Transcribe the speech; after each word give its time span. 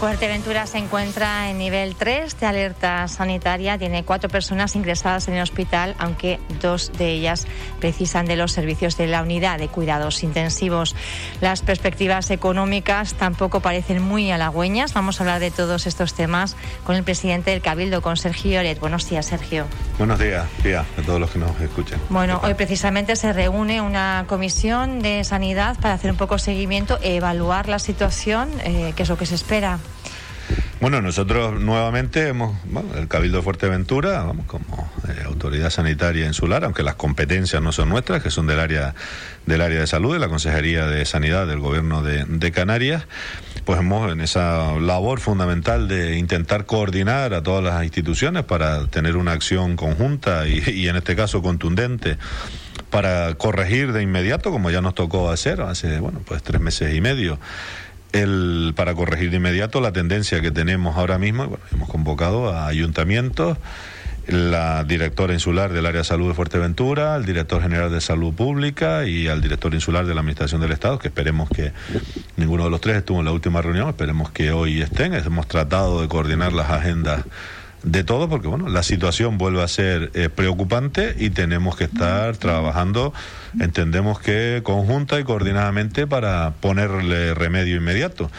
Fuerteventura 0.00 0.66
se 0.66 0.78
encuentra 0.78 1.50
en 1.50 1.58
nivel 1.58 1.94
3 1.94 2.40
de 2.40 2.46
alerta 2.46 3.06
sanitaria. 3.06 3.76
Tiene 3.76 4.02
cuatro 4.02 4.30
personas 4.30 4.74
ingresadas 4.74 5.28
en 5.28 5.34
el 5.34 5.42
hospital, 5.42 5.94
aunque 5.98 6.40
dos 6.62 6.90
de 6.96 7.10
ellas 7.10 7.46
precisan 7.80 8.24
de 8.24 8.34
los 8.36 8.50
servicios 8.52 8.96
de 8.96 9.08
la 9.08 9.20
unidad 9.20 9.58
de 9.58 9.68
cuidados 9.68 10.22
intensivos. 10.22 10.96
Las 11.42 11.60
perspectivas 11.60 12.30
económicas 12.30 13.12
tampoco 13.12 13.60
parecen 13.60 14.02
muy 14.02 14.30
halagüeñas. 14.30 14.94
Vamos 14.94 15.20
a 15.20 15.24
hablar 15.24 15.38
de 15.38 15.50
todos 15.50 15.86
estos 15.86 16.14
temas 16.14 16.56
con 16.84 16.96
el 16.96 17.04
presidente 17.04 17.50
del 17.50 17.60
Cabildo, 17.60 18.00
con 18.00 18.16
Sergio 18.16 18.60
Oret. 18.60 18.80
Buenos 18.80 19.06
días, 19.06 19.26
Sergio. 19.26 19.66
Buenos 19.98 20.18
días, 20.18 20.46
a 20.96 21.02
todos 21.02 21.20
los 21.20 21.30
que 21.30 21.38
nos 21.38 21.60
escuchan. 21.60 22.00
Bueno, 22.08 22.40
hoy 22.42 22.54
precisamente 22.54 23.16
se 23.16 23.34
reúne 23.34 23.82
una 23.82 24.24
comisión 24.26 25.00
de 25.00 25.24
sanidad 25.24 25.78
para 25.78 25.92
hacer 25.92 26.10
un 26.10 26.16
poco 26.16 26.38
seguimiento 26.38 26.98
e 27.02 27.16
evaluar 27.16 27.68
la 27.68 27.78
situación, 27.78 28.48
eh, 28.64 28.94
que 28.96 29.02
es 29.02 29.10
lo 29.10 29.18
que 29.18 29.26
se 29.26 29.34
espera. 29.34 29.78
Bueno, 30.80 31.02
nosotros 31.02 31.60
nuevamente 31.60 32.28
hemos, 32.28 32.56
el 32.96 33.06
Cabildo 33.06 33.36
de 33.36 33.42
Fuerteventura, 33.42 34.22
vamos, 34.22 34.46
como 34.46 34.90
eh, 35.08 35.24
autoridad 35.26 35.68
sanitaria 35.68 36.26
insular, 36.26 36.64
aunque 36.64 36.82
las 36.82 36.94
competencias 36.94 37.60
no 37.60 37.70
son 37.70 37.90
nuestras, 37.90 38.22
que 38.22 38.30
son 38.30 38.46
del 38.46 38.60
área 38.60 38.94
del 39.44 39.60
área 39.60 39.80
de 39.80 39.86
salud, 39.86 40.14
de 40.14 40.18
la 40.18 40.28
Consejería 40.28 40.86
de 40.86 41.04
Sanidad 41.04 41.46
del 41.46 41.58
Gobierno 41.58 42.02
de, 42.02 42.52
Canarias, 42.52 43.06
pues 43.66 43.78
hemos 43.78 44.10
en 44.10 44.22
esa 44.22 44.72
labor 44.80 45.20
fundamental 45.20 45.86
de 45.86 46.16
intentar 46.16 46.64
coordinar 46.64 47.34
a 47.34 47.42
todas 47.42 47.62
las 47.62 47.84
instituciones 47.84 48.44
para 48.44 48.86
tener 48.86 49.18
una 49.18 49.32
acción 49.32 49.76
conjunta 49.76 50.48
y, 50.48 50.62
y 50.66 50.88
en 50.88 50.96
este 50.96 51.14
caso 51.14 51.42
contundente 51.42 52.16
para 52.88 53.34
corregir 53.34 53.92
de 53.92 54.02
inmediato, 54.02 54.50
como 54.50 54.70
ya 54.70 54.80
nos 54.80 54.94
tocó 54.94 55.30
hacer 55.30 55.60
hace, 55.60 56.00
bueno, 56.00 56.22
pues 56.24 56.42
tres 56.42 56.60
meses 56.60 56.94
y 56.94 57.02
medio, 57.02 57.38
el, 58.12 58.72
para 58.76 58.94
corregir 58.94 59.30
de 59.30 59.36
inmediato 59.36 59.80
la 59.80 59.92
tendencia 59.92 60.40
que 60.40 60.50
tenemos 60.50 60.96
ahora 60.96 61.18
mismo. 61.18 61.46
Bueno, 61.46 61.64
hemos 61.72 61.88
convocado 61.88 62.50
a 62.50 62.66
ayuntamientos, 62.66 63.58
la 64.26 64.84
directora 64.84 65.32
insular 65.32 65.72
del 65.72 65.86
área 65.86 66.00
de 66.00 66.04
salud 66.04 66.28
de 66.28 66.34
Fuerteventura, 66.34 67.16
el 67.16 67.24
director 67.24 67.62
general 67.62 67.90
de 67.90 68.00
salud 68.00 68.32
pública 68.32 69.06
y 69.06 69.28
al 69.28 69.40
director 69.40 69.74
insular 69.74 70.06
de 70.06 70.14
la 70.14 70.20
Administración 70.20 70.60
del 70.60 70.72
Estado, 70.72 70.98
que 70.98 71.08
esperemos 71.08 71.48
que 71.50 71.72
ninguno 72.36 72.64
de 72.64 72.70
los 72.70 72.80
tres 72.80 72.98
estuvo 72.98 73.20
en 73.20 73.24
la 73.24 73.32
última 73.32 73.62
reunión, 73.62 73.88
esperemos 73.88 74.30
que 74.30 74.52
hoy 74.52 74.82
estén. 74.82 75.14
Hemos 75.14 75.48
tratado 75.48 76.00
de 76.02 76.08
coordinar 76.08 76.52
las 76.52 76.70
agendas 76.70 77.24
de 77.82 78.04
todo, 78.04 78.28
porque 78.28 78.48
bueno, 78.48 78.68
la 78.68 78.82
situación 78.82 79.38
vuelve 79.38 79.62
a 79.62 79.68
ser 79.68 80.10
eh, 80.14 80.28
preocupante 80.28 81.14
y 81.18 81.30
tenemos 81.30 81.76
que 81.76 81.84
estar 81.84 82.36
trabajando, 82.36 83.14
entendemos 83.58 84.20
que 84.20 84.60
conjunta 84.62 85.18
y 85.18 85.24
coordinadamente 85.24 86.06
para 86.06 86.52
ponerle 86.60 87.34
remedio 87.34 87.76
inmediato. 87.76 88.30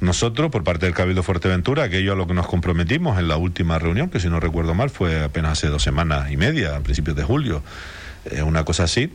Nosotros, 0.00 0.50
por 0.50 0.64
parte 0.64 0.86
del 0.86 0.94
Cabildo 0.94 1.22
Fuerteventura, 1.22 1.84
aquello 1.84 2.12
a 2.12 2.16
lo 2.16 2.26
que 2.26 2.34
nos 2.34 2.48
comprometimos 2.48 3.18
en 3.18 3.28
la 3.28 3.36
última 3.36 3.78
reunión, 3.78 4.10
que 4.10 4.18
si 4.18 4.28
no 4.28 4.40
recuerdo 4.40 4.74
mal 4.74 4.90
fue 4.90 5.22
apenas 5.22 5.52
hace 5.52 5.68
dos 5.68 5.82
semanas 5.82 6.30
y 6.30 6.36
media, 6.36 6.76
a 6.76 6.80
principios 6.80 7.16
de 7.16 7.22
julio, 7.22 7.62
eh, 8.24 8.42
una 8.42 8.64
cosa 8.64 8.84
así, 8.84 9.12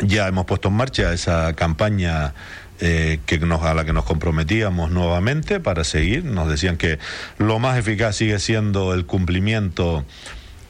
ya 0.00 0.28
hemos 0.28 0.46
puesto 0.46 0.68
en 0.68 0.74
marcha 0.74 1.12
esa 1.12 1.54
campaña 1.54 2.34
eh, 2.80 3.20
que 3.26 3.38
nos, 3.38 3.62
a 3.62 3.74
la 3.74 3.84
que 3.84 3.92
nos 3.92 4.04
comprometíamos 4.04 4.90
nuevamente 4.90 5.60
para 5.60 5.84
seguir. 5.84 6.24
Nos 6.24 6.48
decían 6.48 6.76
que 6.76 6.98
lo 7.38 7.58
más 7.58 7.78
eficaz 7.78 8.16
sigue 8.16 8.38
siendo 8.38 8.94
el 8.94 9.06
cumplimiento 9.06 10.04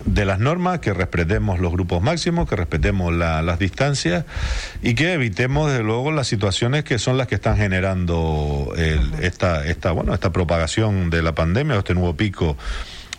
de 0.04 0.24
las 0.24 0.40
normas, 0.40 0.80
que 0.80 0.92
respetemos 0.92 1.60
los 1.60 1.70
grupos 1.72 2.02
máximos, 2.02 2.48
que 2.48 2.56
respetemos 2.56 3.12
las 3.12 3.58
distancias 3.58 4.24
y 4.82 4.94
que 4.94 5.12
evitemos, 5.12 5.70
desde 5.70 5.84
luego, 5.84 6.10
las 6.10 6.26
situaciones 6.26 6.82
que 6.82 6.98
son 6.98 7.16
las 7.16 7.28
que 7.28 7.36
están 7.36 7.56
generando 7.56 8.74
esta, 9.20 9.64
esta, 9.64 9.92
bueno, 9.92 10.12
esta 10.12 10.32
propagación 10.32 11.08
de 11.08 11.22
la 11.22 11.36
pandemia, 11.36 11.78
este 11.78 11.94
nuevo 11.94 12.16
pico 12.16 12.56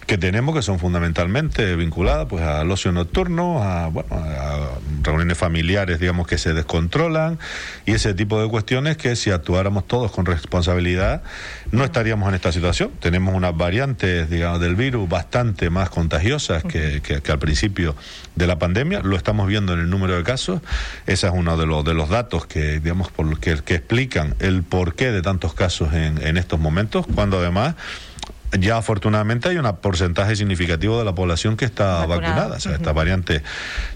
que 0.05 0.17
tenemos 0.17 0.55
que 0.55 0.61
son 0.61 0.79
fundamentalmente 0.79 1.75
vinculadas 1.75 2.27
pues 2.27 2.43
al 2.43 2.69
ocio 2.71 2.91
nocturno, 2.91 3.63
a, 3.63 3.87
bueno, 3.87 4.09
a 4.11 4.69
reuniones 5.01 5.37
familiares 5.37 5.99
digamos 5.99 6.27
que 6.27 6.37
se 6.37 6.53
descontrolan 6.53 7.39
y 7.85 7.91
ese 7.91 8.13
tipo 8.13 8.41
de 8.41 8.49
cuestiones 8.49 8.97
que 8.97 9.15
si 9.15 9.31
actuáramos 9.31 9.87
todos 9.87 10.11
con 10.11 10.25
responsabilidad 10.25 11.23
no 11.71 11.83
estaríamos 11.83 12.29
en 12.29 12.35
esta 12.35 12.51
situación. 12.51 12.91
Tenemos 12.99 13.35
unas 13.35 13.55
variantes 13.55 14.29
digamos 14.29 14.59
del 14.59 14.75
virus 14.75 15.07
bastante 15.07 15.69
más 15.69 15.89
contagiosas 15.89 16.63
que, 16.63 17.01
que, 17.01 17.31
al 17.31 17.39
principio 17.39 17.95
de 18.35 18.47
la 18.47 18.59
pandemia, 18.59 19.01
lo 19.01 19.15
estamos 19.15 19.47
viendo 19.47 19.73
en 19.73 19.79
el 19.79 19.89
número 19.89 20.15
de 20.15 20.23
casos, 20.23 20.61
ese 21.07 21.27
es 21.27 21.33
uno 21.33 21.57
de 21.57 21.65
los 21.65 21.83
de 21.83 21.93
los 21.93 22.09
datos 22.09 22.45
que 22.45 22.79
digamos 22.79 23.11
por 23.11 23.39
que, 23.39 23.57
que 23.63 23.75
explican 23.75 24.35
el 24.39 24.63
porqué 24.63 25.11
de 25.11 25.21
tantos 25.21 25.53
casos 25.53 25.93
en, 25.93 26.21
en 26.25 26.37
estos 26.37 26.59
momentos, 26.59 27.05
cuando 27.13 27.39
además 27.39 27.75
ya 28.59 28.77
afortunadamente 28.77 29.49
hay 29.49 29.57
un 29.57 29.75
porcentaje 29.77 30.35
significativo 30.35 30.99
de 30.99 31.05
la 31.05 31.15
población 31.15 31.57
que 31.57 31.65
está 31.65 32.05
vacunada. 32.05 32.57
O 32.57 32.59
sea, 32.59 32.73
estas 32.73 32.93
variantes 32.93 33.41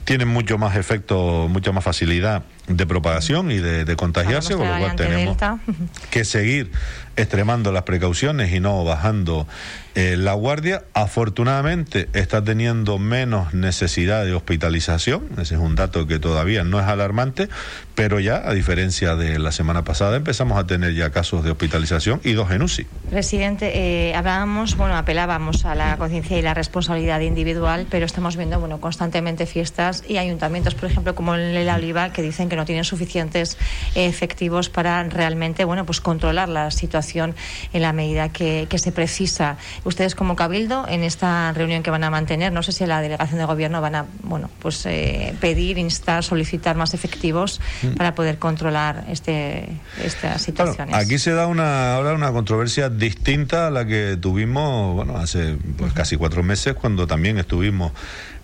tienen 0.06 0.28
mucho 0.28 0.58
más 0.58 0.76
efecto, 0.76 1.48
mucha 1.50 1.72
más 1.72 1.84
facilidad 1.84 2.44
de 2.68 2.86
propagación 2.86 3.52
y 3.52 3.58
de, 3.58 3.96
contagiarse, 3.96 4.56
con 4.56 4.68
lo 4.68 4.78
cual 4.78 4.96
tenemos 4.96 5.38
que 6.12 6.26
seguir 6.26 6.72
extremando 7.16 7.72
las 7.72 7.84
precauciones 7.84 8.54
y 8.54 8.60
no 8.60 8.84
bajando 8.84 9.48
eh, 9.96 10.16
la 10.18 10.34
guardia. 10.34 10.84
Afortunadamente 10.94 12.10
está 12.14 12.44
teniendo 12.44 13.00
menos 13.00 13.54
necesidad 13.54 14.26
de 14.26 14.34
hospitalización, 14.34 15.28
ese 15.40 15.56
es 15.56 15.62
un 15.62 15.76
dato 15.76 16.06
que 16.06 16.20
todavía 16.20 16.64
no 16.64 16.80
es 16.80 16.86
alarmante, 16.86 17.50
pero 17.96 18.20
ya, 18.20 18.48
a 18.48 18.54
diferencia 18.54 19.16
de 19.16 19.40
la 19.40 19.52
semana 19.52 19.84
pasada, 19.84 20.18
empezamos 20.18 20.60
a 20.60 20.68
tener 20.68 20.94
ya 20.94 21.10
casos 21.10 21.44
de 21.44 21.52
hospitalización 21.52 22.22
y 22.24 22.34
dos 22.34 22.52
en 22.52 22.62
UCI. 22.62 22.86
Presidente, 23.10 23.72
eh, 23.74 24.14
hablábamos, 24.14 24.76
bueno, 24.76 24.96
apelábamos 24.96 25.66
a 25.66 25.74
la 25.74 25.98
conciencia 25.98 26.38
y 26.38 26.42
la 26.42 26.54
responsabilidad 26.54 27.22
individual, 27.22 27.88
pero 27.90 28.06
estamos 28.06 28.36
viendo, 28.36 28.60
bueno, 28.60 28.80
constantemente 28.80 29.46
fiestas 29.48 30.04
y 30.08 30.18
ayuntamientos, 30.18 30.76
por 30.76 30.92
ejemplo, 30.92 31.16
como 31.16 31.34
el 31.34 31.68
Oliva, 31.68 32.12
que 32.12 32.22
dicen 32.22 32.50
que 32.50 32.57
no 32.58 32.66
tienen 32.66 32.84
suficientes 32.84 33.58
efectivos 33.96 34.70
para 34.70 35.04
realmente 35.04 35.64
bueno 35.64 35.86
pues 35.86 36.02
controlar 36.02 36.50
la 36.50 36.72
situación 36.72 37.36
en 37.74 37.82
la 37.82 37.94
medida 37.94 38.30
que, 38.30 38.68
se 38.78 38.92
precisa. 38.92 39.58
Ustedes 39.86 40.14
como 40.14 40.36
Cabildo 40.36 40.86
en 40.88 41.04
esta 41.04 41.52
reunión 41.52 41.82
que 41.82 41.90
van 41.90 42.04
a 42.04 42.12
mantener, 42.12 42.52
no 42.52 42.62
sé 42.62 42.72
si 42.72 42.86
la 42.86 43.02
delegación 43.02 43.40
de 43.40 43.46
gobierno 43.46 43.82
van 43.82 43.96
a 43.96 44.06
bueno 44.22 44.52
pues 44.60 44.86
eh, 44.86 45.36
pedir, 45.40 45.80
instar, 45.80 46.24
solicitar 46.24 46.76
más 46.76 46.94
efectivos 46.94 47.60
mm. 47.82 47.96
para 47.96 48.14
poder 48.14 48.38
controlar 48.38 49.06
este 49.10 49.68
estas 50.04 50.42
situaciones. 50.42 50.94
aquí 50.94 51.18
se 51.18 51.32
da 51.32 51.48
una 51.48 51.96
ahora 51.96 52.14
una 52.14 52.32
controversia 52.32 52.90
distinta 52.90 53.68
a 53.68 53.72
la 53.72 53.86
que 53.86 54.18
tuvimos 54.20 54.96
bueno 54.96 55.18
hace 55.18 55.58
pues, 55.78 55.94
casi 55.94 56.18
cuatro 56.18 56.44
meses 56.44 56.76
cuando 56.76 57.08
también 57.08 57.38
estuvimos 57.38 57.94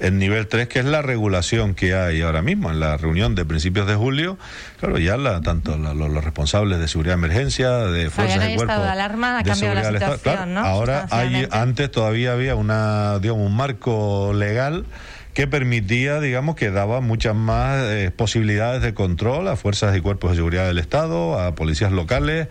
en 0.03 0.19
nivel 0.19 0.47
3, 0.47 0.67
que 0.67 0.79
es 0.79 0.85
la 0.85 1.01
regulación 1.01 1.75
que 1.75 1.95
hay 1.95 2.21
ahora 2.21 2.41
mismo. 2.41 2.69
En 2.69 2.81
la 2.81 2.97
reunión 2.97 3.35
de 3.35 3.45
principios 3.45 3.87
de 3.87 3.95
julio, 3.95 4.37
claro, 4.79 4.97
ya 4.97 5.15
la, 5.15 5.41
tanto 5.41 5.77
los, 5.77 6.23
responsables 6.23 6.79
de 6.79 6.89
seguridad 6.89 7.15
de 7.15 7.19
emergencia, 7.19 7.69
de 7.69 8.09
fuerzas 8.09 8.45
de 8.45 8.55
cuerpo, 8.55 8.73
de 8.73 8.89
alarma, 8.89 9.39
ha 9.39 9.43
cambiado 9.43 9.75
la 9.75 9.91
situación, 9.91 10.53
¿no? 10.55 10.59
Ahora 10.59 11.07
hay, 11.09 11.47
antes 11.51 11.89
todavía 11.89 12.33
había 12.33 12.55
una, 12.55 13.17
digamos, 13.19 13.47
un 13.47 13.55
marco 13.55 14.33
legal 14.35 14.85
que 15.33 15.47
permitía, 15.47 16.19
digamos, 16.19 16.55
que 16.55 16.69
daba 16.69 16.99
muchas 16.99 17.33
más 17.33 17.81
eh, 17.85 18.11
posibilidades 18.15 18.81
de 18.81 18.93
control 18.93 19.47
a 19.47 19.55
fuerzas 19.55 19.95
y 19.95 20.01
cuerpos 20.01 20.31
de 20.31 20.35
seguridad 20.35 20.67
del 20.67 20.79
Estado, 20.79 21.39
a 21.39 21.55
policías 21.55 21.93
locales 21.93 22.49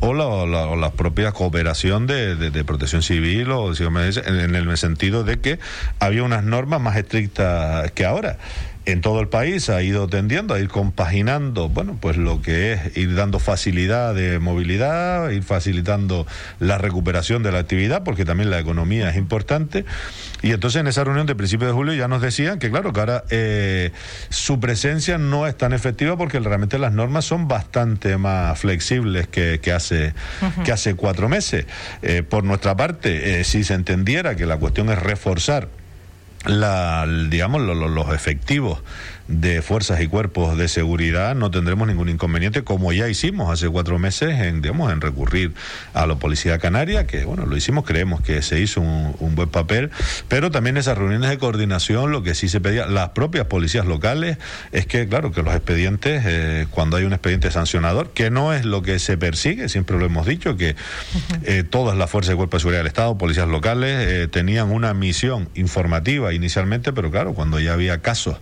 o 0.00 0.14
la, 0.14 0.90
propia 0.92 1.32
cooperación 1.32 2.06
de, 2.06 2.64
protección 2.66 3.02
civil 3.02 3.50
o 3.50 3.72
en, 3.74 3.96
en 3.96 4.54
el 4.54 4.78
sentido 4.78 5.24
de 5.24 5.40
que 5.40 5.58
había 5.98 6.22
unas 6.22 6.44
normas 6.44 6.80
más 6.80 6.96
estrictas 6.96 7.90
que 7.92 8.04
ahora 8.04 8.38
en 8.84 9.00
todo 9.00 9.20
el 9.20 9.28
país 9.28 9.68
ha 9.70 9.82
ido 9.82 10.08
tendiendo 10.08 10.54
a 10.54 10.58
ir 10.58 10.68
compaginando, 10.68 11.68
bueno, 11.68 11.96
pues 12.00 12.16
lo 12.16 12.42
que 12.42 12.72
es 12.72 12.96
ir 12.96 13.14
dando 13.14 13.38
facilidad 13.38 14.14
de 14.14 14.38
movilidad, 14.38 15.30
ir 15.30 15.42
facilitando 15.42 16.26
la 16.58 16.78
recuperación 16.78 17.42
de 17.42 17.52
la 17.52 17.60
actividad, 17.60 18.02
porque 18.02 18.24
también 18.24 18.50
la 18.50 18.58
economía 18.58 19.10
es 19.10 19.16
importante. 19.16 19.84
Y 20.42 20.50
entonces 20.50 20.80
en 20.80 20.88
esa 20.88 21.04
reunión 21.04 21.26
de 21.26 21.36
principios 21.36 21.70
de 21.70 21.74
julio 21.74 21.94
ya 21.94 22.08
nos 22.08 22.20
decían 22.22 22.58
que, 22.58 22.70
claro, 22.70 22.92
que 22.92 23.00
ahora 23.00 23.24
eh, 23.30 23.92
su 24.28 24.58
presencia 24.58 25.16
no 25.16 25.46
es 25.46 25.56
tan 25.56 25.72
efectiva 25.72 26.16
porque 26.16 26.40
realmente 26.40 26.78
las 26.78 26.92
normas 26.92 27.24
son 27.24 27.46
bastante 27.46 28.16
más 28.16 28.58
flexibles 28.58 29.28
que, 29.28 29.60
hace, 29.72 30.14
que 30.64 30.72
hace 30.72 30.96
cuatro 30.96 31.28
meses. 31.28 31.66
Eh, 32.02 32.22
por 32.22 32.42
nuestra 32.42 32.76
parte, 32.76 33.40
eh, 33.40 33.44
si 33.44 33.62
se 33.62 33.74
entendiera 33.74 34.34
que 34.34 34.46
la 34.46 34.56
cuestión 34.56 34.90
es 34.90 34.98
reforzar 34.98 35.68
la, 36.46 37.06
digamos, 37.06 37.60
los 37.62 38.14
efectivos 38.14 38.80
de 39.40 39.62
fuerzas 39.62 40.00
y 40.00 40.08
cuerpos 40.08 40.58
de 40.58 40.68
seguridad, 40.68 41.34
no 41.34 41.50
tendremos 41.50 41.88
ningún 41.88 42.08
inconveniente, 42.08 42.64
como 42.64 42.92
ya 42.92 43.08
hicimos 43.08 43.50
hace 43.50 43.68
cuatro 43.68 43.98
meses 43.98 44.38
en, 44.40 44.60
digamos, 44.60 44.92
en 44.92 45.00
recurrir 45.00 45.52
a 45.94 46.06
la 46.06 46.16
Policía 46.16 46.58
Canaria, 46.58 47.06
que 47.06 47.24
bueno, 47.24 47.46
lo 47.46 47.56
hicimos, 47.56 47.84
creemos 47.84 48.20
que 48.20 48.42
se 48.42 48.60
hizo 48.60 48.80
un, 48.80 49.32
buen 49.34 49.48
papel, 49.48 49.90
pero 50.28 50.50
también 50.50 50.76
esas 50.76 50.98
reuniones 50.98 51.30
de 51.30 51.38
coordinación, 51.38 52.12
lo 52.12 52.22
que 52.22 52.34
sí 52.34 52.48
se 52.48 52.60
pedía, 52.60 52.86
las 52.86 53.10
propias 53.10 53.46
policías 53.46 53.86
locales, 53.86 54.36
es 54.72 54.86
que, 54.86 55.08
claro, 55.08 55.32
que 55.32 55.42
los 55.42 55.54
expedientes, 55.54 56.22
eh, 56.26 56.66
cuando 56.70 56.98
hay 56.98 57.04
un 57.04 57.14
expediente 57.14 57.50
sancionador, 57.50 58.10
que 58.10 58.30
no 58.30 58.52
es 58.52 58.66
lo 58.66 58.82
que 58.82 58.98
se 58.98 59.16
persigue, 59.16 59.70
siempre 59.70 59.98
lo 59.98 60.04
hemos 60.04 60.26
dicho, 60.26 60.56
que 60.58 60.76
eh, 61.44 61.64
todas 61.64 61.96
las 61.96 62.10
fuerzas 62.10 62.30
de 62.30 62.36
cuerpos 62.36 62.58
de 62.58 62.62
seguridad 62.62 62.80
del 62.80 62.88
Estado, 62.88 63.16
policías 63.16 63.48
locales, 63.48 64.06
eh, 64.06 64.28
tenían 64.28 64.70
una 64.70 64.92
misión 64.92 65.48
informativa 65.54 66.34
inicialmente, 66.34 66.92
pero 66.92 67.10
claro, 67.10 67.32
cuando 67.32 67.58
ya 67.58 67.72
había 67.72 68.02
casos 68.02 68.36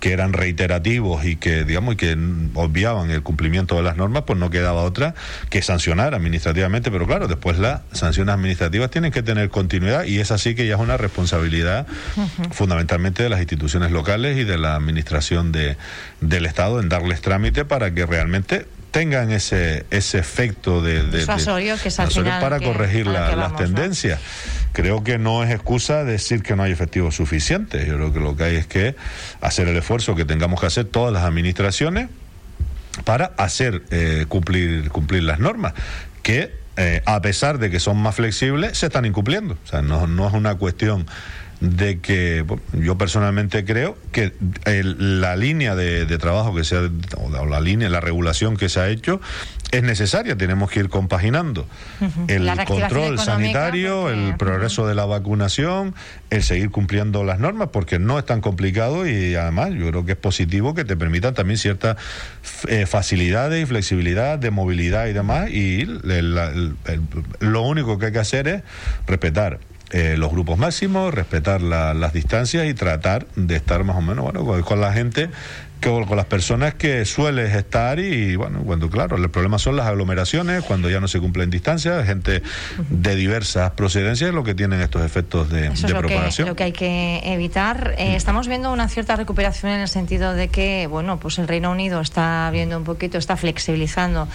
que 0.00 0.12
eran 0.12 0.32
reiterativos 0.32 1.24
y 1.24 1.36
que, 1.36 1.64
digamos, 1.64 1.94
y 1.94 1.96
que 1.96 2.18
obviaban 2.54 3.10
el 3.10 3.22
cumplimiento 3.22 3.76
de 3.76 3.82
las 3.82 3.96
normas, 3.96 4.24
pues 4.26 4.38
no 4.38 4.50
quedaba 4.50 4.82
otra 4.82 5.14
que 5.50 5.62
sancionar 5.62 6.14
administrativamente, 6.14 6.90
pero 6.90 7.06
claro, 7.06 7.26
después 7.26 7.58
las 7.58 7.80
sanciones 7.92 8.34
administrativas 8.34 8.90
tienen 8.90 9.12
que 9.12 9.22
tener 9.22 9.48
continuidad 9.48 10.04
y 10.04 10.20
es 10.20 10.30
así 10.30 10.54
que 10.54 10.66
ya 10.66 10.74
es 10.74 10.80
una 10.80 10.96
responsabilidad 10.96 11.86
fundamentalmente 12.52 13.22
de 13.22 13.28
las 13.28 13.40
instituciones 13.40 13.92
locales 13.92 14.36
y 14.38 14.44
de 14.44 14.58
la 14.58 14.74
administración 14.74 15.52
de, 15.52 15.76
del 16.20 16.46
Estado 16.46 16.80
en 16.80 16.88
darles 16.88 17.20
trámite 17.20 17.64
para 17.64 17.94
que 17.94 18.06
realmente 18.06 18.66
tengan 18.90 19.32
ese 19.32 19.86
ese 19.90 20.18
efecto 20.18 20.80
de, 20.80 21.02
de, 21.02 21.26
para 21.26 22.60
corregir 22.60 23.06
las 23.06 23.56
tendencias 23.56 24.20
creo 24.74 25.04
que 25.04 25.18
no 25.18 25.44
es 25.44 25.50
excusa 25.52 26.04
decir 26.04 26.42
que 26.42 26.56
no 26.56 26.64
hay 26.64 26.72
efectivos 26.72 27.14
suficientes. 27.14 27.86
Yo 27.86 27.94
creo 27.94 28.12
que 28.12 28.20
lo 28.20 28.36
que 28.36 28.44
hay 28.44 28.56
es 28.56 28.66
que 28.66 28.96
hacer 29.40 29.68
el 29.68 29.76
esfuerzo 29.76 30.16
que 30.16 30.24
tengamos 30.24 30.60
que 30.60 30.66
hacer 30.66 30.84
todas 30.86 31.12
las 31.12 31.22
administraciones 31.22 32.08
para 33.04 33.26
hacer 33.38 33.84
eh, 33.90 34.26
cumplir, 34.28 34.90
cumplir 34.90 35.22
las 35.22 35.38
normas, 35.38 35.74
que 36.22 36.52
eh, 36.76 37.02
a 37.06 37.22
pesar 37.22 37.58
de 37.58 37.70
que 37.70 37.78
son 37.78 37.96
más 37.98 38.16
flexibles, 38.16 38.76
se 38.76 38.86
están 38.86 39.04
incumpliendo. 39.04 39.56
O 39.64 39.66
sea, 39.66 39.80
no, 39.80 40.08
no 40.08 40.26
es 40.26 40.34
una 40.34 40.56
cuestión 40.56 41.06
de 41.60 41.98
que 42.00 42.44
yo 42.72 42.98
personalmente 42.98 43.64
creo 43.64 43.96
que 44.12 44.32
la 44.64 45.36
línea 45.36 45.74
de, 45.74 46.18
trabajo 46.18 46.54
que 46.54 46.64
se 46.64 46.76
ha, 46.76 46.90
o 47.18 47.46
la 47.46 47.60
línea, 47.60 47.88
la 47.88 48.00
regulación 48.00 48.56
que 48.56 48.68
se 48.68 48.80
ha 48.80 48.88
hecho 48.88 49.20
es 49.70 49.82
necesaria. 49.82 50.36
Tenemos 50.36 50.70
que 50.70 50.80
ir 50.80 50.88
compaginando 50.88 51.66
el 52.28 52.50
control 52.64 53.18
sanitario, 53.18 54.10
el 54.10 54.36
progreso 54.36 54.86
de 54.86 54.94
la 54.94 55.04
vacunación, 55.04 55.94
el 56.30 56.42
seguir 56.42 56.70
cumpliendo 56.70 57.24
las 57.24 57.38
normas, 57.38 57.68
porque 57.72 57.98
no 57.98 58.18
es 58.18 58.26
tan 58.26 58.40
complicado 58.40 59.06
y 59.06 59.34
además 59.34 59.70
yo 59.72 59.88
creo 59.88 60.04
que 60.04 60.12
es 60.12 60.18
positivo 60.18 60.74
que 60.74 60.84
te 60.84 60.96
permitan 60.96 61.34
también 61.34 61.58
ciertas 61.58 61.96
eh, 62.68 62.86
facilidades 62.86 63.62
y 63.62 63.66
flexibilidad 63.66 64.38
de 64.38 64.50
movilidad 64.50 65.06
y 65.06 65.12
demás. 65.12 65.50
Y 65.50 65.86
lo 67.40 67.62
único 67.62 67.98
que 67.98 68.06
hay 68.06 68.12
que 68.12 68.18
hacer 68.18 68.48
es 68.48 68.62
respetar 69.06 69.58
eh, 69.96 70.16
los 70.16 70.32
grupos 70.32 70.58
máximos, 70.58 71.14
respetar 71.14 71.62
las 71.62 72.12
distancias 72.12 72.66
y 72.66 72.74
tratar 72.74 73.28
de 73.36 73.54
estar 73.54 73.84
más 73.84 73.96
o 73.96 74.00
menos 74.00 74.24
bueno, 74.24 74.64
con 74.64 74.80
la 74.80 74.92
gente 74.92 75.30
con 75.84 76.16
las 76.16 76.26
personas 76.26 76.74
que 76.74 77.04
sueles 77.04 77.54
estar 77.54 77.98
y 77.98 78.36
bueno, 78.36 78.62
cuando 78.64 78.88
claro, 78.88 79.16
el 79.16 79.30
problema 79.30 79.58
son 79.58 79.76
las 79.76 79.86
aglomeraciones, 79.86 80.64
cuando 80.64 80.88
ya 80.88 80.98
no 80.98 81.08
se 81.08 81.20
cumplen 81.20 81.50
distancias, 81.50 82.06
gente 82.06 82.42
de 82.88 83.16
diversas 83.16 83.72
procedencias 83.72 84.32
lo 84.32 84.44
que 84.44 84.54
tienen 84.54 84.80
estos 84.80 85.02
efectos 85.02 85.50
de, 85.50 85.66
Eso 85.66 85.86
es 85.86 85.92
lo 85.92 85.98
propagación. 85.98 86.46
Que, 86.46 86.50
lo 86.50 86.56
que 86.56 86.64
hay 86.64 86.72
que 86.72 87.20
evitar. 87.24 87.94
Eh, 87.98 88.16
estamos 88.16 88.48
viendo 88.48 88.72
una 88.72 88.88
cierta 88.88 89.14
recuperación 89.16 89.72
en 89.72 89.80
el 89.80 89.88
sentido 89.88 90.32
de 90.32 90.48
que, 90.48 90.86
bueno, 90.86 91.18
pues 91.20 91.38
el 91.38 91.48
Reino 91.48 91.70
Unido 91.70 92.00
está 92.00 92.48
viendo 92.50 92.78
un 92.78 92.84
poquito, 92.84 93.18
está 93.18 93.36
flexibilizando 93.36 94.26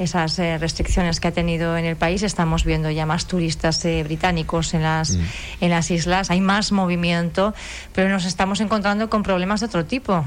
esas 0.00 0.36
eh, 0.40 0.58
restricciones 0.58 1.20
que 1.20 1.28
ha 1.28 1.32
tenido 1.32 1.76
en 1.76 1.84
el 1.84 1.94
país. 1.94 2.24
Estamos 2.24 2.64
viendo 2.64 2.90
ya 2.90 3.06
más 3.06 3.26
turistas 3.26 3.84
eh, 3.84 4.02
británicos 4.02 4.74
en 4.74 4.82
las, 4.82 5.12
mm. 5.12 5.20
en 5.60 5.70
las 5.70 5.90
islas, 5.92 6.30
hay 6.30 6.40
más 6.40 6.72
movimiento, 6.72 7.54
pero 7.94 8.08
nos 8.08 8.24
estamos 8.24 8.60
encontrando 8.60 9.08
con 9.08 9.22
problemas 9.22 9.60
de 9.60 9.66
otro 9.66 9.84
tipo. 9.84 10.24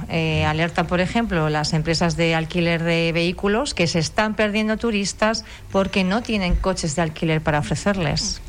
alerta 0.47 0.68
por 0.87 1.01
ejemplo, 1.01 1.49
las 1.49 1.73
empresas 1.73 2.15
de 2.17 2.35
alquiler 2.35 2.83
de 2.83 3.11
vehículos 3.11 3.73
que 3.73 3.87
se 3.87 3.99
están 3.99 4.35
perdiendo 4.35 4.77
turistas 4.77 5.45
porque 5.71 6.03
no 6.03 6.21
tienen 6.21 6.55
coches 6.55 6.95
de 6.95 7.01
alquiler 7.01 7.41
para 7.41 7.59
ofrecerles. 7.59 8.41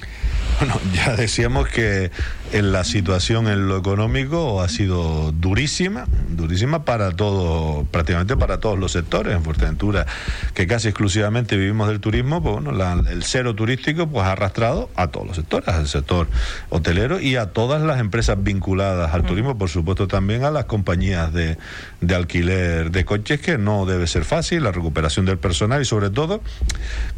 Bueno, 0.58 0.78
ya 0.92 1.16
decíamos 1.16 1.68
que 1.68 2.10
en 2.52 2.72
la 2.72 2.84
situación 2.84 3.48
en 3.48 3.68
lo 3.68 3.76
económico 3.76 4.60
ha 4.60 4.68
sido 4.68 5.32
durísima, 5.32 6.06
durísima 6.28 6.84
para 6.84 7.12
todo, 7.12 7.84
prácticamente 7.90 8.36
para 8.36 8.58
todos 8.58 8.78
los 8.78 8.92
sectores. 8.92 9.34
En 9.34 9.44
Fuerteventura, 9.44 10.06
que 10.54 10.66
casi 10.66 10.88
exclusivamente 10.88 11.56
vivimos 11.56 11.88
del 11.88 12.00
turismo, 12.00 12.42
pues 12.42 12.62
bueno, 12.62 12.72
el 13.08 13.22
cero 13.22 13.54
turístico 13.54 14.08
pues 14.08 14.26
ha 14.26 14.32
arrastrado 14.32 14.90
a 14.96 15.08
todos 15.08 15.26
los 15.26 15.36
sectores, 15.36 15.68
al 15.68 15.86
sector 15.86 16.28
hotelero 16.70 17.20
y 17.20 17.36
a 17.36 17.46
todas 17.46 17.82
las 17.82 18.00
empresas 18.00 18.42
vinculadas 18.42 19.14
al 19.14 19.24
turismo, 19.24 19.56
por 19.56 19.68
supuesto 19.68 20.08
también 20.08 20.44
a 20.44 20.50
las 20.50 20.64
compañías 20.64 21.32
de, 21.32 21.56
de 22.00 22.14
alquiler 22.14 22.90
de 22.90 23.04
coches, 23.04 23.40
que 23.40 23.58
no 23.58 23.86
debe 23.86 24.06
ser 24.06 24.24
fácil, 24.24 24.64
la 24.64 24.72
recuperación 24.72 25.24
del 25.26 25.38
personal 25.38 25.82
y 25.82 25.84
sobre 25.84 26.10
todo 26.10 26.42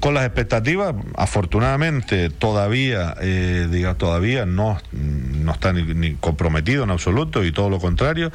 con 0.01 0.15
las 0.15 0.25
expectativas, 0.25 0.95
afortunadamente 1.17 2.29
todavía, 2.31 3.15
eh, 3.21 3.69
diga, 3.71 3.95
todavía 3.95 4.47
no 4.47 4.79
no 5.43 5.53
está 5.53 5.73
ni, 5.73 6.15
comprometido 6.15 6.85
en 6.85 6.91
absoluto 6.91 7.45
y 7.45 7.53
todo 7.53 7.71
lo 7.71 7.79
contrario. 7.79 8.33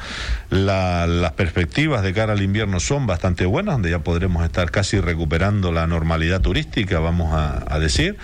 las 0.50 1.32
perspectivas 1.34 2.04
de 2.04 2.14
cara 2.14 2.34
al 2.34 2.42
invierno 2.42 2.80
son 2.80 3.08
bastante 3.08 3.46
buenas, 3.46 3.76
donde 3.76 3.92
ya 3.92 4.00
podremos 4.00 4.44
estar 4.44 4.72
casi 4.72 5.00
recuperando 5.00 5.72
la 5.72 5.88
normalidad 5.88 6.42
turística, 6.42 7.00
vamos 7.00 7.34
a, 7.34 7.80
decir. 7.80 8.18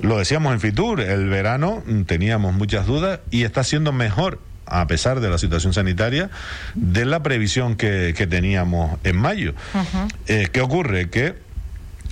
Lo 0.00 0.18
decíamos 0.18 0.52
en 0.52 0.60
Fitur, 0.60 1.00
el 1.00 1.28
verano 1.28 1.82
teníamos 2.06 2.54
muchas 2.54 2.86
dudas 2.86 3.20
y 3.30 3.44
está 3.44 3.64
siendo 3.64 3.92
mejor 3.92 4.38
a 4.66 4.86
pesar 4.88 5.20
de 5.20 5.30
la 5.30 5.38
situación 5.38 5.72
sanitaria, 5.72 6.28
de 6.74 7.04
la 7.04 7.22
previsión 7.22 7.76
que, 7.76 8.12
teníamos 8.28 8.98
en 9.04 9.16
mayo. 9.16 9.54
Eh, 10.26 10.48
¿Qué 10.52 10.60
ocurre? 10.60 11.08
Que 11.08 11.45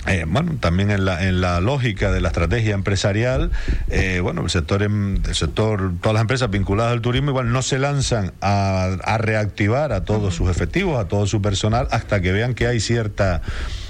eh, 0.07 0.25
bueno, 0.27 0.57
también 0.59 0.91
en 0.91 1.05
la, 1.05 1.27
en 1.27 1.41
la 1.41 1.61
lógica 1.61 2.11
de 2.11 2.21
la 2.21 2.29
estrategia 2.29 2.73
empresarial, 2.73 3.51
eh, 3.89 4.19
bueno, 4.21 4.43
el 4.43 4.49
sector, 4.49 4.83
el 4.83 5.21
sector, 5.33 5.93
todas 6.01 6.13
las 6.13 6.21
empresas 6.21 6.49
vinculadas 6.49 6.93
al 6.93 7.01
turismo 7.01 7.31
igual 7.31 7.51
no 7.51 7.61
se 7.61 7.79
lanzan 7.79 8.33
a, 8.41 8.97
a 9.03 9.17
reactivar 9.17 9.91
a 9.91 10.05
todos 10.05 10.35
sus 10.35 10.49
efectivos, 10.49 10.99
a 10.99 11.07
todo 11.07 11.25
su 11.27 11.41
personal, 11.41 11.87
hasta 11.91 12.21
que 12.21 12.31
vean 12.31 12.53
que 12.53 12.67
hay 12.67 12.79
cierta 12.79 13.41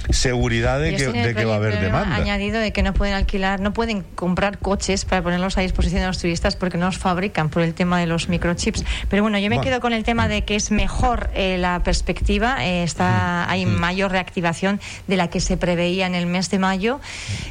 seguridad 0.10 0.80
de, 0.80 0.96
que, 0.96 1.46
va 1.46 1.54
a 1.54 1.58
haber 1.58 1.80
demanda. 1.80 2.16
añadido 2.16 2.60
de 2.60 2.72
que 2.72 2.84
no 2.84 2.94
pueden 2.94 3.16
alquilar, 3.16 3.60
no 3.60 3.74
pueden 3.74 4.04
comprar 4.04 4.60
coches 4.60 5.06
para 5.06 5.22
ponerlos 5.22 5.58
a 5.58 5.62
disposición 5.62 6.02
de 6.02 6.08
los 6.08 6.20
turistas 6.20 6.56
porque 6.56 6.78
no 6.78 6.86
los 6.86 6.98
fabrican 6.98 7.50
por 7.50 7.62
el 7.62 7.74
tema 7.74 8.00
de 8.00 8.06
los 8.06 8.30
microchips. 8.30 8.84
Pero 9.10 9.24
bueno, 9.24 9.40
yo 9.40 9.50
me 9.50 9.62
quedo 9.62 9.80
con 9.80 9.94
el 9.94 10.04
tema 10.04 10.28
de 10.28 10.44
que 10.44 10.56
es 10.56 10.72
mejor 10.72 11.30
eh, 11.34 11.58
la 11.58 11.82
perspectiva, 11.84 12.66
eh, 12.66 12.84
está 12.84 13.50
hay 13.50 13.66
mayor 13.66 14.12
reactivación 14.12 14.80
de 15.08 15.18
la 15.18 15.30
que 15.30 15.40
se 15.40 15.58
preveía 15.58 16.06
en 16.08 16.16
el 16.16 16.26
mes 16.26 16.50
de 16.50 16.60
mayo, 16.60 17.00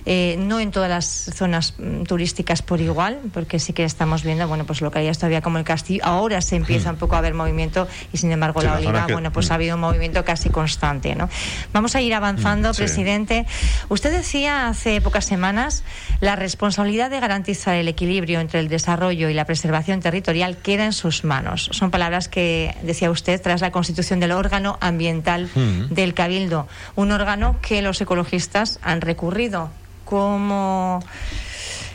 eh, 0.07 0.37
no 0.39 0.61
en 0.61 0.71
todas 0.71 0.89
las 0.89 1.07
zonas 1.07 1.75
mm, 1.79 2.05
turísticas 2.05 2.63
por 2.63 2.81
igual, 2.81 3.19
porque 3.33 3.59
sí 3.59 3.73
que 3.73 3.85
estamos 3.85 4.23
viendo, 4.23 4.47
bueno, 4.47 4.65
pues 4.65 4.81
localidades 4.81 5.19
todavía 5.19 5.41
como 5.41 5.59
el 5.59 5.65
Castillo, 5.65 6.03
ahora 6.05 6.41
se 6.41 6.57
empieza 6.57 6.91
un 6.91 6.97
poco 6.97 7.17
a 7.17 7.21
ver 7.21 7.35
movimiento 7.35 7.89
y 8.13 8.19
sin 8.19 8.31
embargo 8.33 8.63
la 8.63 8.75
Oliva, 8.75 9.07
bueno, 9.11 9.33
pues 9.33 9.51
ha 9.51 9.55
habido 9.55 9.75
un 9.75 9.81
movimiento 9.81 10.25
casi 10.25 10.51
constante, 10.51 11.15
¿no? 11.15 11.29
Vamos 11.73 11.95
a 11.97 12.01
ir 12.01 12.15
avanzando 12.15 12.44
presidente. 12.77 13.47
Usted 13.89 14.13
decía 14.13 14.69
hace 14.69 15.01
pocas 15.01 15.25
semanas 15.25 15.83
la 16.21 16.37
responsabilidad 16.37 17.11
de 17.11 17.21
garantizar 17.21 17.75
el 17.75 17.89
equilibrio 17.89 18.41
entre 18.41 18.61
el 18.61 18.69
desarrollo 18.69 19.29
y 19.29 19.35
la 19.35 19.45
preservación 19.45 20.01
territorial 20.01 20.57
queda 20.57 20.85
en 20.85 20.93
sus 20.93 21.25
manos. 21.25 21.71
Son 21.73 21.91
palabras 21.91 22.29
que 22.29 22.75
decía 22.83 23.11
usted 23.11 23.41
tras 23.41 23.61
la 23.61 23.71
constitución 23.71 24.21
del 24.21 24.33
órgano 24.33 24.79
ambiental 24.81 25.49
mm. 25.55 25.95
del 25.95 26.15
Cabildo, 26.15 26.69
un 26.95 27.13
órgano 27.13 27.57
que 27.61 27.83
los 27.83 28.01
ecologistas 28.01 28.79
han 28.83 29.01
recurrido 29.01 29.71
como 30.05 31.01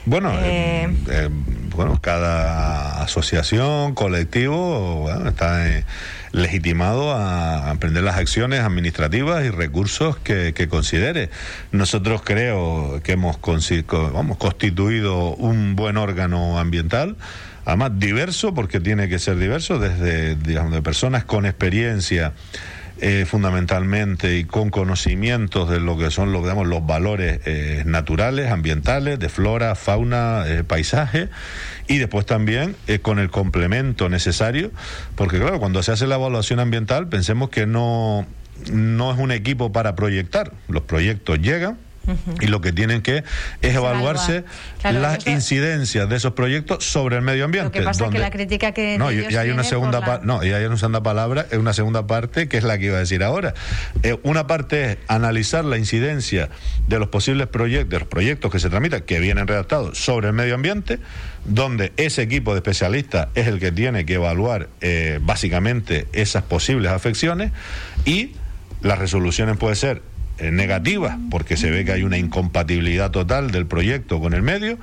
bueno, 0.05 0.31
eh, 0.33 0.85
eh, 0.85 0.97
eh, 1.09 1.29
bueno, 1.75 1.99
cada 2.01 3.03
asociación, 3.03 3.93
colectivo, 3.93 5.07
está 5.27 5.67
legitimado 6.31 7.15
a 7.15 7.69
emprender 7.71 8.03
las 8.03 8.17
acciones 8.17 8.61
administrativas 8.61 9.45
y 9.45 9.49
recursos 9.49 10.17
que, 10.17 10.67
considere. 10.69 11.29
Nosotros 11.71 12.21
creo 12.23 13.01
que 13.03 13.13
hemos 13.13 13.37
vamos, 14.13 14.37
constituido 14.37 15.35
un 15.35 15.75
buen 15.75 15.97
órgano 15.97 16.59
ambiental 16.59 17.15
además 17.65 17.91
diverso 17.99 18.53
porque 18.53 18.79
tiene 18.79 19.09
que 19.09 19.19
ser 19.19 19.37
diverso 19.37 19.77
desde 19.79 20.35
digamos 20.35 20.71
de 20.73 20.81
personas 20.81 21.23
con 21.23 21.45
experiencia 21.45 22.33
eh, 23.01 23.25
fundamentalmente 23.25 24.37
y 24.37 24.43
con 24.43 24.69
conocimientos 24.69 25.69
de 25.69 25.79
lo 25.79 25.97
que 25.97 26.11
son 26.11 26.31
los, 26.31 26.41
digamos, 26.41 26.67
los 26.67 26.85
valores 26.85 27.39
eh, 27.45 27.83
naturales, 27.85 28.51
ambientales, 28.51 29.19
de 29.19 29.29
flora, 29.29 29.75
fauna, 29.75 30.43
eh, 30.47 30.63
paisaje, 30.63 31.29
y 31.87 31.97
después 31.97 32.25
también 32.25 32.75
con 33.01 33.19
el 33.19 33.29
complemento 33.29 34.09
necesario, 34.09 34.71
porque 35.15 35.39
claro, 35.39 35.59
cuando 35.59 35.81
se 35.81 35.91
hace 35.91 36.07
la 36.07 36.15
evaluación 36.15 36.59
ambiental, 36.59 37.07
pensemos 37.07 37.49
que 37.49 37.65
no, 37.65 38.27
no 38.71 39.11
es 39.11 39.17
un 39.17 39.31
equipo 39.31 39.71
para 39.71 39.95
proyectar, 39.95 40.51
los 40.67 40.83
proyectos 40.83 41.39
llegan, 41.39 41.77
y 42.39 42.47
lo 42.47 42.61
que 42.61 42.71
tienen 42.71 43.01
que 43.01 43.23
es 43.61 43.75
evaluarse 43.75 44.43
las 44.83 45.25
incidencias 45.27 46.09
de 46.09 46.15
esos 46.15 46.33
proyectos 46.33 46.83
sobre 46.85 47.17
el 47.17 47.21
medio 47.21 47.45
ambiente. 47.45 47.67
Lo 47.67 47.71
que 47.71 47.81
pasa 47.81 48.05
es 48.05 48.11
que 48.11 48.19
la 48.19 48.31
crítica 48.31 48.71
que 48.71 48.97
no 48.97 49.11
y, 49.11 49.35
hay 49.35 49.49
una 49.51 49.63
segunda 49.63 50.21
no 50.23 50.43
y 50.43 50.51
hay 50.51 50.65
una 50.65 50.77
segunda 50.77 51.03
palabra 51.03 51.45
es 51.51 51.57
una 51.57 51.73
segunda 51.73 52.07
parte 52.07 52.47
que 52.47 52.57
es 52.57 52.63
la 52.63 52.77
que 52.77 52.85
iba 52.85 52.97
a 52.97 52.99
decir 52.99 53.23
ahora. 53.23 53.53
Eh, 54.03 54.17
una 54.23 54.47
parte 54.47 54.91
es 54.91 54.97
analizar 55.07 55.65
la 55.65 55.77
incidencia 55.77 56.49
de 56.87 56.99
los 56.99 57.09
posibles 57.09 57.47
proyectos, 57.47 57.89
de 57.89 57.99
los 57.99 58.07
proyectos 58.07 58.51
que 58.51 58.59
se 58.59 58.69
tramitan 58.69 59.01
que 59.01 59.19
vienen 59.19 59.47
redactados 59.47 59.97
sobre 59.97 60.27
el 60.27 60.33
medio 60.33 60.55
ambiente, 60.55 60.99
donde 61.45 61.93
ese 61.97 62.21
equipo 62.21 62.53
de 62.53 62.59
especialistas 62.59 63.27
es 63.35 63.47
el 63.47 63.59
que 63.59 63.71
tiene 63.71 64.05
que 64.05 64.15
evaluar 64.15 64.69
eh, 64.81 65.19
básicamente 65.21 66.07
esas 66.13 66.43
posibles 66.43 66.91
afecciones 66.91 67.51
y 68.05 68.35
las 68.81 68.97
resoluciones 68.97 69.57
pueden 69.57 69.75
ser 69.75 70.01
negativas, 70.51 71.17
porque 71.29 71.57
se 71.57 71.71
ve 71.71 71.85
que 71.85 71.91
hay 71.91 72.03
una 72.03 72.17
incompatibilidad 72.17 73.11
total 73.11 73.51
del 73.51 73.65
proyecto 73.65 74.19
con 74.19 74.33
el 74.33 74.41
medio, 74.41 74.77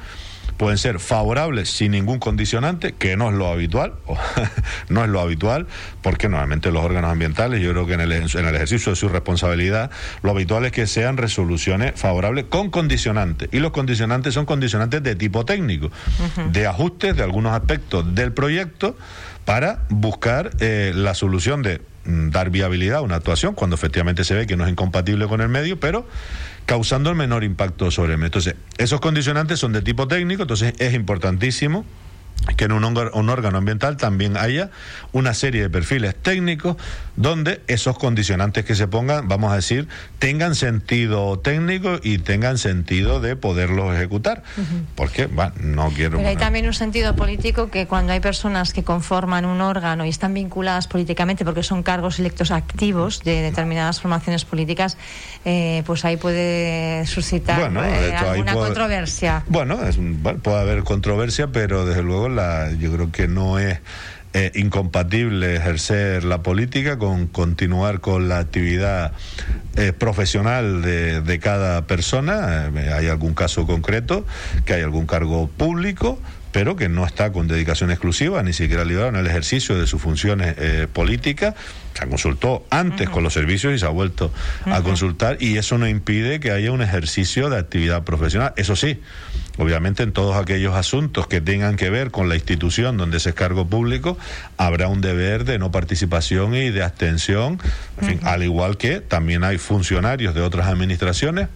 pueden 0.57 0.79
ser 0.79 0.99
favorables 0.99 1.71
sin 1.71 1.93
ningún 1.93 2.19
condicionante, 2.19 2.93
que 2.93 3.17
no 3.17 3.29
es 3.29 3.35
lo 3.35 3.49
habitual, 3.49 3.95
no 4.89 5.05
es 5.05 5.11
lo 5.11 5.21
habitual, 5.21 5.67
porque 6.03 6.29
normalmente 6.29 6.71
los 6.71 6.85
órganos 6.85 7.11
ambientales, 7.11 7.61
yo 7.61 7.73
creo 7.73 7.87
que 7.87 7.95
en 7.95 8.01
el, 8.01 8.13
en 8.13 8.23
el 8.23 8.55
ejercicio 8.55 8.91
de 8.91 8.97
su 8.97 9.09
responsabilidad, 9.09 9.91
lo 10.23 10.31
habitual 10.31 10.65
es 10.65 10.73
que 10.73 10.87
sean 10.87 11.17
resoluciones 11.17 11.93
favorables 11.97 12.47
con 12.49 12.71
condicionantes, 12.71 13.49
y 13.53 13.59
los 13.59 13.73
condicionantes 13.73 14.35
son 14.35 14.47
condicionantes 14.47 15.03
de 15.03 15.15
tipo 15.15 15.45
técnico, 15.45 15.91
de 16.53 16.67
ajustes 16.67 17.17
de 17.17 17.23
algunos 17.23 17.53
aspectos 17.53 18.15
del 18.15 18.33
proyecto 18.33 18.97
para 19.45 19.85
buscar 19.91 20.51
eh, 20.61 20.93
la 20.95 21.15
solución 21.15 21.63
de 21.63 21.81
dar 22.07 22.51
viabilidad 22.51 22.99
a 22.99 23.03
una 23.03 23.17
actuación 23.17 23.55
cuando 23.55 23.77
efectivamente 23.77 24.25
se 24.25 24.35
ve 24.35 24.47
que 24.47 24.57
no 24.57 24.65
es 24.65 24.71
incompatible 24.71 25.27
con 25.27 25.41
el 25.41 25.49
medio, 25.49 25.79
pero 25.79 26.07
causando 26.65 27.11
el 27.11 27.17
menor 27.17 27.45
impacto 27.45 27.91
sobre 27.91 28.13
el 28.13 28.19
medio. 28.19 28.27
Entonces, 28.27 28.55
esos 28.79 29.01
condicionantes 29.01 29.59
son 29.59 29.73
de 29.73 29.83
tipo 29.83 30.09
técnico, 30.09 30.43
entonces 30.43 30.75
es 30.79 30.95
importantísimo 30.95 31.85
que 32.55 32.65
en 32.65 32.73
un, 32.73 33.29
órgano 33.29 33.59
ambiental 33.59 33.97
también 33.97 34.37
haya 34.37 34.71
una 35.13 35.35
serie 35.35 35.63
de 35.63 35.71
perfiles 35.71 36.15
técnicos 36.15 36.77
donde 37.17 37.61
esos 37.67 37.99
condicionantes 37.99 38.65
que 38.65 38.75
se 38.75 38.87
pongan, 38.87 39.27
vamos 39.27 39.53
a 39.53 39.57
decir, 39.57 39.89
tengan 40.19 40.55
sentido 40.55 41.39
técnico 41.39 41.99
y 42.03 42.19
tengan 42.19 42.59
sentido 42.59 43.21
de 43.21 43.37
poderlos 43.37 43.95
ejecutar. 43.95 44.43
Porque, 44.95 45.27
bueno, 45.27 45.53
no 45.61 45.91
quiero... 45.91 46.19
Pero 46.19 46.29
hay 46.29 46.37
también 46.37 46.67
un 46.67 46.75
sentido 46.75 47.17
político 47.17 47.71
que 47.71 47.87
cuando 47.87 48.13
hay 48.13 48.21
personas 48.21 48.73
que 48.73 48.85
conforman 48.85 49.45
un 49.45 49.61
órgano 49.61 50.05
y 50.05 50.09
están 50.09 50.35
vinculadas 50.35 50.87
políticamente 50.87 51.45
porque 51.45 51.63
son 51.63 51.83
cargos 51.83 52.19
electos 52.19 52.51
activos 52.51 53.23
de 53.25 53.43
determinadas 53.43 54.01
formaciones 54.01 54.45
políticas, 54.45 54.97
eh, 55.49 55.85
pues 55.87 56.05
ahí 56.05 56.17
puede 56.17 57.07
suscitar 57.07 57.73
eh, 57.73 58.17
alguna 58.17 58.55
controversia. 58.55 59.45
Bueno, 59.47 59.81
es, 59.87 59.97
puede 60.43 60.59
haber 60.59 60.83
controversia, 60.83 61.47
pero 61.47 61.87
desde 61.87 62.03
luego 62.03 62.29
la, 62.29 62.73
yo 62.73 62.93
creo 62.93 63.13
que 63.13 63.29
no 63.29 63.61
es 63.61 63.79
eh, 64.35 64.51
incompatible 64.57 65.55
ejercer 65.55 66.25
la 66.25 66.43
política 66.43 66.99
con 66.99 67.29
continuar 67.29 68.01
con 68.01 68.29
la 68.29 68.41
actividad 68.41 69.13
eh, 69.77 69.93
profesional 69.93 70.83
de, 70.83 71.21
de, 71.21 71.39
cada 71.39 71.87
persona. 71.87 72.69
Eh, 72.75 72.93
hay 72.93 73.07
algún 73.07 73.33
caso 73.33 73.69
concreto, 73.69 74.27
que 74.65 74.75
hay 74.75 74.83
algún 74.83 75.07
cargo 75.07 75.47
público, 75.47 76.19
pero 76.57 76.75
que 76.75 76.89
no 76.89 77.05
está 77.05 77.33
con 77.33 77.49
dedicación 77.49 77.91
exclusiva, 77.91 78.43
ni 78.43 78.55
siquiera 78.55 78.85
liberado 78.85 79.11
en 79.11 79.17
el 79.17 79.27
ejercicio 79.27 79.79
de 79.79 79.87
sus 79.87 80.01
funciones 80.01 80.55
eh, 80.59 80.87
políticas. 80.91 81.55
Se 81.99 82.07
consultó 82.09 82.67
antes 82.71 83.09
con 83.09 83.23
los 83.23 83.33
servicios 83.33 83.75
y 83.75 83.79
se 83.79 83.87
ha 83.87 83.91
vuelto 83.91 84.31
a 84.67 84.83
consultar 84.83 85.39
y 85.41 85.57
eso 85.57 85.79
no 85.79 85.89
impide 85.89 86.41
que 86.41 86.51
haya 86.51 86.71
un 86.73 86.83
ejercicio 86.83 87.49
de 87.49 87.59
actividad 87.59 88.03
profesional. 88.05 88.53
Eso 88.57 88.77
sí, 88.77 89.01
obviamente 89.57 90.03
en 90.03 90.13
todos 90.13 90.37
aquellos 90.37 90.75
asuntos 90.75 91.27
que 91.27 91.41
tengan 91.41 91.77
que 91.77 91.89
ver 91.89 92.11
con 92.11 92.29
la 92.29 92.35
institución 92.35 92.97
donde 92.97 93.21
se 93.21 93.31
es 93.31 93.35
cargo 93.35 93.67
público, 93.67 94.19
habrá 94.57 94.89
un 94.89 95.01
deber 95.01 95.45
de 95.45 95.59
no 95.59 95.71
participación 95.71 96.55
y 96.55 96.71
de 96.71 96.83
abstención, 96.83 97.59
al 98.23 98.43
igual 98.43 98.77
que 98.77 99.01
también 99.01 99.43
hay 99.45 99.59
funcionarios 99.59 100.35
de 100.35 100.43
otras 100.43 100.67
administraciones 100.67 101.49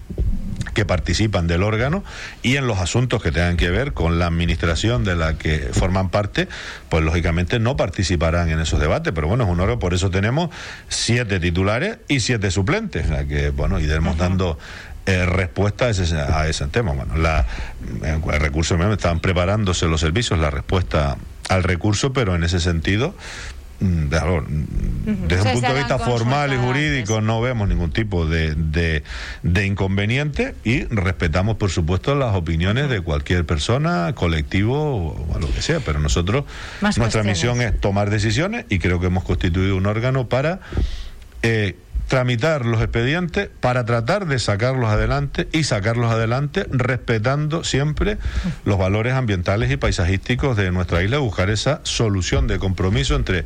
que 0.72 0.84
participan 0.84 1.46
del 1.46 1.62
órgano 1.62 2.04
y 2.42 2.56
en 2.56 2.66
los 2.66 2.78
asuntos 2.78 3.22
que 3.22 3.32
tengan 3.32 3.56
que 3.56 3.70
ver 3.70 3.92
con 3.92 4.18
la 4.18 4.26
administración 4.26 5.04
de 5.04 5.16
la 5.16 5.34
que 5.34 5.70
forman 5.72 6.10
parte, 6.10 6.48
pues 6.88 7.02
lógicamente 7.02 7.58
no 7.58 7.76
participarán 7.76 8.50
en 8.50 8.60
esos 8.60 8.80
debates. 8.80 9.12
Pero 9.12 9.28
bueno, 9.28 9.44
es 9.44 9.50
un 9.50 9.60
órgano, 9.60 9.78
por 9.78 9.94
eso 9.94 10.10
tenemos 10.10 10.50
siete 10.88 11.40
titulares 11.40 11.98
y 12.08 12.20
siete 12.20 12.50
suplentes, 12.50 13.06
o 13.10 13.26
que 13.26 13.50
bueno, 13.50 13.80
iremos 13.80 14.16
dando 14.16 14.58
eh, 15.06 15.26
respuesta 15.26 15.86
a 15.86 15.90
ese, 15.90 16.16
a 16.16 16.46
ese 16.48 16.66
tema. 16.68 16.92
Bueno, 16.92 17.16
la, 17.16 17.46
el 18.02 18.40
recurso 18.40 18.76
están 18.92 19.20
preparándose 19.20 19.86
los 19.86 20.00
servicios, 20.00 20.38
la 20.38 20.50
respuesta 20.50 21.16
al 21.48 21.64
recurso, 21.64 22.12
pero 22.12 22.34
en 22.34 22.44
ese 22.44 22.60
sentido 22.60 23.14
Mm, 23.80 24.08
desde 25.26 25.42
un 25.42 25.52
punto 25.52 25.72
de 25.72 25.78
vista 25.78 25.98
formal 25.98 26.52
y 26.52 26.56
jurídico 26.56 27.22
no 27.22 27.40
vemos 27.40 27.66
ningún 27.66 27.92
tipo 27.92 28.26
de, 28.26 28.54
de, 29.42 29.66
inconveniente 29.66 30.54
y 30.64 30.84
respetamos 30.84 31.56
por 31.56 31.70
supuesto 31.70 32.14
las 32.14 32.36
opiniones 32.36 32.90
de 32.90 33.00
cualquier 33.00 33.46
persona, 33.46 34.12
colectivo 34.14 35.26
o 35.32 35.38
lo 35.38 35.50
que 35.50 35.62
sea, 35.62 35.80
pero 35.80 35.98
nosotros 35.98 36.44
nuestra 36.96 37.22
misión 37.22 37.62
es 37.62 37.80
tomar 37.80 38.10
decisiones 38.10 38.66
y 38.68 38.78
creo 38.78 39.00
que 39.00 39.06
hemos 39.06 39.24
constituido 39.24 39.76
un 39.76 39.86
órgano 39.86 40.28
para 40.28 40.60
eh, 41.42 41.76
tramitar 42.10 42.66
los 42.66 42.82
expedientes 42.82 43.50
para 43.60 43.84
tratar 43.84 44.26
de 44.26 44.40
sacarlos 44.40 44.90
adelante 44.90 45.48
y 45.52 45.62
sacarlos 45.62 46.10
adelante 46.10 46.66
respetando 46.68 47.62
siempre 47.62 48.18
los 48.64 48.78
valores 48.78 49.14
ambientales 49.14 49.70
y 49.70 49.76
paisajísticos 49.76 50.56
de 50.56 50.72
nuestra 50.72 51.04
isla, 51.04 51.18
buscar 51.18 51.50
esa 51.50 51.80
solución 51.84 52.48
de 52.48 52.58
compromiso 52.58 53.14
entre 53.14 53.44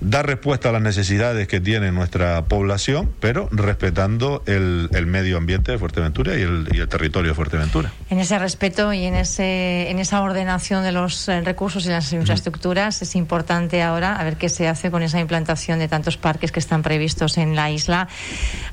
dar 0.00 0.26
respuesta 0.26 0.68
a 0.68 0.72
las 0.72 0.82
necesidades 0.82 1.48
que 1.48 1.60
tiene 1.60 1.92
nuestra 1.92 2.44
población, 2.44 3.12
pero 3.20 3.48
respetando 3.50 4.42
el, 4.46 4.88
medio 5.06 5.36
ambiente 5.36 5.72
de 5.72 5.78
Fuerteventura 5.78 6.38
y 6.38 6.42
el, 6.42 6.68
y 6.72 6.78
el, 6.78 6.88
territorio 6.88 7.30
de 7.30 7.34
Fuerteventura. 7.34 7.92
En 8.08 8.18
ese 8.18 8.38
respeto 8.38 8.92
y 8.92 9.04
en, 9.04 9.14
ese, 9.14 9.90
en 9.90 9.98
esa 9.98 10.22
ordenación 10.22 10.84
de 10.84 10.92
los 10.92 11.28
eh, 11.28 11.40
recursos 11.42 11.84
y 11.86 11.88
las 11.88 12.12
infraestructuras 12.12 13.02
es 13.02 13.14
importante 13.16 13.82
ahora 13.82 14.16
a 14.16 14.24
ver 14.24 14.36
qué 14.36 14.48
se 14.48 14.68
hace 14.68 14.90
con 14.90 15.02
esa 15.02 15.20
implantación 15.20 15.78
de 15.78 15.88
tantos 15.88 16.16
parques 16.16 16.52
que 16.52 16.60
están 16.60 16.82
previstos 16.82 17.38
en 17.38 17.56
la 17.56 17.70
isla. 17.70 18.08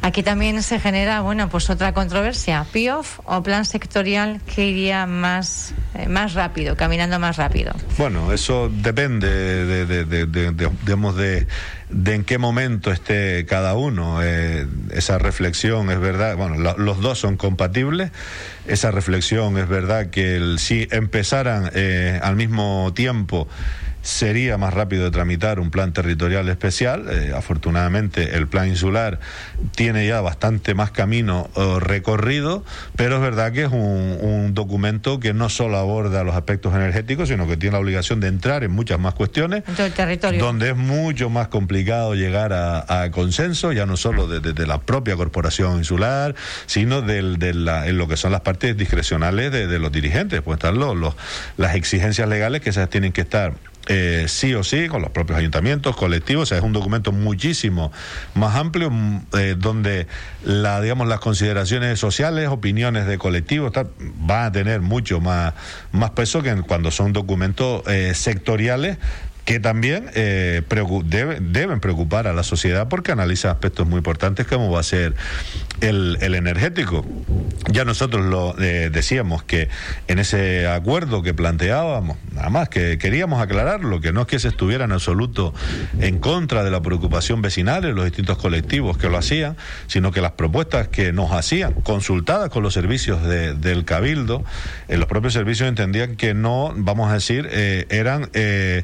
Aquí 0.01 0.23
también 0.23 0.61
se 0.63 0.79
genera, 0.79 1.21
bueno, 1.21 1.49
pues 1.49 1.69
otra 1.69 1.93
controversia, 1.93 2.65
PIOF 2.71 3.19
o 3.25 3.43
plan 3.43 3.65
sectorial 3.65 4.41
que 4.43 4.65
iría 4.65 5.05
más, 5.05 5.73
eh, 5.95 6.07
más 6.07 6.33
rápido, 6.33 6.75
caminando 6.75 7.19
más 7.19 7.37
rápido. 7.37 7.73
Bueno, 7.97 8.31
eso 8.31 8.69
depende 8.71 9.29
de, 9.29 9.85
de, 9.85 10.05
de, 10.05 10.25
de 10.25 10.95
de, 11.15 11.47
en 12.05 12.23
qué 12.23 12.37
momento 12.37 12.91
esté 12.91 13.45
cada 13.45 13.73
uno. 13.75 14.23
Eh, 14.23 14.67
esa 14.91 15.17
reflexión 15.17 15.89
es 15.89 15.99
verdad, 15.99 16.35
bueno, 16.35 16.75
los 16.77 17.01
dos 17.01 17.19
son 17.19 17.37
compatibles. 17.37 18.11
Esa 18.67 18.91
reflexión 18.91 19.57
es 19.57 19.67
verdad 19.67 20.09
que 20.09 20.55
si 20.57 20.87
empezaran 20.91 21.71
eh, 21.73 22.19
al 22.21 22.35
mismo 22.35 22.91
tiempo 22.93 23.47
sería 24.01 24.57
más 24.57 24.73
rápido 24.73 25.05
de 25.05 25.11
tramitar 25.11 25.59
un 25.59 25.71
plan 25.71 25.93
territorial 25.93 26.47
especial. 26.49 27.07
Eh, 27.09 27.33
afortunadamente 27.35 28.37
el 28.37 28.47
plan 28.47 28.67
insular 28.67 29.19
tiene 29.75 30.07
ya 30.07 30.21
bastante 30.21 30.73
más 30.73 30.91
camino 30.91 31.49
eh, 31.55 31.77
recorrido, 31.79 32.63
pero 32.95 33.15
es 33.15 33.21
verdad 33.21 33.51
que 33.51 33.63
es 33.63 33.71
un, 33.71 34.19
documento 34.53 35.19
que 35.19 35.33
no 35.33 35.49
solo 35.49 35.77
aborda 35.77 36.23
los 36.23 36.35
aspectos 36.35 36.73
energéticos, 36.73 37.29
sino 37.29 37.47
que 37.47 37.55
tiene 37.55 37.73
la 37.73 37.79
obligación 37.79 38.19
de 38.19 38.27
entrar 38.27 38.63
en 38.63 38.71
muchas 38.71 38.99
más 38.99 39.13
cuestiones, 39.13 39.63
donde 40.39 40.69
es 40.69 40.75
mucho 40.75 41.29
más 41.29 41.49
complicado 41.49 42.15
llegar 42.15 42.51
a, 42.53 43.09
consenso, 43.11 43.71
ya 43.71 43.85
no 43.85 43.97
solo 43.97 44.27
desde 44.27 44.65
la 44.65 44.79
propia 44.81 45.15
corporación 45.15 45.77
insular, 45.77 46.35
sino 46.65 47.01
del, 47.01 47.37
de 47.37 47.53
la, 47.53 47.87
en 47.87 47.97
lo 47.97 48.07
que 48.07 48.17
son 48.17 48.31
las 48.31 48.41
partes 48.41 48.75
discrecionales 48.75 49.51
de, 49.51 49.79
los 49.79 49.91
dirigentes, 49.91 50.41
pues 50.41 50.57
están 50.57 50.79
los, 50.79 51.15
las 51.57 51.75
exigencias 51.75 52.27
legales 52.27 52.61
que 52.61 52.69
esas 52.71 52.89
tienen 52.89 53.11
que 53.11 53.21
estar 53.21 53.53
eh, 53.91 54.25
sí 54.27 54.53
o 54.53 54.63
sí, 54.63 54.87
con 54.87 55.01
los 55.01 55.09
propios 55.09 55.39
ayuntamientos, 55.39 55.95
colectivos, 55.95 56.43
o 56.43 56.45
sea, 56.45 56.59
es 56.59 56.63
un 56.63 56.73
documento 56.73 57.11
muchísimo 57.11 57.91
más 58.35 58.55
amplio, 58.55 58.91
mm, 58.91 59.21
eh, 59.35 59.55
donde 59.57 60.05
la, 60.43 60.79
digamos, 60.79 61.07
las 61.07 61.19
consideraciones 61.19 61.99
sociales, 61.99 62.49
opiniones 62.49 63.07
de 63.07 63.17
colectivos, 63.17 63.71
van 64.19 64.45
a 64.45 64.51
tener 64.51 64.81
mucho 64.81 65.19
más, 65.19 65.55
peso 66.15 66.43
que 66.43 66.55
cuando 66.61 66.91
son 66.91 67.13
documentos 67.13 67.81
eh, 67.87 68.13
sectoriales 68.13 68.99
que 69.49 69.59
también 69.59 70.11
eh, 70.13 70.61
deben 71.41 71.79
preocupar 71.79 72.27
a 72.27 72.33
la 72.33 72.43
sociedad 72.43 72.87
porque 72.87 73.11
analiza 73.11 73.49
aspectos 73.49 73.87
muy 73.87 73.97
importantes 73.97 74.45
como 74.45 74.69
va 74.69 74.79
a 74.79 74.83
ser 74.83 75.15
el, 75.81 76.19
energético. 76.21 77.03
Ya 77.71 77.83
nosotros 77.83 78.23
lo 78.27 78.55
eh, 78.59 78.91
decíamos 78.91 79.41
que 79.41 79.67
en 80.07 80.19
ese 80.19 80.67
acuerdo 80.67 81.23
que 81.23 81.33
planteábamos, 81.33 82.17
nada 82.31 82.49
más 82.51 82.69
que 82.69 82.99
queríamos 82.99 83.41
aclararlo, 83.41 84.01
que 84.01 84.13
no 84.13 84.21
es 84.21 84.27
que 84.27 84.37
se 84.37 84.49
estuviera 84.49 84.85
en 84.85 84.91
absoluto 84.91 85.55
en 85.99 86.19
contra 86.19 86.63
de 86.63 86.69
la 86.69 86.83
preocupación 86.83 87.41
vecinal 87.41 87.85
en 87.85 87.95
los 87.95 88.05
distintos 88.05 88.37
colectivos 88.37 88.99
que 88.99 89.09
lo 89.09 89.17
hacían, 89.17 89.57
sino 89.87 90.11
que 90.11 90.21
las 90.21 90.33
propuestas 90.33 90.89
que 90.89 91.11
nos 91.11 91.31
hacían, 91.31 91.73
consultadas 91.73 92.51
con 92.51 92.61
los 92.61 92.75
servicios 92.75 93.23
del 93.23 93.83
Cabildo, 93.83 94.43
en 94.89 94.99
los 94.99 95.09
propios 95.09 95.33
servicios 95.33 95.67
entendían 95.67 96.17
que 96.17 96.35
no, 96.35 96.71
vamos 96.75 97.09
a 97.09 97.15
decir, 97.15 97.49
eh, 97.51 97.87
eran 97.89 98.29
eh, 98.33 98.83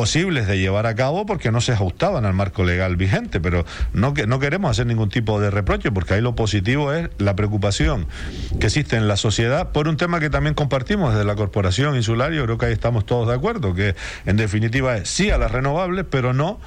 posibles 0.00 0.46
de 0.46 0.58
llevar 0.58 0.86
a 0.86 0.94
cabo 0.94 1.26
porque 1.26 1.52
no 1.52 1.60
se 1.60 1.72
ajustaban 1.72 2.24
al 2.24 2.32
marco 2.32 2.64
legal 2.64 2.96
vigente, 2.96 3.38
pero 3.38 3.66
no, 3.92 4.14
que, 4.14 4.26
no 4.26 4.38
queremos 4.40 4.70
hacer 4.70 4.86
ningún 4.86 5.10
tipo 5.10 5.38
de 5.38 5.50
reproche 5.50 5.92
porque 5.92 6.14
ahí 6.14 6.22
lo 6.22 6.34
positivo 6.34 6.94
es 6.94 7.10
la 7.18 7.36
preocupación 7.36 8.06
que 8.58 8.68
existe 8.68 8.96
en 8.96 9.08
la 9.08 9.18
sociedad 9.18 9.72
por 9.72 9.88
un 9.88 9.98
tema 9.98 10.18
que 10.18 10.30
también 10.30 10.54
compartimos 10.54 11.12
desde 11.12 11.26
la 11.26 11.34
Corporación 11.34 11.96
Insular, 11.96 12.32
yo 12.32 12.46
creo 12.46 12.56
que 12.56 12.64
ahí 12.64 12.72
estamos 12.72 13.04
todos 13.04 13.28
de 13.28 13.34
acuerdo, 13.34 13.74
que 13.74 13.94
en 14.24 14.38
definitiva 14.38 14.96
es 14.96 15.10
sí 15.10 15.28
a 15.28 15.36
las 15.36 15.50
renovables, 15.50 16.06
pero 16.08 16.32
no 16.32 16.58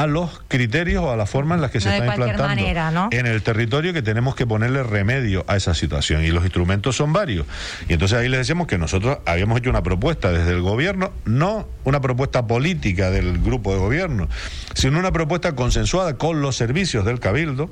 a 0.00 0.06
los 0.06 0.40
criterios 0.48 1.04
o 1.04 1.12
a 1.12 1.16
la 1.16 1.26
forma 1.26 1.54
en 1.54 1.60
las 1.60 1.70
que 1.70 1.78
se 1.78 1.90
está 1.90 2.06
implantando 2.06 3.08
en 3.10 3.26
el 3.26 3.42
territorio 3.42 3.92
que 3.92 4.00
tenemos 4.00 4.34
que 4.34 4.46
ponerle 4.46 4.82
remedio 4.82 5.44
a 5.46 5.56
esa 5.56 5.74
situación. 5.74 6.24
Y 6.24 6.28
los 6.28 6.42
instrumentos 6.42 6.96
son 6.96 7.12
varios. 7.12 7.46
Y 7.86 7.92
entonces 7.92 8.16
ahí 8.16 8.28
le 8.30 8.38
decimos 8.38 8.66
que 8.66 8.78
nosotros 8.78 9.18
habíamos 9.26 9.58
hecho 9.58 9.68
una 9.68 9.82
propuesta 9.82 10.32
desde 10.32 10.52
el 10.52 10.62
gobierno 10.62 11.12
no 11.26 11.68
una 11.84 12.00
propuesta 12.00 12.46
política 12.46 13.10
del 13.10 13.38
grupo 13.38 13.72
de 13.74 13.78
gobierno 13.78 14.28
sino 14.74 14.98
una 14.98 15.12
propuesta 15.12 15.54
consensuada 15.54 16.16
con 16.16 16.40
los 16.40 16.56
servicios 16.56 17.04
del 17.04 17.20
cabildo 17.20 17.70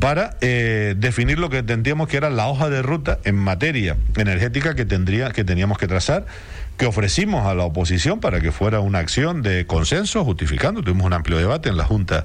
para 0.00 0.36
eh, 0.40 0.94
definir 0.96 1.38
lo 1.38 1.50
que 1.50 1.58
entendíamos 1.58 2.08
que 2.08 2.16
era 2.16 2.30
la 2.30 2.48
hoja 2.48 2.70
de 2.70 2.82
ruta 2.82 3.18
en 3.24 3.36
materia 3.36 3.96
energética 4.16 4.74
que 4.74 4.84
tendría 4.84 5.30
que 5.30 5.44
teníamos 5.44 5.78
que 5.78 5.86
trazar 5.86 6.26
que 6.76 6.86
ofrecimos 6.86 7.46
a 7.46 7.54
la 7.54 7.64
oposición 7.64 8.20
para 8.20 8.40
que 8.40 8.52
fuera 8.52 8.80
una 8.80 8.98
acción 8.98 9.42
de 9.42 9.66
consenso, 9.66 10.24
justificando. 10.24 10.82
Tuvimos 10.82 11.06
un 11.06 11.12
amplio 11.12 11.38
debate 11.38 11.68
en 11.68 11.76
la 11.76 11.84
Junta 11.84 12.24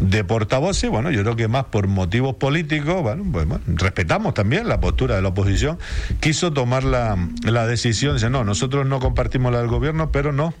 de 0.00 0.24
portavoces, 0.24 0.90
bueno, 0.90 1.10
yo 1.10 1.22
creo 1.22 1.36
que 1.36 1.46
más 1.46 1.66
por 1.66 1.86
motivos 1.86 2.34
políticos, 2.34 3.00
bueno, 3.02 3.24
pues, 3.30 3.46
respetamos 3.66 4.34
también 4.34 4.68
la 4.68 4.80
postura 4.80 5.14
de 5.14 5.22
la 5.22 5.28
oposición, 5.28 5.78
quiso 6.18 6.52
tomar 6.52 6.82
la, 6.82 7.16
la 7.44 7.66
decisión, 7.66 8.14
dice, 8.14 8.28
no, 8.28 8.42
nosotros 8.42 8.86
no 8.86 8.98
compartimos 8.98 9.52
la 9.52 9.60
del 9.60 9.68
gobierno, 9.68 10.10
pero 10.10 10.32
no 10.32 10.52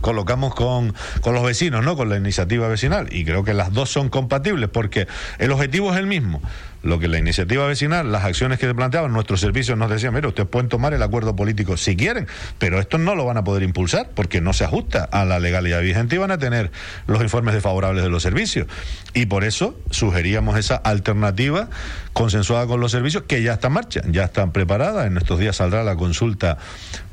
colocamos 0.00 0.54
con, 0.54 0.94
con 1.20 1.34
los 1.34 1.42
vecinos, 1.44 1.84
¿no? 1.84 1.96
Con 1.96 2.08
la 2.08 2.16
iniciativa 2.16 2.68
vecinal. 2.68 3.08
Y 3.12 3.24
creo 3.24 3.44
que 3.44 3.54
las 3.54 3.72
dos 3.72 3.90
son 3.90 4.08
compatibles 4.08 4.68
porque 4.70 5.06
el 5.38 5.52
objetivo 5.52 5.92
es 5.92 5.98
el 5.98 6.06
mismo 6.06 6.42
lo 6.82 6.98
que 6.98 7.08
la 7.08 7.18
iniciativa 7.18 7.66
vecinal, 7.66 8.10
las 8.10 8.24
acciones 8.24 8.58
que 8.58 8.66
se 8.66 8.74
planteaban, 8.74 9.12
nuestros 9.12 9.40
servicios 9.40 9.78
nos 9.78 9.90
decían, 9.90 10.14
mire, 10.14 10.28
ustedes 10.28 10.48
pueden 10.48 10.68
tomar 10.68 10.94
el 10.94 11.02
acuerdo 11.02 11.36
político 11.36 11.76
si 11.76 11.96
quieren, 11.96 12.26
pero 12.58 12.78
esto 12.78 12.98
no 12.98 13.14
lo 13.14 13.24
van 13.24 13.36
a 13.36 13.44
poder 13.44 13.62
impulsar 13.62 14.10
porque 14.14 14.40
no 14.40 14.52
se 14.52 14.64
ajusta 14.64 15.04
a 15.04 15.24
la 15.24 15.38
legalidad 15.38 15.80
vigente 15.80 16.16
y 16.16 16.18
van 16.18 16.30
a 16.30 16.38
tener 16.38 16.70
los 17.06 17.22
informes 17.22 17.54
desfavorables 17.54 18.02
de 18.02 18.10
los 18.10 18.22
servicios. 18.22 18.66
Y 19.14 19.26
por 19.26 19.44
eso 19.44 19.78
sugeríamos 19.90 20.58
esa 20.58 20.76
alternativa 20.76 21.68
consensuada 22.12 22.66
con 22.66 22.80
los 22.80 22.90
servicios 22.90 23.24
que 23.26 23.42
ya 23.42 23.54
está 23.54 23.68
en 23.68 23.74
marcha, 23.74 24.02
ya 24.08 24.24
están 24.24 24.52
preparadas. 24.52 25.06
En 25.06 25.16
estos 25.16 25.38
días 25.38 25.56
saldrá 25.56 25.84
la 25.84 25.96
consulta 25.96 26.58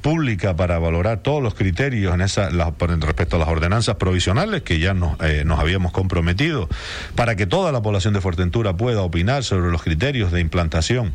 pública 0.01 0.55
para 0.55 0.79
valorar 0.79 1.19
todos 1.19 1.43
los 1.43 1.53
criterios 1.53 2.13
en 2.13 2.21
esa, 2.21 2.49
respecto 2.49 3.35
a 3.35 3.39
las 3.39 3.49
ordenanzas 3.49 3.95
provisionales 3.95 4.63
que 4.63 4.79
ya 4.79 4.93
nos, 4.93 5.19
eh, 5.21 5.43
nos 5.45 5.59
habíamos 5.59 5.91
comprometido 5.91 6.69
para 7.15 7.35
que 7.35 7.45
toda 7.45 7.71
la 7.71 7.81
población 7.81 8.13
de 8.13 8.21
Fuerteventura 8.21 8.75
pueda 8.75 9.01
opinar 9.01 9.43
sobre 9.43 9.59
sobre 9.59 9.71
los 9.71 9.83
criterios 9.83 10.31
de 10.31 10.39
implantación 10.39 11.13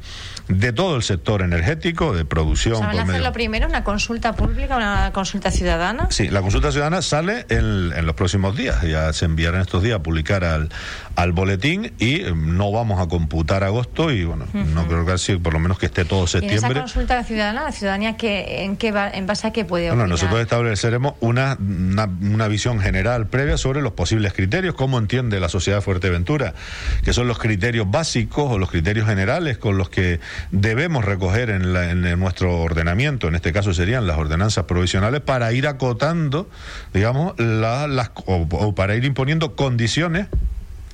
de 0.48 0.72
todo 0.72 0.96
el 0.96 1.02
sector 1.02 1.42
energético, 1.42 2.14
de 2.14 2.24
producción. 2.24 2.80
¿Van 2.80 2.98
a 2.98 3.02
hacer 3.02 3.22
lo 3.22 3.32
primero 3.32 3.66
una 3.66 3.84
consulta 3.84 4.34
pública, 4.34 4.76
una 4.76 5.10
consulta 5.12 5.50
ciudadana? 5.50 6.08
Sí, 6.10 6.28
la 6.28 6.42
consulta 6.42 6.70
ciudadana 6.70 7.00
sale 7.02 7.46
en, 7.48 7.92
en 7.96 8.06
los 8.06 8.14
próximos 8.14 8.56
días, 8.56 8.82
ya 8.82 9.12
se 9.12 9.24
enviará 9.24 9.56
en 9.56 9.62
estos 9.62 9.82
días 9.82 9.96
a 9.96 10.02
publicar 10.02 10.44
al, 10.44 10.68
al 11.16 11.32
boletín 11.32 11.92
y 11.98 12.22
eh, 12.22 12.34
no 12.34 12.72
vamos 12.72 13.00
a 13.00 13.08
computar 13.08 13.64
agosto 13.64 14.10
y 14.10 14.24
bueno, 14.24 14.46
no 14.52 14.86
creo 14.86 15.06
que 15.06 15.12
así, 15.12 15.36
por 15.36 15.52
lo 15.52 15.60
menos 15.60 15.78
que 15.78 15.86
esté 15.86 16.04
todo 16.04 16.26
septiembre. 16.26 16.68
¿Y 16.68 16.72
esa 16.72 16.80
consulta 16.80 17.24
ciudadana, 17.24 17.64
la 17.64 17.72
ciudadanía, 17.72 18.16
que, 18.16 18.64
en, 18.64 18.76
qué 18.76 18.92
va, 18.92 19.08
en 19.10 19.26
base 19.26 19.46
a 19.46 19.52
qué 19.52 19.64
puede 19.64 19.90
opinar? 19.90 20.06
Bueno, 20.06 20.14
nosotros 20.14 20.40
estableceremos 20.40 21.14
una, 21.20 21.56
una, 21.58 22.04
una 22.04 22.48
visión 22.48 22.80
general 22.80 23.28
previa 23.28 23.56
sobre 23.56 23.80
los 23.80 23.92
posibles 23.92 24.32
criterios, 24.32 24.74
cómo 24.74 24.98
entiende 24.98 25.40
la 25.40 25.48
sociedad 25.48 25.78
de 25.78 25.82
Fuerteventura, 25.82 26.54
que 27.02 27.12
son 27.12 27.28
los 27.28 27.38
criterios 27.38 27.90
básicos 27.90 28.50
o 28.50 28.58
los 28.58 28.70
criterios 28.70 29.06
generales 29.06 29.58
con 29.58 29.78
los 29.78 29.88
que 29.88 30.20
debemos 30.50 31.04
recoger 31.04 31.50
en, 31.50 31.76
en 31.76 32.18
nuestro 32.18 32.60
ordenamiento, 32.60 33.28
en 33.28 33.34
este 33.34 33.52
caso 33.52 33.74
serían 33.74 34.06
las 34.06 34.18
ordenanzas 34.18 34.64
provisionales, 34.64 35.20
para 35.20 35.52
ir 35.52 35.66
acotando, 35.66 36.48
digamos, 36.92 37.38
las, 37.38 38.10
o, 38.26 38.74
para 38.74 38.94
ir 38.96 39.04
imponiendo 39.04 39.56
condiciones 39.56 40.26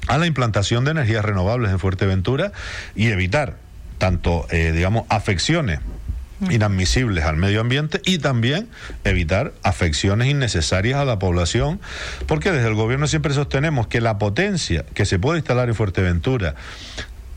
a 0.07 0.19
la 0.19 0.27
implantación 0.27 0.85
de 0.85 0.93
energías 0.93 1.25
renovables 1.25 1.71
en 1.71 1.79
Fuerteventura 1.79 2.53
y 2.95 3.09
evitar 3.09 3.57
tanto, 3.99 4.47
eh, 4.51 4.73
digamos, 4.73 5.05
afecciones 5.09 5.81
inadmisibles 6.49 7.25
al 7.25 7.37
medio 7.37 7.61
ambiente 7.61 8.01
y 8.05 8.19
también 8.19 8.69
evitar 9.05 9.53
afecciones 9.63 10.29
innecesarias 10.29 10.99
a 10.99 11.05
la 11.05 11.19
población, 11.19 11.81
porque 12.27 12.51
desde 12.51 12.69
el 12.69 12.75
gobierno 12.75 13.07
siempre 13.07 13.35
sostenemos 13.35 13.89
que 13.89 14.01
la 14.01 14.19
potencia 14.19 14.87
que 14.95 15.05
se 15.05 15.19
puede 15.19 15.39
instalar 15.39 15.69
en 15.69 15.75
Fuerteventura 15.75 16.55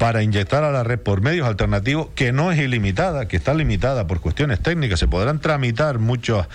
para 0.04 0.22
inyectar 0.22 0.66
a 0.66 0.72
la 0.74 0.84
red 0.84 1.00
por 1.00 1.22
medios 1.22 1.48
alternativos 1.48 2.10
que 2.14 2.34
no 2.34 2.52
es 2.52 2.60
ilimitada, 2.60 3.30
que 3.30 3.38
está 3.38 3.54
limitada 3.54 4.06
por 4.06 4.20
cuestiones 4.20 4.60
técnicas. 4.60 5.00
Se 5.00 5.08
podrán 5.08 5.40
tramitar 5.40 5.98
muchas 5.98 6.46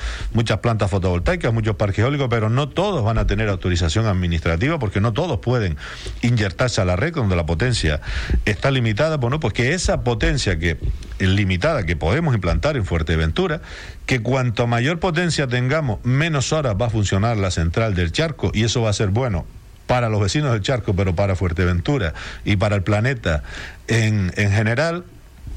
plantas 0.61 0.90
fotovoltaicas, 0.90 1.50
muchos 1.50 1.74
parques 1.76 2.00
eólicos, 2.00 2.28
pero 2.28 2.50
no 2.50 2.68
todos 2.68 3.02
van 3.02 3.16
a 3.16 3.26
tener 3.26 3.48
autorización 3.48 4.04
administrativa 4.04 4.78
porque 4.78 5.00
no 5.00 5.14
todos 5.14 5.38
pueden 5.38 5.78
inyectarse 6.20 6.82
a 6.82 6.84
la 6.84 6.96
red 6.96 7.14
donde 7.14 7.37
la 7.37 7.46
potencia 7.46 8.02
está 8.44 8.70
limitada. 8.70 9.16
Bueno, 9.16 9.40
pues 9.40 9.54
que 9.54 9.72
esa 9.72 10.04
potencia 10.04 10.58
que 10.58 10.76
limitada 11.18 11.87
que 11.87 11.96
podemos 11.96 12.34
implantar 12.34 12.76
en 12.76 12.84
Fuerteventura, 12.84 13.62
que 14.04 14.20
cuanto 14.20 14.66
mayor 14.66 15.00
potencia 15.00 15.46
tengamos, 15.46 16.04
menos 16.04 16.52
horas 16.52 16.76
va 16.78 16.88
a 16.88 16.90
funcionar 16.90 17.38
la 17.38 17.50
central 17.50 17.94
del 17.94 18.12
charco 18.12 18.50
y 18.52 18.64
eso 18.64 18.82
va 18.82 18.90
a 18.90 18.92
ser 18.92 19.08
bueno 19.08 19.46
para 19.88 20.09
los 20.09 20.20
vecinos 20.20 20.53
del 20.53 20.61
charco, 20.61 20.94
pero 20.94 21.16
para 21.16 21.35
Fuerteventura 21.35 22.14
y 22.44 22.55
para 22.55 22.77
el 22.77 22.85
planeta 22.85 23.42
en, 23.88 24.33
en 24.37 24.53
general, 24.53 25.05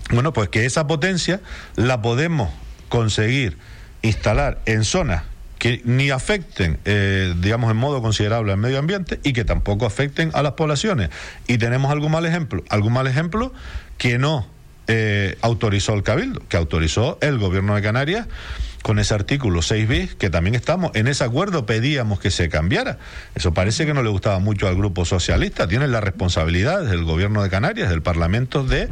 bueno, 0.09 0.33
pues 0.33 0.49
que 0.49 0.65
esa 0.65 0.87
potencia 0.87 1.41
la 1.75 2.01
podemos 2.01 2.49
conseguir 2.89 3.57
instalar 4.01 4.59
en 4.65 4.83
zonas 4.83 5.23
que 5.61 5.79
ni 5.85 6.09
afecten, 6.09 6.79
eh, 6.85 7.35
digamos, 7.37 7.69
en 7.69 7.77
modo 7.77 8.01
considerable 8.01 8.51
al 8.51 8.57
medio 8.57 8.79
ambiente 8.79 9.19
y 9.23 9.31
que 9.33 9.45
tampoco 9.45 9.85
afecten 9.85 10.31
a 10.33 10.41
las 10.41 10.53
poblaciones. 10.53 11.11
Y 11.45 11.59
tenemos 11.59 11.91
algún 11.91 12.11
mal 12.11 12.25
ejemplo, 12.25 12.63
algún 12.69 12.93
mal 12.93 13.05
ejemplo 13.05 13.53
que 13.99 14.17
no 14.17 14.47
eh, 14.87 15.37
autorizó 15.41 15.93
el 15.93 16.01
Cabildo, 16.01 16.41
que 16.49 16.57
autorizó 16.57 17.19
el 17.21 17.37
gobierno 17.37 17.75
de 17.75 17.83
Canarias 17.83 18.27
con 18.81 18.99
ese 18.99 19.13
artículo 19.13 19.61
6 19.61 19.87
bis, 19.87 20.15
que 20.15 20.29
también 20.29 20.55
estamos 20.55 20.91
en 20.95 21.07
ese 21.07 21.23
acuerdo, 21.23 21.65
pedíamos 21.65 22.19
que 22.19 22.31
se 22.31 22.49
cambiara. 22.49 22.97
Eso 23.35 23.53
parece 23.53 23.85
que 23.85 23.93
no 23.93 24.03
le 24.03 24.09
gustaba 24.09 24.39
mucho 24.39 24.67
al 24.67 24.75
grupo 24.75 25.05
socialista. 25.05 25.67
Tienen 25.67 25.91
la 25.91 26.01
responsabilidad 26.01 26.83
del 26.83 27.03
gobierno 27.03 27.43
de 27.43 27.49
Canarias, 27.49 27.89
del 27.89 28.01
Parlamento, 28.01 28.63
de, 28.63 28.89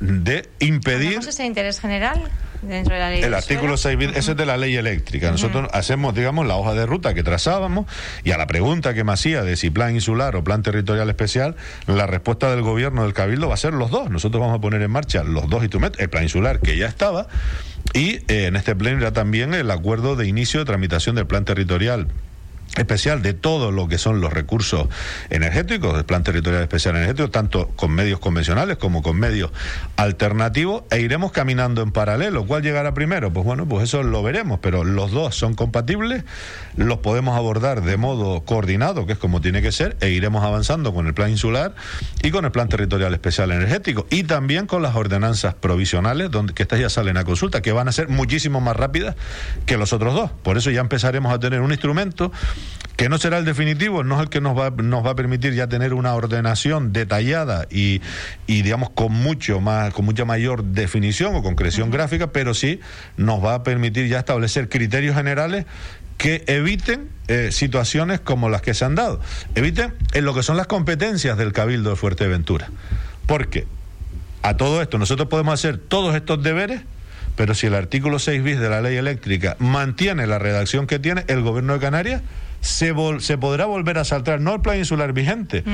de 0.00 0.48
impedir. 0.58 1.18
ese 1.18 1.46
interés 1.46 1.80
general? 1.80 2.30
Dentro 2.62 2.94
de 2.94 3.00
la 3.00 3.10
ley 3.10 3.20
el 3.22 3.34
artículo 3.34 3.76
6 3.76 3.98
bis, 3.98 4.08
ese 4.10 4.30
es 4.32 4.36
de 4.36 4.46
la 4.46 4.56
ley 4.56 4.76
eléctrica. 4.76 5.32
Nosotros 5.32 5.68
hacemos, 5.72 6.14
digamos, 6.14 6.46
la 6.46 6.54
hoja 6.54 6.74
de 6.74 6.86
ruta 6.86 7.12
que 7.12 7.24
trazábamos 7.24 7.86
y 8.22 8.30
a 8.30 8.38
la 8.38 8.46
pregunta 8.46 8.94
que 8.94 9.02
me 9.02 9.12
hacía 9.12 9.42
de 9.42 9.56
si 9.56 9.70
plan 9.70 9.96
insular 9.96 10.36
o 10.36 10.44
plan 10.44 10.62
territorial 10.62 11.08
especial, 11.10 11.56
la 11.88 12.06
respuesta 12.06 12.50
del 12.50 12.62
gobierno 12.62 13.02
del 13.02 13.14
Cabildo 13.14 13.48
va 13.48 13.54
a 13.54 13.56
ser 13.56 13.74
los 13.74 13.90
dos. 13.90 14.10
Nosotros 14.10 14.40
vamos 14.40 14.58
a 14.58 14.60
poner 14.60 14.80
en 14.80 14.92
marcha 14.92 15.24
los 15.24 15.50
dos 15.50 15.62
instrumentos, 15.62 16.00
el 16.00 16.08
plan 16.08 16.22
insular 16.22 16.60
que 16.60 16.76
ya 16.76 16.86
estaba 16.86 17.26
y 17.94 18.16
eh, 18.28 18.46
en 18.46 18.56
este 18.56 18.74
pleno 18.74 19.00
ya 19.00 19.12
también 19.12 19.54
el 19.54 19.70
acuerdo 19.70 20.16
de 20.16 20.26
inicio 20.26 20.60
de 20.60 20.66
tramitación 20.66 21.16
del 21.16 21.26
plan 21.26 21.44
territorial 21.44 22.08
especial 22.76 23.20
de 23.20 23.34
todo 23.34 23.70
lo 23.70 23.86
que 23.86 23.98
son 23.98 24.20
los 24.20 24.32
recursos 24.32 24.88
energéticos, 25.28 25.94
del 25.94 26.04
Plan 26.04 26.22
Territorial 26.22 26.62
Especial 26.62 26.96
Energético, 26.96 27.30
tanto 27.30 27.68
con 27.76 27.90
medios 27.92 28.18
convencionales 28.18 28.78
como 28.78 29.02
con 29.02 29.18
medios 29.18 29.50
alternativos, 29.96 30.84
e 30.90 31.00
iremos 31.00 31.32
caminando 31.32 31.82
en 31.82 31.92
paralelo. 31.92 32.46
¿Cuál 32.46 32.62
llegará 32.62 32.94
primero? 32.94 33.32
Pues 33.32 33.44
bueno, 33.44 33.66
pues 33.66 33.84
eso 33.84 34.02
lo 34.02 34.22
veremos, 34.22 34.60
pero 34.62 34.84
los 34.84 35.10
dos 35.10 35.36
son 35.36 35.54
compatibles, 35.54 36.24
los 36.76 36.98
podemos 36.98 37.36
abordar 37.36 37.82
de 37.82 37.96
modo 37.96 38.40
coordinado, 38.40 39.06
que 39.06 39.12
es 39.12 39.18
como 39.18 39.40
tiene 39.40 39.60
que 39.60 39.72
ser, 39.72 39.96
e 40.00 40.08
iremos 40.10 40.42
avanzando 40.42 40.94
con 40.94 41.06
el 41.06 41.14
Plan 41.14 41.30
Insular 41.30 41.74
y 42.22 42.30
con 42.30 42.44
el 42.46 42.52
Plan 42.52 42.68
Territorial 42.68 43.12
Especial 43.12 43.52
Energético, 43.52 44.06
y 44.08 44.22
también 44.24 44.66
con 44.66 44.82
las 44.82 44.96
ordenanzas 44.96 45.54
provisionales, 45.54 46.30
donde, 46.30 46.54
que 46.54 46.62
estas 46.62 46.80
ya 46.80 46.88
salen 46.88 47.18
a 47.18 47.24
consulta, 47.24 47.60
que 47.60 47.72
van 47.72 47.88
a 47.88 47.92
ser 47.92 48.08
muchísimo 48.08 48.60
más 48.62 48.76
rápidas 48.76 49.14
que 49.66 49.76
los 49.76 49.92
otros 49.92 50.14
dos. 50.14 50.30
Por 50.42 50.56
eso 50.56 50.70
ya 50.70 50.80
empezaremos 50.80 51.32
a 51.34 51.38
tener 51.38 51.60
un 51.60 51.70
instrumento 51.70 52.32
que 53.02 53.08
no 53.08 53.18
será 53.18 53.38
el 53.38 53.44
definitivo, 53.44 54.04
no 54.04 54.14
es 54.14 54.20
el 54.20 54.28
que 54.28 54.40
nos 54.40 54.56
va, 54.56 54.70
nos 54.70 55.04
va 55.04 55.10
a 55.10 55.14
permitir 55.16 55.54
ya 55.54 55.66
tener 55.66 55.92
una 55.92 56.14
ordenación 56.14 56.92
detallada 56.92 57.66
y, 57.68 58.00
y 58.46 58.62
digamos 58.62 58.90
con 58.90 59.10
mucho 59.10 59.60
más, 59.60 59.92
con 59.92 60.04
mucha 60.04 60.24
mayor 60.24 60.62
definición 60.62 61.34
o 61.34 61.42
concreción 61.42 61.90
gráfica, 61.90 62.30
pero 62.30 62.54
sí 62.54 62.78
nos 63.16 63.44
va 63.44 63.54
a 63.54 63.62
permitir 63.64 64.06
ya 64.06 64.20
establecer 64.20 64.68
criterios 64.68 65.16
generales 65.16 65.66
que 66.16 66.44
eviten 66.46 67.08
eh, 67.26 67.48
situaciones 67.50 68.20
como 68.20 68.48
las 68.48 68.62
que 68.62 68.72
se 68.72 68.84
han 68.84 68.94
dado, 68.94 69.20
eviten 69.56 69.94
en 70.12 70.24
lo 70.24 70.32
que 70.32 70.44
son 70.44 70.56
las 70.56 70.68
competencias 70.68 71.36
del 71.36 71.52
Cabildo 71.52 71.90
de 71.90 71.96
Fuerteventura. 71.96 72.70
Porque 73.26 73.66
a 74.42 74.56
todo 74.56 74.80
esto 74.80 74.98
nosotros 74.98 75.26
podemos 75.26 75.54
hacer 75.54 75.76
todos 75.76 76.14
estos 76.14 76.40
deberes, 76.40 76.82
pero 77.34 77.54
si 77.54 77.66
el 77.66 77.74
artículo 77.74 78.20
6 78.20 78.44
bis 78.44 78.60
de 78.60 78.70
la 78.70 78.80
ley 78.80 78.96
eléctrica 78.96 79.56
mantiene 79.58 80.28
la 80.28 80.38
redacción 80.38 80.86
que 80.86 81.00
tiene, 81.00 81.24
el 81.26 81.40
gobierno 81.40 81.72
de 81.72 81.80
Canarias 81.80 82.22
se, 82.62 82.94
se 83.18 83.38
podrá 83.38 83.66
volver 83.66 83.98
a 83.98 84.04
saltar 84.04 84.40
no 84.40 84.54
el 84.54 84.60
plan 84.60 84.78
insular 84.78 85.12
vigente, 85.12 85.64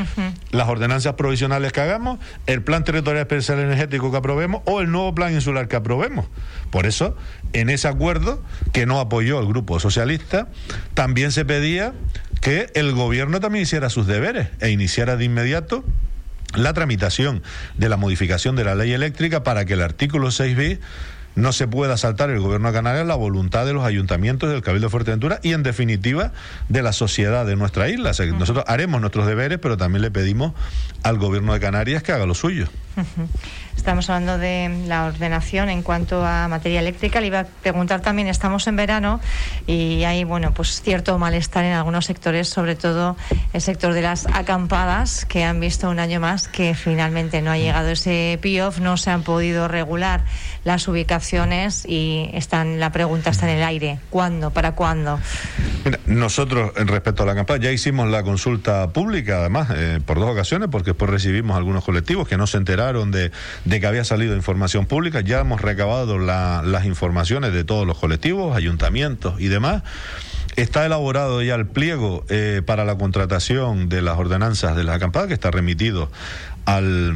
las 0.51 0.69
ordenanzas 0.69 1.15
provisionales 1.15 1.71
que 1.71 1.83
hagamos, 1.83 2.19
el 2.47 2.63
plan 2.63 2.83
territorial 2.83 3.21
especial 3.21 3.61
energético 3.61 4.11
que 4.11 4.17
aprobemos 4.17 4.63
o 4.65 4.81
el 4.81 4.91
nuevo 4.91 5.15
plan 5.15 5.33
insular 5.33 5.69
que 5.69 5.77
aprobemos. 5.77 6.27
Por 6.71 6.87
eso, 6.87 7.15
en 7.53 7.69
ese 7.69 7.89
acuerdo 7.89 8.43
que 8.73 8.87
no 8.87 9.01
apoyó 9.01 9.39
el 9.39 9.47
grupo 9.47 9.79
socialista, 9.79 10.49
también 10.95 11.31
se 11.31 11.45
pedía 11.45 11.93
que 12.41 12.71
el 12.75 12.93
gobierno 12.93 13.39
también 13.39 13.65
hiciera 13.65 13.91
sus 13.91 14.07
deberes 14.07 14.49
e 14.61 14.71
iniciara 14.71 15.17
de 15.17 15.27
inmediato 15.27 15.85
la 16.55 16.73
tramitación 16.73 17.43
de 17.77 17.91
la 17.91 17.99
modificación 17.99 18.57
de 18.57 18.65
la 18.65 18.75
ley 18.75 18.93
eléctrica 18.93 19.43
para 19.43 19.67
que 19.67 19.75
el 19.75 19.83
artículo 19.83 20.29
6b 20.29 20.79
no 21.39 21.53
se 21.53 21.69
pueda 21.69 21.97
saltar 21.97 22.31
el 22.31 22.41
gobierno 22.41 22.69
de 22.69 22.75
Canarias 22.75 23.07
la 23.07 23.15
voluntad 23.15 23.65
de 23.65 23.73
los 23.73 23.85
ayuntamientos 23.85 24.51
del 24.51 24.61
Cabildo 24.61 24.89
de 24.89 24.91
Fuerteventura 24.91 25.39
y 25.43 25.53
en 25.53 25.63
definitiva 25.63 26.33
de 26.69 26.83
la 26.83 26.93
sociedad 26.93 27.47
de 27.47 27.57
nuestra 27.57 27.89
isla. 27.89 28.13
nosotros 28.39 28.65
haremos 28.67 29.01
nuestros 29.01 29.27
deberes, 29.27 29.59
pero 29.59 29.77
también 29.77 30.03
le 30.03 30.11
pedimos 30.11 30.53
al 31.03 31.17
gobierno 31.19 31.53
de 31.53 31.61
Canarias 31.61 32.03
que 32.03 32.13
haga 32.13 32.27
lo 32.27 32.35
suyo. 32.35 32.69
Estamos 33.77 34.11
hablando 34.11 34.39
de 34.39 34.85
la 34.89 35.05
ordenación 35.05 35.69
en 35.69 35.83
cuanto 35.83 36.25
a 36.27 36.49
materia 36.49 36.81
eléctrica. 36.81 37.21
Le 37.21 37.29
iba 37.29 37.41
a 37.41 37.45
preguntar 37.45 38.01
también, 38.01 38.27
estamos 38.27 38.67
en 38.67 38.75
verano 38.75 39.21
y 39.69 40.03
hay, 40.03 40.25
bueno, 40.25 40.53
pues 40.53 40.83
cierto 40.83 41.17
malestar 41.17 41.65
en 41.65 41.75
algunos 41.75 42.07
sectores, 42.07 42.49
sobre 42.49 42.75
todo 42.75 43.17
el 43.53 43.61
sector 43.61 43.93
de 43.95 44.03
las 44.03 44.27
acampadas, 44.27 45.25
que 45.25 45.45
han 45.45 45.61
visto 45.61 45.89
un 45.89 46.01
año 46.01 46.19
más 46.19 46.49
que 46.49 46.75
finalmente 46.75 47.41
no 47.41 47.53
ha 47.53 47.57
llegado 47.57 47.89
ese 47.91 48.39
PIOF, 48.43 48.81
no 48.81 48.97
se 48.97 49.11
han 49.11 49.23
podido 49.23 49.69
regular 49.69 50.25
las 50.65 50.89
ubicaciones 50.89 51.85
y 51.87 52.31
están, 52.33 52.81
la 52.81 52.93
pregunta 52.93 53.31
está 53.31 53.51
en 53.51 53.59
el 53.59 53.65
aire. 53.65 53.99
¿Cuándo? 54.11 54.51
¿Para 54.51 54.73
cuándo? 54.73 55.19
nosotros, 56.07 56.73
en 56.77 56.89
respecto 56.89 57.23
a 57.23 57.27
la 57.27 57.33
acampada, 57.33 57.61
ya 57.61 57.73
hicimos 57.73 58.09
la 58.09 58.23
consulta 58.23 58.91
pública, 58.91 59.39
además, 59.39 59.69
eh, 59.75 60.01
por 60.05 60.19
dos 60.19 60.31
ocasiones, 60.31 60.69
porque 60.71 60.91
después 60.91 61.11
recibimos 61.11 61.57
algunos 61.57 61.85
colectivos 61.85 62.29
que 62.29 62.37
no 62.37 62.47
se 62.47 62.57
enteraron 62.57 63.11
de 63.11 63.31
de 63.65 63.81
que 63.81 63.87
había 63.87 64.05
salido 64.05 64.35
información 64.37 64.87
pública. 64.87 65.21
Ya 65.21 65.41
hemos 65.41 65.61
recabado 65.61 66.19
las 66.19 66.85
informaciones 66.85 67.53
de 67.53 67.65
todos 67.65 67.87
los 67.87 67.99
colectivos, 67.99 68.57
ayuntamientos 68.57 69.41
y 69.41 69.49
demás. 69.49 69.83
Está 70.57 70.85
elaborado 70.85 71.41
ya 71.43 71.55
el 71.55 71.67
pliego 71.67 72.25
eh, 72.29 72.63
para 72.65 72.85
la 72.85 72.99
contratación 72.99 73.89
de 73.89 74.03
las 74.03 74.19
ordenanzas 74.19 74.75
de 74.77 74.85
la 74.85 74.95
acampada, 74.95 75.29
que 75.29 75.35
está 75.35 75.51
remitido 75.51 76.11
al 76.65 77.15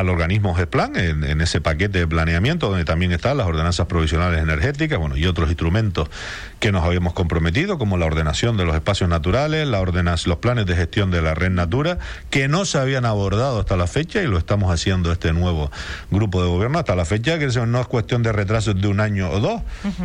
al 0.00 0.08
organismo 0.08 0.54
GESPLAN 0.54 0.96
en, 0.96 1.24
en, 1.24 1.40
ese 1.40 1.60
paquete 1.60 1.98
de 2.00 2.06
planeamiento 2.06 2.68
donde 2.68 2.84
también 2.84 3.12
están 3.12 3.36
las 3.36 3.46
ordenanzas 3.46 3.86
provisionales 3.86 4.42
energéticas 4.42 4.98
bueno, 4.98 5.16
y 5.16 5.26
otros 5.26 5.48
instrumentos 5.48 6.08
que 6.60 6.72
nos 6.72 6.84
habíamos 6.84 7.12
comprometido 7.12 7.78
como 7.78 7.96
la 7.98 8.06
ordenación 8.06 8.56
de 8.56 8.64
los 8.64 8.74
espacios 8.74 9.08
naturales, 9.08 9.66
la 9.66 9.78
los 10.26 10.38
planes 10.38 10.66
de 10.66 10.76
gestión 10.76 11.10
de 11.10 11.22
la 11.22 11.34
red 11.34 11.50
natura 11.50 11.98
que 12.30 12.48
no 12.48 12.64
se 12.64 12.78
habían 12.78 13.04
abordado 13.04 13.60
hasta 13.60 13.76
la 13.76 13.86
fecha 13.86 14.22
y 14.22 14.26
lo 14.26 14.38
estamos 14.38 14.72
haciendo 14.72 15.12
este 15.12 15.32
nuevo 15.32 15.70
grupo 16.10 16.42
de 16.42 16.48
gobierno 16.48 16.78
hasta 16.78 16.94
la 16.94 17.04
fecha 17.04 17.38
que 17.38 17.48
no 17.66 17.80
es 17.80 17.86
cuestión 17.86 18.22
de 18.22 18.32
retrasos 18.32 18.80
de 18.80 18.88
un 18.88 19.00
año 19.00 19.30
o 19.30 19.40
dos. 19.40 19.62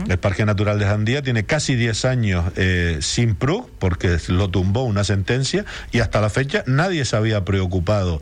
El 0.07 0.17
Parque 0.17 0.45
Natural 0.45 0.79
de 0.79 0.85
Jandía 0.85 1.21
tiene 1.21 1.45
casi 1.45 1.75
10 1.75 2.05
años 2.05 2.45
eh, 2.55 2.97
sin 3.01 3.35
PRU 3.35 3.69
porque 3.79 4.17
lo 4.27 4.49
tumbó 4.49 4.83
una 4.83 5.03
sentencia 5.03 5.65
y 5.91 5.99
hasta 5.99 6.21
la 6.21 6.29
fecha 6.29 6.63
nadie 6.65 7.05
se 7.05 7.15
había 7.15 7.43
preocupado 7.45 8.21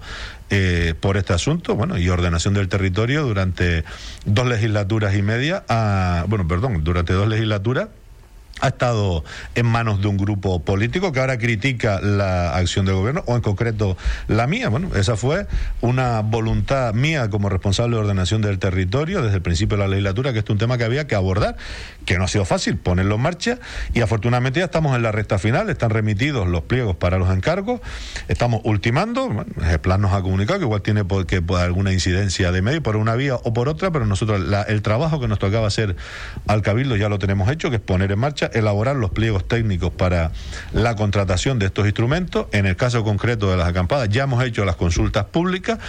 eh, 0.52 0.94
por 1.00 1.16
este 1.16 1.34
asunto, 1.34 1.76
bueno, 1.76 1.98
y 1.98 2.10
ordenación 2.10 2.54
del 2.54 2.68
territorio 2.68 3.24
durante 3.24 3.86
dos 4.26 4.46
legislaturas 4.46 5.16
y 5.16 5.22
media, 5.22 5.64
a, 5.70 6.26
bueno, 6.28 6.48
perdón, 6.48 6.84
durante 6.84 7.14
dos 7.14 7.28
legislaturas 7.28 7.88
ha 8.62 8.67
estado 8.69 9.24
en 9.56 9.65
manos 9.65 10.02
de 10.02 10.08
un 10.08 10.17
grupo 10.17 10.63
político 10.63 11.12
que 11.12 11.19
ahora 11.19 11.38
critica 11.38 12.00
la 12.02 12.56
acción 12.56 12.86
del 12.86 12.95
gobierno, 12.95 13.24
o 13.26 13.36
en 13.36 13.41
concreto 13.41 13.97
la 14.28 14.47
mía. 14.47 14.69
Bueno, 14.69 14.95
esa 14.95 15.17
fue 15.17 15.47
una 15.82 16.21
voluntad 16.21 16.93
mía 16.93 17.30
como 17.30 17.50
responsable 17.50 17.95
de 17.95 18.04
ordenación 18.04 18.41
del 18.41 18.60
territorio 18.60 19.21
desde 19.21 19.38
el 19.38 19.41
principio 19.41 19.78
de 19.78 19.84
la 19.84 19.89
legislatura, 19.89 20.34
que 20.34 20.39
es 20.39 20.50
un 20.50 20.58
tema 20.58 20.78
que 20.78 20.84
había 20.84 21.08
que 21.08 21.15
abordar, 21.15 21.58
que 22.06 22.17
no 22.17 22.26
ha 22.26 22.28
sido 22.28 22.45
fácil 22.45 22.78
ponerlo 22.78 23.15
en 23.15 23.21
marcha, 23.21 23.60
y 23.93 24.02
afortunadamente 24.02 24.60
ya 24.60 24.65
estamos 24.65 24.95
en 24.95 25.02
la 25.02 25.12
recta 25.12 25.39
final, 25.39 25.69
están 25.69 25.89
remitidos 25.89 26.47
los 26.47 26.62
pliegos 26.63 26.95
para 26.95 27.17
los 27.17 27.30
encargos, 27.36 27.82
estamos 28.28 28.62
ultimando, 28.63 29.45
el 29.69 29.80
plan 29.80 30.02
nos 30.02 30.13
ha 30.13 30.21
comunicado 30.21 30.60
que 30.60 30.65
igual 30.65 30.82
tiene 30.82 31.04
que, 31.28 31.41
alguna 31.58 31.91
incidencia 31.93 32.52
de 32.52 32.62
medio 32.62 32.84
por 32.84 32.95
una 32.95 33.15
vía 33.15 33.36
o 33.36 33.54
por 33.54 33.69
otra, 33.69 33.91
pero 33.91 34.06
nosotros 34.06 34.41
el 34.67 34.82
trabajo 34.82 35.19
que 35.19 35.28
nos 35.28 35.39
tocaba 35.39 35.67
hacer 35.67 35.95
al 36.47 36.62
Cabildo 36.62 36.95
ya 36.95 37.10
lo 37.10 37.19
tenemos 37.19 37.50
hecho, 37.50 37.69
que 37.69 37.78
es 37.78 37.82
poner 37.82 38.12
en 38.12 38.19
marcha 38.19 38.51
elaborar 38.54 38.96
los 38.96 39.12
pliegos 39.12 39.48
técnicos 39.48 39.92
para 39.92 40.32
la 40.74 40.96
contratación 40.96 41.60
de 41.60 41.68
estos 41.68 41.86
instrumentos. 41.86 42.48
En 42.52 42.66
el 42.66 42.76
caso 42.76 43.04
concreto 43.04 43.50
de 43.50 43.58
las 43.58 43.68
acampadas 43.68 44.10
ya 44.10 44.24
hemos 44.24 44.44
hecho 44.44 44.66
las 44.66 44.76
consultas 44.76 45.26
públicas 45.26 45.80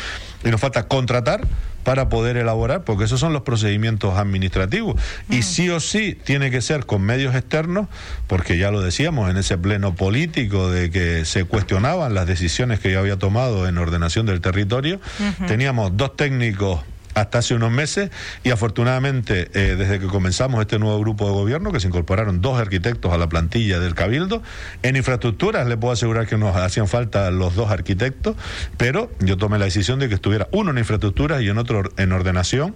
y 0.44 0.50
nos 0.50 0.60
falta 0.60 0.88
contratar 0.88 1.46
para 1.84 2.08
poder 2.08 2.36
elaborar, 2.36 2.84
porque 2.84 3.04
esos 3.04 3.20
son 3.20 3.32
los 3.32 3.42
procedimientos 3.42 4.16
administrativos. 4.16 5.00
Y 5.28 5.38
mm. 5.38 5.42
sí 5.42 5.70
o 5.70 5.80
sí 5.80 6.16
tiene 6.24 6.50
que 6.50 6.60
ser 6.60 6.86
con 6.86 7.02
medios 7.02 7.34
externos, 7.34 7.88
porque 8.26 8.58
ya 8.58 8.70
lo 8.70 8.80
decíamos 8.80 9.30
en 9.30 9.36
ese 9.36 9.58
pleno 9.58 9.94
político 9.94 10.70
de 10.70 10.90
que 10.90 11.24
se 11.24 11.44
cuestionaban 11.44 12.14
las 12.14 12.26
decisiones 12.26 12.80
que 12.80 12.92
yo 12.92 13.00
había 13.00 13.18
tomado 13.18 13.66
en 13.68 13.78
ordenación 13.78 14.26
del 14.26 14.40
territorio. 14.40 15.00
Teníamos 15.46 15.96
dos 15.96 16.16
técnicos 16.16 16.80
hasta 17.14 17.38
hace 17.38 17.54
unos 17.54 17.70
meses. 17.70 18.10
Y 18.44 18.50
afortunadamente 18.50 19.50
eh, 19.54 19.76
desde 19.76 19.98
que 19.98 20.06
comenzamos 20.06 20.60
este 20.60 20.78
nuevo 20.78 20.98
grupo 21.00 21.26
de 21.26 21.32
gobierno 21.32 21.72
que 21.72 21.80
se 21.80 21.88
incorporaron 21.88 22.40
dos 22.40 22.58
arquitectos 22.58 23.12
a 23.12 23.18
la 23.18 23.28
plantilla 23.28 23.78
del 23.78 23.94
Cabildo 23.94 24.42
en 24.82 24.96
infraestructuras 24.96 25.66
le 25.66 25.76
puedo 25.76 25.92
asegurar 25.92 26.26
que 26.26 26.36
nos 26.36 26.56
hacían 26.56 26.88
falta 26.88 27.30
los 27.30 27.54
dos 27.54 27.70
arquitectos 27.70 28.36
pero 28.76 29.10
yo 29.20 29.36
tomé 29.36 29.58
la 29.58 29.66
decisión 29.66 29.98
de 29.98 30.08
que 30.08 30.14
estuviera 30.14 30.48
uno 30.52 30.70
en 30.70 30.78
infraestructuras 30.78 31.42
y 31.42 31.48
en 31.48 31.58
otro 31.58 31.82
en 31.96 32.12
ordenación 32.12 32.74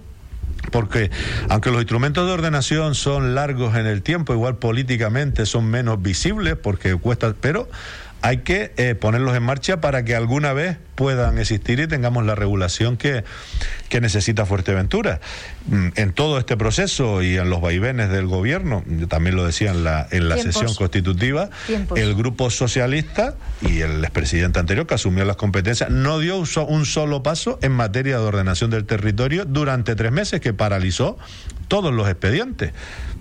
porque 0.71 1.11
aunque 1.49 1.71
los 1.71 1.79
instrumentos 1.79 2.25
de 2.25 2.33
ordenación 2.33 2.95
son 2.95 3.35
largos 3.35 3.75
en 3.75 3.85
el 3.85 4.01
tiempo, 4.01 4.33
igual 4.33 4.57
políticamente 4.57 5.45
son 5.45 5.65
menos 5.65 6.01
visibles 6.01 6.55
porque 6.55 6.95
cuesta, 6.95 7.33
pero 7.39 7.69
hay 8.21 8.37
que 8.37 8.73
eh, 8.77 8.95
ponerlos 8.95 9.35
en 9.35 9.43
marcha 9.43 9.81
para 9.81 10.03
que 10.03 10.15
alguna 10.15 10.53
vez 10.53 10.77
puedan 10.95 11.37
existir 11.37 11.79
y 11.79 11.87
tengamos 11.87 12.25
la 12.25 12.33
regulación 12.33 12.97
que, 12.97 13.23
que 13.89 14.01
necesita 14.01 14.45
Fuerteventura. 14.45 15.19
Mm, 15.67 15.89
en 15.95 16.13
todo 16.13 16.39
este 16.39 16.57
proceso 16.57 17.21
y 17.21 17.37
en 17.37 17.49
los 17.49 17.61
vaivenes 17.61 18.09
del 18.09 18.25
gobierno, 18.25 18.83
también 19.07 19.35
lo 19.35 19.45
decía 19.45 19.71
en 19.71 19.83
la, 19.83 20.07
en 20.11 20.27
la 20.27 20.37
sesión 20.37 20.73
constitutiva, 20.73 21.49
el 21.95 22.15
grupo 22.15 22.49
socialista 22.49 23.35
y 23.61 23.81
el 23.81 24.03
expresidente 24.03 24.59
anterior 24.59 24.87
que 24.87 24.95
asumió 24.95 25.23
las 25.25 25.35
competencias 25.35 25.89
no 25.89 26.19
dio 26.19 26.37
un 26.37 26.85
solo 26.85 27.21
paso 27.23 27.59
en 27.61 27.73
materia 27.73 28.17
de 28.17 28.23
ordenación 28.23 28.71
del 28.71 28.85
territorio 28.85 29.45
durante 29.45 29.95
tres 29.95 30.11
meses 30.11 30.41
que 30.41 30.53
paralizó 30.53 31.17
todos 31.67 31.93
los 31.93 32.09
expedientes. 32.09 32.71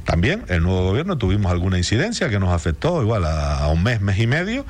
También 0.07 0.45
el 0.49 0.62
nuevo 0.62 0.85
gobierno 0.85 1.19
tuvimos 1.19 1.51
alguna 1.53 1.79
incidencia 1.79 2.29
que 2.31 2.38
nos 2.38 2.53
afectó 2.53 3.03
igual 3.03 3.25
a, 3.27 3.66
un 3.69 3.83
mes, 3.83 4.01
mes 4.01 4.19
y 4.19 4.27
medio 4.27 4.64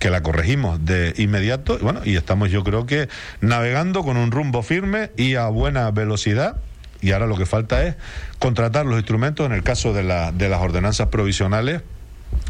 que 0.00 0.10
la 0.10 0.22
corregimos 0.22 0.84
de 0.84 1.14
inmediato 1.16 1.78
bueno, 1.78 2.00
y 2.04 2.16
estamos 2.16 2.50
yo 2.50 2.64
creo 2.64 2.84
que 2.84 3.08
navegando 3.40 4.02
con 4.02 4.16
un 4.16 4.32
rumbo 4.32 4.64
firme 4.64 5.12
y 5.16 5.36
a 5.36 5.46
buena 5.46 5.88
velocidad 5.92 6.56
y 7.00 7.12
ahora 7.12 7.28
lo 7.28 7.36
que 7.36 7.46
falta 7.46 7.86
es 7.86 7.94
contratar 8.40 8.84
los 8.84 8.96
instrumentos 8.96 9.46
en 9.46 9.52
el 9.52 9.62
caso 9.62 9.92
de 9.92 10.02
las 10.02 10.60
ordenanzas 10.60 11.06
provisionales 11.08 11.82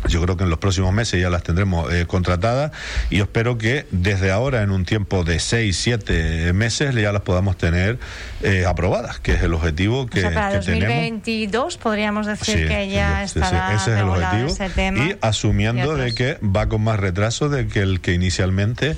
Yo 0.09 0.21
creo 0.21 0.37
que 0.37 0.45
en 0.45 0.51
los 0.51 0.59
próximos 0.59 0.93
meses 0.93 1.21
ya 1.21 1.31
las 1.31 1.43
tendremos 1.43 1.93
eh, 1.93 2.07
contratadas 2.07 2.73
y 3.09 3.19
yo 3.19 3.25
espero 3.25 3.57
que 3.57 3.87
desde 3.93 4.33
ahora, 4.33 4.63
en 4.63 4.71
un 4.71 4.85
tiempo 4.85 5.23
de 5.23 5.39
seis, 5.39 5.77
siete 5.77 6.53
meses, 6.53 6.95
ya 6.95 7.13
las 7.13 7.23
podamos 7.23 7.57
tener 7.57 7.99
eh, 8.43 8.65
aprobadas, 8.67 9.21
que 9.21 9.35
es 9.35 9.43
el 9.43 9.55
objetivo 9.55 10.07
que, 10.07 10.19
o 10.19 10.23
sea, 10.23 10.35
para 10.35 10.57
2022 10.57 11.77
podríamos 11.77 12.27
decir 12.27 12.67
que 12.67 12.89
ya 12.89 13.23
estará 13.23 13.75
ese 13.75 13.95
es 13.95 14.01
el 14.01 14.09
objetivo. 14.09 15.05
Y 15.05 15.17
asumiendo 15.21 15.97
de 15.97 16.15
que 16.15 16.39
va 16.45 16.69
con 16.69 16.83
más 16.83 16.99
retraso 16.99 17.49
de 17.49 17.69
que 17.69 17.81
el 17.81 18.01
que 18.01 18.13
inicialmente 18.13 18.97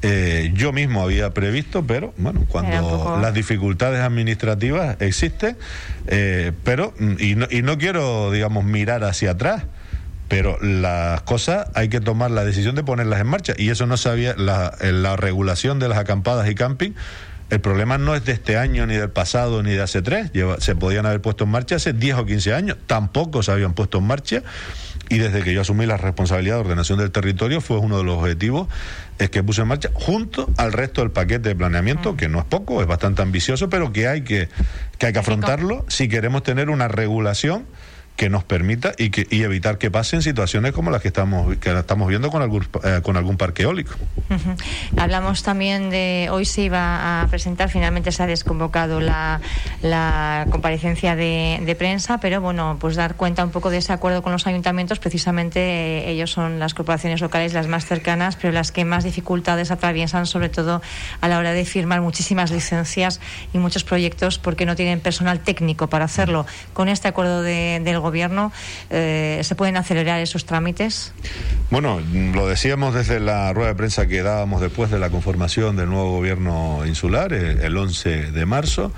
eh, 0.00 0.52
yo 0.54 0.72
mismo 0.72 1.02
había 1.02 1.30
previsto, 1.30 1.86
pero 1.86 2.14
bueno, 2.16 2.46
cuando 2.48 3.18
las 3.20 3.34
dificultades 3.34 4.00
administrativas 4.00 4.96
existen, 5.00 5.58
pero 6.64 6.94
y 7.18 7.34
no, 7.34 7.46
y 7.50 7.60
no 7.60 7.76
quiero, 7.76 8.30
digamos, 8.30 8.64
mirar 8.64 9.04
hacia 9.04 9.32
atrás 9.32 9.64
pero 10.28 10.58
las 10.60 11.22
cosas 11.22 11.68
hay 11.74 11.88
que 11.88 12.00
tomar 12.00 12.30
la 12.30 12.44
decisión 12.44 12.74
de 12.74 12.84
ponerlas 12.84 13.20
en 13.20 13.26
marcha 13.26 13.54
y 13.56 13.70
eso 13.70 13.86
no 13.86 13.96
sabía 13.96 14.34
la, 14.36 14.76
la 14.80 15.16
regulación 15.16 15.78
de 15.78 15.88
las 15.88 15.98
acampadas 15.98 16.48
y 16.50 16.54
camping 16.54 16.92
el 17.50 17.60
problema 17.60 17.96
no 17.96 18.14
es 18.14 18.26
de 18.26 18.32
este 18.32 18.58
año, 18.58 18.86
ni 18.86 18.94
del 18.96 19.08
pasado, 19.08 19.62
ni 19.62 19.70
de 19.70 19.80
hace 19.80 20.02
tres. 20.02 20.30
se 20.58 20.76
podían 20.76 21.06
haber 21.06 21.22
puesto 21.22 21.44
en 21.44 21.50
marcha 21.50 21.76
hace 21.76 21.94
10 21.94 22.16
o 22.16 22.26
15 22.26 22.52
años. 22.52 22.76
Tampoco 22.86 23.42
se 23.42 23.50
habían 23.50 23.72
puesto 23.72 23.98
en 23.98 24.04
marcha. 24.04 24.42
Y 25.08 25.16
desde 25.16 25.42
que 25.42 25.54
yo 25.54 25.62
asumí 25.62 25.86
la 25.86 25.96
responsabilidad 25.96 26.56
de 26.56 26.60
ordenación 26.60 26.98
del 26.98 27.10
territorio, 27.10 27.62
fue 27.62 27.78
uno 27.78 27.96
de 27.96 28.04
los 28.04 28.18
objetivos 28.18 28.68
es 29.18 29.30
que 29.30 29.42
puse 29.42 29.62
en 29.62 29.68
marcha, 29.68 29.90
junto 29.94 30.48
al 30.56 30.72
resto 30.72 31.00
del 31.00 31.10
paquete 31.10 31.48
de 31.48 31.56
planeamiento, 31.56 32.16
que 32.16 32.28
no 32.28 32.38
es 32.38 32.44
poco, 32.44 32.80
es 32.82 32.86
bastante 32.86 33.22
ambicioso, 33.22 33.68
pero 33.68 33.92
que 33.92 34.06
hay 34.06 34.22
que, 34.22 34.48
que, 34.98 35.06
hay 35.06 35.12
que 35.12 35.18
afrontarlo 35.18 35.84
si 35.88 36.08
queremos 36.08 36.44
tener 36.44 36.70
una 36.70 36.86
regulación 36.86 37.66
que 38.18 38.28
nos 38.28 38.42
permita 38.42 38.94
y, 38.98 39.10
que, 39.10 39.28
y 39.30 39.44
evitar 39.44 39.78
que 39.78 39.92
pasen 39.92 40.22
situaciones 40.22 40.72
como 40.72 40.90
las 40.90 41.00
que 41.00 41.06
estamos, 41.06 41.56
que 41.58 41.70
estamos 41.70 42.08
viendo 42.08 42.32
con 42.32 42.42
algún, 42.42 42.66
eh, 42.82 42.98
con 43.00 43.16
algún 43.16 43.36
parque 43.36 43.62
eólico. 43.62 43.94
Hablamos 44.96 45.44
también 45.44 45.88
de, 45.88 46.26
hoy 46.32 46.44
se 46.44 46.62
iba 46.62 47.22
a 47.22 47.28
presentar, 47.28 47.70
finalmente 47.70 48.10
se 48.10 48.20
ha 48.24 48.26
desconvocado 48.26 48.98
la, 48.98 49.40
la 49.82 50.48
comparecencia 50.50 51.14
de, 51.14 51.60
de, 51.64 51.76
prensa, 51.76 52.18
pero 52.18 52.40
bueno, 52.40 52.76
pues 52.80 52.96
dar 52.96 53.14
cuenta 53.14 53.44
un 53.44 53.52
poco 53.52 53.70
de 53.70 53.76
ese 53.76 53.92
acuerdo 53.92 54.20
con 54.20 54.32
los 54.32 54.48
ayuntamientos, 54.48 54.98
precisamente 54.98 55.60
eh, 55.60 56.10
ellos 56.10 56.32
son 56.32 56.58
las 56.58 56.74
corporaciones 56.74 57.20
locales 57.20 57.52
las 57.52 57.68
más 57.68 57.86
cercanas, 57.86 58.34
pero 58.34 58.52
las 58.52 58.72
que 58.72 58.84
más 58.84 59.04
dificultades 59.04 59.70
atraviesan, 59.70 60.26
sobre 60.26 60.48
todo 60.48 60.82
a 61.20 61.28
la 61.28 61.38
hora 61.38 61.52
de 61.52 61.64
firmar 61.64 62.00
muchísimas 62.00 62.50
licencias 62.50 63.20
y 63.52 63.58
muchos 63.58 63.84
proyectos 63.84 64.40
porque 64.40 64.66
no 64.66 64.74
tienen 64.74 64.98
personal 64.98 65.38
técnico 65.38 65.86
para 65.86 66.06
hacerlo. 66.06 66.46
Con 66.72 66.88
este 66.88 67.06
acuerdo 67.06 67.42
de, 67.42 67.80
del 67.84 68.00
gobierno, 68.00 68.07
eh, 68.90 69.40
¿se 69.42 69.54
pueden 69.54 69.76
acelerar 69.76 70.20
esos 70.20 70.44
trámites? 70.44 71.12
Bueno, 71.70 72.00
lo 72.34 72.46
decíamos 72.46 72.94
desde 72.94 73.20
la 73.20 73.52
rueda 73.52 73.68
de 73.68 73.74
prensa 73.74 74.06
que 74.06 74.22
dábamos 74.22 74.60
después 74.60 74.90
de 74.90 74.98
la 74.98 75.10
conformación 75.10 75.76
del 75.76 75.88
nuevo 75.88 76.12
gobierno 76.12 76.84
insular, 76.86 77.32
eh, 77.32 77.58
el 77.62 77.76
11 77.76 78.32
de 78.32 78.46
marzo 78.46 78.92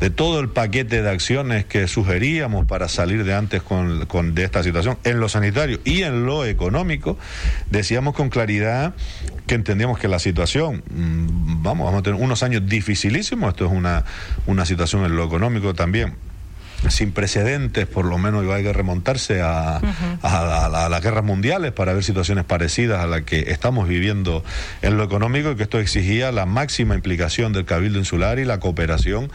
de 0.00 0.10
todo 0.10 0.40
el 0.40 0.50
paquete 0.50 1.02
de 1.02 1.10
acciones 1.10 1.64
que 1.64 1.88
sugeríamos 1.88 2.66
para 2.66 2.88
salir 2.88 3.24
de 3.24 3.34
antes 3.34 3.62
con, 3.62 4.06
con, 4.06 4.34
de 4.34 4.44
esta 4.44 4.62
situación 4.62 4.98
en 5.04 5.20
lo 5.20 5.28
sanitario 5.28 5.80
y 5.84 6.02
en 6.02 6.26
lo 6.26 6.44
económico, 6.44 7.18
decíamos 7.70 8.14
con 8.14 8.28
claridad 8.28 8.94
que 9.46 9.54
entendíamos 9.54 9.98
que 9.98 10.08
la 10.08 10.18
situación, 10.18 10.82
mm, 10.90 11.62
vamos, 11.62 11.86
vamos 11.86 12.00
a 12.00 12.02
tener 12.02 12.20
unos 12.20 12.42
años 12.42 12.66
dificilísimos, 12.66 13.50
esto 13.50 13.66
es 13.66 13.72
una, 13.72 14.04
una 14.46 14.66
situación 14.66 15.04
en 15.04 15.16
lo 15.16 15.24
económico 15.24 15.74
también 15.74 16.14
sin 16.88 17.12
precedentes, 17.12 17.86
por 17.86 18.04
lo 18.04 18.18
menos 18.18 18.44
hay 18.50 18.62
que 18.62 18.72
remontarse 18.72 19.40
a, 19.42 19.80
a, 20.22 20.88
las 20.88 21.02
guerras 21.02 21.24
mundiales 21.24 21.72
para 21.72 21.92
ver 21.92 22.04
situaciones 22.04 22.44
parecidas 22.44 23.00
a 23.02 23.06
las 23.06 23.22
que 23.22 23.50
estamos 23.50 23.88
viviendo 23.88 24.44
en 24.82 24.96
lo 24.96 25.04
económico 25.04 25.50
y 25.50 25.56
que 25.56 25.64
esto 25.64 25.78
exigía 25.78 26.32
la 26.32 26.46
máxima 26.46 26.94
implicación 26.94 27.52
del 27.52 27.64
Cabildo 27.64 27.98
Insular 27.98 28.38
y 28.38 28.44
la 28.44 28.60
cooperación 28.60 29.30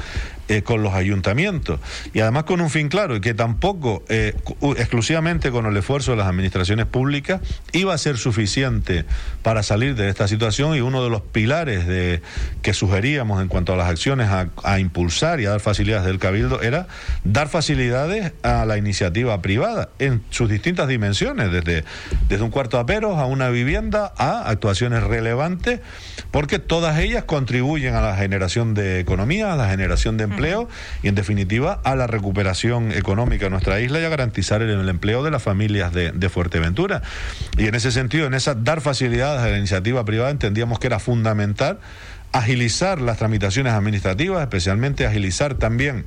eh, 0.51 0.63
con 0.63 0.83
los 0.83 0.93
ayuntamientos. 0.93 1.79
Y 2.13 2.19
además 2.19 2.43
con 2.43 2.59
un 2.59 2.69
fin 2.69 2.89
claro, 2.89 3.15
y 3.15 3.21
que 3.21 3.33
tampoco 3.33 4.03
eh, 4.09 4.35
exclusivamente 4.75 5.49
con 5.49 5.65
el 5.65 5.77
esfuerzo 5.77 6.11
de 6.11 6.17
las 6.17 6.27
administraciones 6.27 6.87
públicas 6.87 7.39
iba 7.71 7.93
a 7.93 7.97
ser 7.97 8.17
suficiente 8.17 9.05
para 9.43 9.63
salir 9.63 9.95
de 9.95 10.09
esta 10.09 10.27
situación 10.27 10.75
y 10.75 10.81
uno 10.81 11.05
de 11.05 11.09
los 11.09 11.21
pilares 11.21 11.87
de, 11.87 12.21
que 12.63 12.73
sugeríamos 12.73 13.41
en 13.41 13.47
cuanto 13.47 13.71
a 13.71 13.77
las 13.77 13.87
acciones 13.87 14.27
a, 14.29 14.79
impulsar 14.79 15.39
y 15.39 15.45
a 15.45 15.51
dar 15.51 15.61
facilidades 15.61 16.05
del 16.05 16.19
Cabildo 16.19 16.61
era 16.61 16.87
dar 17.23 17.47
facilidades 17.47 18.33
a 18.43 18.65
la 18.65 18.77
iniciativa 18.77 19.41
privada 19.41 19.87
en 19.99 20.21
sus 20.31 20.49
distintas 20.49 20.89
dimensiones, 20.89 21.49
desde, 21.49 21.85
desde 22.27 22.43
un 22.43 22.51
cuarto 22.51 22.77
a 22.77 22.85
peros 22.85 23.17
a 23.19 23.25
una 23.25 23.47
vivienda 23.47 24.11
a 24.17 24.49
actuaciones 24.49 25.01
relevantes, 25.03 25.79
porque 26.29 26.59
todas 26.59 26.99
ellas 26.99 27.23
contribuyen 27.23 27.95
a 27.95 28.01
la 28.01 28.17
generación 28.17 28.73
de 28.73 28.99
economía, 28.99 29.53
a 29.53 29.55
la 29.55 29.69
generación 29.69 30.17
de 30.17 30.25
empleo 30.25 30.40
y, 31.03 31.07
en 31.07 31.15
definitiva, 31.15 31.79
a 31.83 31.95
la 31.95 32.07
recuperación 32.07 32.91
económica 32.91 33.45
de 33.45 33.51
nuestra 33.51 33.79
isla 33.79 33.99
y 33.99 34.03
a 34.05 34.09
garantizar 34.09 34.61
el, 34.61 34.89
empleo 34.89 35.23
de 35.23 35.31
las 35.31 35.43
familias 35.43 35.93
de, 35.93 36.11
de, 36.11 36.29
Fuerteventura. 36.29 37.01
Y 37.57 37.67
en 37.67 37.75
ese 37.75 37.91
sentido, 37.91 38.27
en 38.27 38.33
esa 38.33 38.55
dar 38.55 38.81
facilidades 38.81 39.41
a 39.41 39.47
la 39.47 39.57
iniciativa 39.57 40.03
privada, 40.05 40.31
entendíamos 40.31 40.79
que 40.79 40.87
era 40.87 40.99
fundamental 40.99 41.79
agilizar 42.31 43.01
las 43.01 43.17
tramitaciones 43.17 43.73
administrativas, 43.73 44.41
especialmente 44.41 45.05
agilizar 45.05 45.55
también 45.55 46.05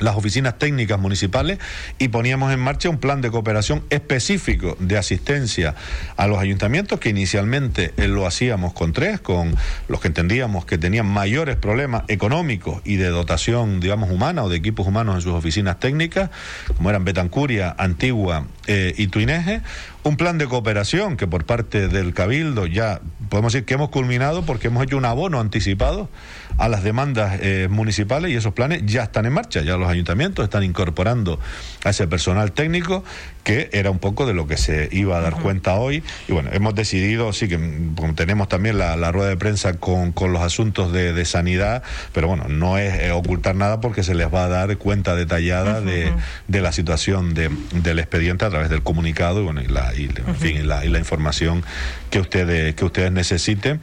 las 0.00 0.16
oficinas 0.16 0.58
técnicas 0.58 0.98
municipales 0.98 1.58
y 1.98 2.08
poníamos 2.08 2.52
en 2.52 2.60
marcha 2.60 2.88
un 2.88 2.98
plan 2.98 3.20
de 3.20 3.30
cooperación 3.30 3.84
específico 3.90 4.76
de 4.80 4.98
asistencia 4.98 5.74
a 6.16 6.26
los 6.26 6.38
ayuntamientos 6.38 6.98
que 7.00 7.10
inicialmente 7.10 7.92
eh, 7.96 8.08
lo 8.08 8.26
hacíamos 8.26 8.72
con 8.72 8.92
tres, 8.92 9.20
con 9.20 9.54
los 9.88 10.00
que 10.00 10.08
entendíamos 10.08 10.64
que 10.64 10.78
tenían 10.78 11.06
mayores 11.06 11.56
problemas 11.56 12.04
económicos 12.08 12.80
y 12.84 12.96
de 12.96 13.08
dotación, 13.08 13.80
digamos, 13.80 14.10
humana 14.10 14.42
o 14.44 14.48
de 14.48 14.56
equipos 14.56 14.86
humanos 14.86 15.16
en 15.16 15.20
sus 15.22 15.32
oficinas 15.32 15.78
técnicas, 15.78 16.30
como 16.76 16.90
eran 16.90 17.04
Betancuria, 17.04 17.74
Antigua 17.78 18.46
eh, 18.66 18.94
y 18.96 19.08
Tuineje, 19.08 19.62
un 20.02 20.16
plan 20.16 20.38
de 20.38 20.46
cooperación 20.46 21.16
que 21.16 21.26
por 21.26 21.44
parte 21.44 21.88
del 21.88 22.14
Cabildo 22.14 22.66
ya 22.66 23.00
podemos 23.30 23.52
decir 23.52 23.64
que 23.64 23.74
hemos 23.74 23.88
culminado 23.88 24.42
porque 24.42 24.66
hemos 24.66 24.82
hecho 24.82 24.98
un 24.98 25.06
abono 25.06 25.40
anticipado 25.40 26.10
a 26.58 26.68
las 26.68 26.82
demandas 26.82 27.38
eh, 27.40 27.68
municipales 27.70 28.30
y 28.30 28.34
esos 28.34 28.52
planes 28.52 28.82
ya 28.84 29.04
están 29.04 29.24
en 29.24 29.32
marcha, 29.32 29.62
ya 29.62 29.76
los 29.76 29.88
ayuntamientos 29.88 30.42
están 30.42 30.64
incorporando 30.64 31.38
a 31.84 31.90
ese 31.90 32.06
personal 32.06 32.52
técnico 32.52 33.04
que 33.44 33.68
era 33.72 33.90
un 33.90 33.98
poco 33.98 34.26
de 34.26 34.34
lo 34.34 34.46
que 34.46 34.56
se 34.56 34.88
iba 34.92 35.18
a 35.18 35.20
dar 35.20 35.34
cuenta 35.36 35.74
hoy. 35.74 36.02
Y 36.28 36.32
bueno, 36.32 36.50
hemos 36.52 36.74
decidido, 36.74 37.32
sí 37.32 37.48
que 37.48 37.58
mm, 37.58 38.14
tenemos 38.14 38.48
también 38.48 38.78
la, 38.78 39.10
rueda 39.10 39.28
de 39.28 39.36
prensa 39.36 39.74
con, 39.74 40.12
con 40.12 40.32
los 40.32 40.42
asuntos 40.42 40.92
de, 40.92 41.24
sanidad, 41.24 41.82
pero 42.12 42.28
bueno, 42.28 42.48
no 42.48 42.78
es 42.78 42.98
eh, 43.00 43.12
ocultar 43.12 43.54
nada 43.54 43.80
porque 43.80 44.02
se 44.02 44.14
les 44.14 44.32
va 44.32 44.44
a 44.44 44.48
dar 44.48 44.76
cuenta 44.78 45.14
detallada 45.14 45.80
de, 45.80 46.12
de, 46.48 46.60
la 46.60 46.72
situación 46.72 47.34
de, 47.34 47.50
del 47.74 47.98
expediente 47.98 48.44
a 48.44 48.50
través 48.50 48.70
del 48.70 48.82
comunicado 48.82 49.40
y 49.40 49.44
bueno, 49.44 49.60
y 49.60 49.66
la, 49.66 49.94
y, 49.94 50.04
en 50.04 50.36
fin, 50.36 50.56
y 50.56 50.62
la, 50.62 50.84
y 50.84 50.88
la 50.88 50.98
información 50.98 51.62
que 52.10 52.20
ustedes, 52.20 52.74
que 52.74 52.84
ustedes 52.84 53.12
necesiten. 53.12 53.80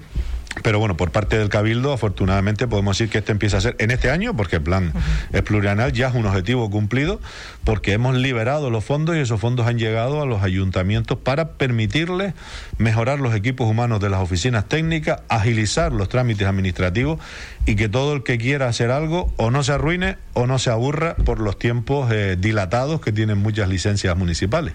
Pero 0.63 0.79
bueno, 0.79 0.97
por 0.97 1.11
parte 1.11 1.37
del 1.37 1.49
Cabildo, 1.49 1.93
afortunadamente 1.93 2.67
podemos 2.67 2.97
decir 2.97 3.11
que 3.11 3.19
este 3.19 3.31
empieza 3.31 3.57
a 3.57 3.61
ser 3.61 3.75
en 3.79 3.91
este 3.91 4.09
año, 4.09 4.35
porque 4.35 4.57
el 4.57 4.61
plan 4.63 4.93
es 5.31 5.41
plurianual, 5.41 5.93
ya 5.93 6.09
es 6.09 6.15
un 6.15 6.25
objetivo 6.25 6.69
cumplido, 6.69 7.19
porque 7.63 7.93
hemos 7.93 8.15
liberado 8.15 8.69
los 8.69 8.83
fondos 8.83 9.15
y 9.15 9.19
esos 9.19 9.39
fondos 9.39 9.67
han 9.67 9.77
llegado 9.77 10.21
a 10.21 10.25
los 10.25 10.43
ayuntamientos 10.43 11.17
para 11.17 11.53
permitirles 11.53 12.33
mejorar 12.77 13.19
los 13.19 13.35
equipos 13.35 13.69
humanos 13.69 13.99
de 13.99 14.09
las 14.09 14.21
oficinas 14.21 14.67
técnicas, 14.67 15.21
agilizar 15.29 15.91
los 15.93 16.09
trámites 16.09 16.47
administrativos 16.47 17.19
y 17.65 17.75
que 17.75 17.89
todo 17.89 18.13
el 18.13 18.23
que 18.23 18.37
quiera 18.37 18.67
hacer 18.67 18.91
algo 18.91 19.33
o 19.37 19.51
no 19.51 19.63
se 19.63 19.73
arruine 19.73 20.17
o 20.33 20.47
no 20.47 20.59
se 20.59 20.69
aburra 20.69 21.15
por 21.15 21.39
los 21.39 21.59
tiempos 21.59 22.11
eh, 22.11 22.37
dilatados 22.39 23.01
que 23.01 23.11
tienen 23.11 23.37
muchas 23.37 23.69
licencias 23.69 24.15
municipales. 24.17 24.73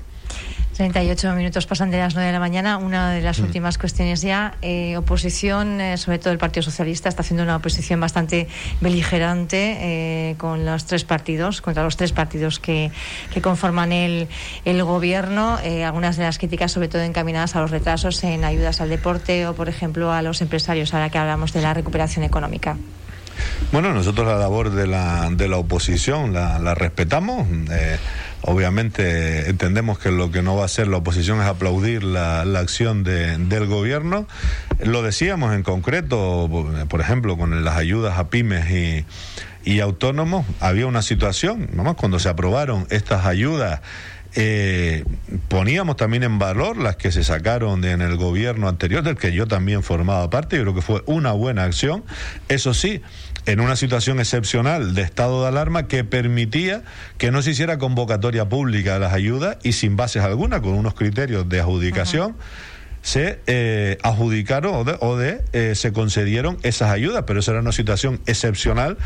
38 0.76 1.34
minutos 1.34 1.66
pasan 1.66 1.90
de 1.90 1.98
las 1.98 2.14
9 2.14 2.26
de 2.26 2.32
la 2.32 2.40
mañana. 2.40 2.78
Una 2.78 3.10
de 3.10 3.20
las 3.20 3.40
mm. 3.40 3.44
últimas 3.44 3.78
cuestiones 3.78 4.22
ya. 4.22 4.54
Eh, 4.62 4.96
oposición, 4.96 5.80
eh, 5.80 5.98
sobre 5.98 6.18
todo 6.18 6.32
el 6.32 6.38
Partido 6.38 6.62
Socialista, 6.62 7.08
está 7.08 7.22
haciendo 7.22 7.42
una 7.42 7.56
oposición 7.56 8.00
bastante 8.00 8.48
beligerante 8.80 9.76
eh, 9.80 10.34
con 10.38 10.64
los 10.64 10.86
tres 10.86 11.04
partidos, 11.04 11.60
contra 11.60 11.82
los 11.82 11.96
tres 11.96 12.12
partidos 12.12 12.58
que, 12.58 12.90
que 13.32 13.42
conforman 13.42 13.92
el, 13.92 14.28
el 14.64 14.82
gobierno. 14.82 15.58
algunas 15.84 16.16
de 16.16 16.24
las 16.24 16.38
críticas, 16.38 16.72
sobre 16.72 16.88
todo 16.88 17.02
encaminadas 17.02 17.54
a 17.54 17.60
los 17.60 17.70
retrasos 17.70 18.24
en 18.24 18.44
ayudas 18.44 18.80
al 18.80 18.88
deporte 18.88 19.46
o, 19.46 19.54
por 19.54 19.68
ejemplo, 19.68 20.12
a 20.12 20.22
los 20.22 20.40
empresarios, 20.40 20.94
ahora 20.94 21.10
que 21.10 21.18
hablamos 21.18 21.52
de 21.52 21.60
la 21.62 21.74
recuperación 21.74 22.24
económica. 22.24 22.76
Bueno, 23.72 23.92
nosotros 23.94 24.26
la 24.26 24.36
labor 24.36 24.70
de 24.70 24.86
la, 24.86 25.30
de 25.30 25.48
la 25.48 25.56
oposición 25.56 26.32
la, 26.32 26.74
respetamos. 26.74 27.46
Eh, 27.70 27.98
obviamente 28.42 29.48
entendemos 29.48 29.98
que 29.98 30.10
lo 30.10 30.30
que 30.30 30.42
no 30.42 30.56
va 30.56 30.62
a 30.62 30.64
hacer 30.66 30.88
la 30.88 30.98
oposición 30.98 31.40
es 31.40 31.46
aplaudir 31.46 32.02
la, 32.02 32.44
la 32.44 32.60
acción 32.60 33.02
de, 33.02 33.38
del 33.38 33.66
gobierno. 33.66 34.26
Lo 34.80 35.02
decíamos 35.02 35.54
en 35.54 35.62
concreto, 35.62 36.50
por 36.88 37.00
ejemplo, 37.00 37.38
con 37.38 37.64
las 37.64 37.76
ayudas 37.76 38.18
a 38.18 38.28
pymes 38.28 38.70
y, 38.70 39.04
y 39.64 39.80
autónomos, 39.80 40.44
había 40.60 40.86
una 40.86 41.02
situación, 41.02 41.68
vamos, 41.72 41.96
cuando 41.96 42.18
se 42.18 42.28
aprobaron 42.28 42.86
estas 42.90 43.24
ayudas 43.26 43.80
eh, 44.34 45.04
poníamos 45.48 45.96
también 45.96 46.22
en 46.22 46.38
valor 46.38 46.78
las 46.78 46.96
que 46.96 47.12
se 47.12 47.22
sacaron 47.22 47.84
en 47.84 48.00
el 48.00 48.16
gobierno 48.16 48.68
anterior, 48.68 49.02
del 49.02 49.16
que 49.16 49.32
yo 49.32 49.46
también 49.46 49.82
formaba 49.82 50.30
parte, 50.30 50.56
yo 50.56 50.62
creo 50.62 50.74
que 50.74 50.80
fue 50.80 51.02
una 51.06 51.32
buena 51.32 51.64
acción. 51.64 52.02
Eso 52.48 52.72
sí, 52.72 53.02
en 53.46 53.60
una 53.60 53.76
situación 53.76 54.20
excepcional 54.20 54.94
de 54.94 55.02
estado 55.02 55.42
de 55.42 55.48
alarma 55.48 55.88
que 55.88 56.04
permitía 56.04 56.82
que 57.18 57.30
no 57.30 57.42
se 57.42 57.50
hiciera 57.52 57.78
convocatoria 57.78 58.48
pública 58.48 58.94
de 58.94 59.00
las 59.00 59.12
ayudas 59.12 59.56
y 59.62 59.72
sin 59.72 59.96
bases 59.96 60.22
alguna, 60.22 60.62
con 60.62 60.74
unos 60.74 60.94
criterios 60.94 61.48
de 61.48 61.60
adjudicación 61.60 62.36
se 63.02 63.40
eh, 63.48 63.98
adjudicaron 64.02 64.86
o 65.00 65.16
de, 65.16 65.44
eh, 65.52 65.74
se 65.74 65.92
concedieron 65.92 66.56
esas 66.62 66.90
ayudas, 66.90 67.24
pero 67.26 67.40
esa 67.40 67.50
era 67.50 67.60
una 67.60 67.72
situación 67.72 68.20
excepcional 68.26 68.96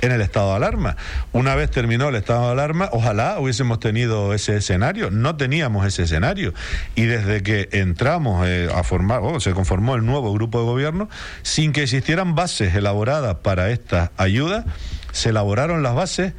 en 0.00 0.12
el 0.12 0.20
estado 0.20 0.50
de 0.50 0.56
alarma. 0.56 0.96
Una 1.32 1.54
vez 1.54 1.70
terminó 1.70 2.08
el 2.08 2.14
estado 2.14 2.46
de 2.46 2.52
alarma, 2.52 2.88
ojalá 2.92 3.38
hubiésemos 3.38 3.80
tenido 3.80 4.34
ese 4.34 4.56
escenario. 4.56 5.10
No 5.10 5.36
teníamos 5.36 5.86
ese 5.86 6.04
escenario. 6.04 6.52
Y 6.94 7.04
desde 7.04 7.42
que 7.42 7.68
entramos 7.72 8.46
eh, 8.46 8.68
a 8.74 8.82
formar, 8.82 9.20
o 9.22 9.40
se 9.40 9.52
conformó 9.52 9.94
el 9.94 10.04
nuevo 10.04 10.32
grupo 10.32 10.58
de 10.58 10.64
gobierno, 10.64 11.08
sin 11.42 11.72
que 11.72 11.82
existieran 11.82 12.34
bases 12.34 12.74
elaboradas 12.74 13.36
para 13.36 13.70
estas 13.70 14.10
ayudas, 14.16 14.64
se 15.12 15.30
elaboraron 15.30 15.82
las 15.82 15.94
bases 15.94 16.34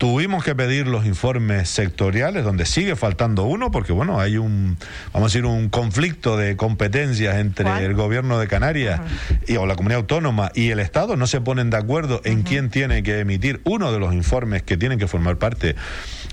Tuvimos 0.00 0.42
que 0.42 0.54
pedir 0.54 0.86
los 0.86 1.04
informes 1.04 1.68
sectoriales, 1.68 2.42
donde 2.42 2.64
sigue 2.64 2.96
faltando 2.96 3.44
uno, 3.44 3.70
porque 3.70 3.92
bueno, 3.92 4.18
hay 4.18 4.38
un, 4.38 4.78
vamos 5.12 5.26
a 5.26 5.28
decir, 5.30 5.44
un 5.44 5.68
conflicto 5.68 6.38
de 6.38 6.56
competencias 6.56 7.36
entre 7.36 7.84
el 7.84 7.92
gobierno 7.92 8.38
de 8.38 8.48
Canarias 8.48 8.98
y, 9.46 9.56
o 9.56 9.66
la 9.66 9.76
comunidad 9.76 10.00
autónoma 10.00 10.52
y 10.54 10.70
el 10.70 10.80
Estado. 10.80 11.16
No 11.16 11.26
se 11.26 11.42
ponen 11.42 11.68
de 11.68 11.76
acuerdo 11.76 12.22
en 12.24 12.44
quién 12.44 12.70
tiene 12.70 13.02
que 13.02 13.18
emitir 13.18 13.60
uno 13.64 13.92
de 13.92 13.98
los 13.98 14.14
informes 14.14 14.62
que 14.62 14.78
tienen 14.78 14.98
que 14.98 15.06
formar 15.06 15.36
parte 15.36 15.76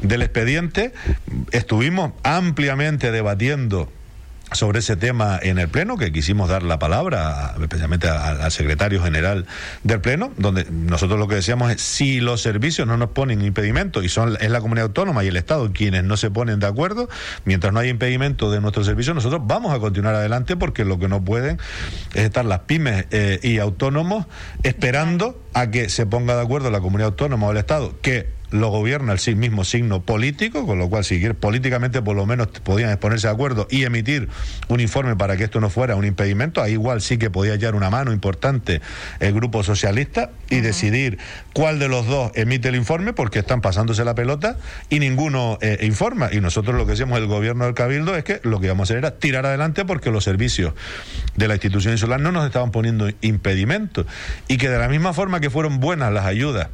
del 0.02 0.22
expediente. 0.22 0.94
Estuvimos 1.52 2.14
ampliamente 2.24 3.12
debatiendo 3.12 3.92
sobre 4.52 4.80
ese 4.80 4.96
tema 4.96 5.40
en 5.42 5.60
el 5.60 5.68
Pleno, 5.68 5.98
que 5.98 6.12
quisimos 6.12 6.50
dar 6.50 6.64
la 6.64 6.80
palabra 6.80 7.56
especialmente 7.60 8.08
al 8.08 8.52
secretario 8.52 9.02
general 9.04 9.46
del 9.84 10.00
Pleno, 10.00 10.32
donde 10.38 10.66
nosotros 10.70 11.20
lo 11.20 11.28
que 11.28 11.36
decíamos 11.36 11.72
es, 11.72 11.82
si 11.82 12.20
los 12.20 12.42
servicios 12.42 12.88
no 12.88 12.98
nos 12.98 13.10
ponen 13.10 13.42
impedimento, 13.42 14.04
y 14.04 14.10
son 14.10 14.38
es 14.40 14.50
la 14.50 14.62
comunidad 14.62 14.88
autónoma 14.88 15.24
y 15.24 15.28
el 15.28 15.38
Estado 15.38 15.72
quienes 15.74 16.04
no 16.04 16.18
se 16.18 16.32
ponen 16.32 16.60
de 16.60 16.68
acuerdo, 16.68 17.10
mientras 17.46 17.74
no 17.74 17.80
hay 17.80 17.90
impedimento 17.90 18.50
de 18.50 18.62
nuestros 18.62 18.86
servicios, 18.86 19.16
nosotros 19.16 19.42
vamos 19.46 19.74
a 19.74 19.80
continuar 19.80 20.16
adelante 20.16 20.56
porque 20.56 20.86
lo 20.86 20.98
que 20.98 21.08
no 21.08 21.24
pueden 21.24 21.60
es 22.14 22.24
estar 22.24 22.46
las 22.46 22.60
pymes 22.60 23.06
eh, 23.12 23.40
y 23.44 23.60
autónomos 23.60 24.28
esperando 24.64 25.42
a 25.54 25.72
que 25.72 25.90
se 25.90 26.06
ponga 26.06 26.36
de 26.36 26.42
acuerdo 26.42 26.72
la 26.72 26.80
comunidad 26.80 27.10
autónoma 27.10 27.48
o 27.48 27.52
el 27.52 27.58
Estado, 27.58 27.96
que 28.02 28.37
lo 28.52 28.70
gobierna 28.70 29.14
el 29.14 29.36
mismo 29.36 29.64
signo 29.64 30.02
político, 30.02 30.66
con 30.66 30.80
lo 30.80 30.90
cual 30.90 31.04
si 31.04 31.18
políticamente 31.34 32.02
por 32.02 32.16
lo 32.16 32.26
menos 32.26 32.48
podían 32.48 32.90
exponerse 32.90 33.28
de 33.28 33.34
acuerdo 33.34 33.68
y 33.70 33.84
emitir 33.84 34.30
un 34.70 34.80
informe 34.80 35.16
para 35.16 35.36
que 35.36 35.44
esto 35.44 35.60
no 35.60 35.70
fuera 35.70 35.96
un 35.96 36.06
impedimento, 36.06 36.62
ahí 36.62 36.74
igual 36.74 37.02
sí 37.02 37.18
que 37.18 37.30
podía 37.30 37.54
hallar 37.54 37.76
una 37.76 37.90
mano 37.90 38.14
importante 38.14 38.82
el 39.20 39.34
grupo 39.34 39.64
socialista 39.64 40.32
y 40.50 40.62
decidir 40.62 41.18
cuál 41.54 41.80
de 41.80 41.88
los 41.88 42.06
dos 42.08 42.32
emite 42.36 42.70
el 42.70 42.76
informe 42.76 43.14
porque 43.14 43.40
están 43.40 43.62
pasándose 43.62 44.06
la 44.06 44.16
pelota 44.16 44.58
y 44.90 45.00
ninguno 45.00 45.58
eh, 45.62 45.80
informa. 45.82 46.30
Y 46.32 46.40
nosotros 46.40 46.76
lo 46.76 46.86
que 46.86 46.92
decíamos 46.92 47.20
el 47.20 47.28
gobierno 47.28 47.66
del 47.66 47.74
Cabildo 47.74 48.16
es 48.16 48.24
que 48.24 48.40
lo 48.44 48.60
que 48.60 48.68
íbamos 48.68 48.90
a 48.90 48.94
hacer 48.94 48.98
era 48.98 49.20
tirar 49.20 49.46
adelante 49.46 49.84
porque 49.84 50.12
los 50.12 50.24
servicios 50.24 50.74
de 51.36 51.48
la 51.48 51.56
institución 51.56 51.94
insular 51.94 52.20
no 52.20 52.32
nos 52.32 52.46
estaban 52.46 52.72
poniendo 52.72 53.10
impedimentos 53.22 54.06
y 54.48 54.58
que 54.58 54.70
de 54.70 54.78
la 54.78 54.88
misma 54.88 55.14
forma 55.14 55.40
que 55.40 55.50
fueron 55.50 55.80
buenas 55.80 56.14
las 56.14 56.26
ayudas 56.26 56.70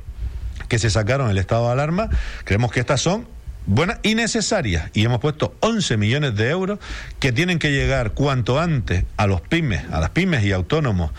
que 0.74 0.80
se 0.80 0.90
sacaron 0.90 1.30
el 1.30 1.38
estado 1.38 1.68
de 1.68 1.74
alarma, 1.74 2.10
creemos 2.46 2.72
que 2.72 2.80
estas 2.80 3.00
son 3.00 3.28
buenas 3.68 4.00
y 4.02 4.16
necesarias. 4.16 4.90
Y 4.96 5.06
hemos 5.06 5.20
puesto 5.20 5.56
11 5.60 5.98
millones 5.98 6.36
de 6.36 6.50
euros 6.50 6.80
que 7.20 7.32
tienen 7.32 7.60
que 7.60 7.72
llegar 7.72 8.14
cuanto 8.14 8.60
antes 8.60 9.06
a 9.16 9.28
los 9.28 9.42
pymes, 9.42 9.84
a 9.92 10.00
las 10.00 10.10
pymes 10.10 10.44
y 10.44 10.52
autónomos 10.52 11.12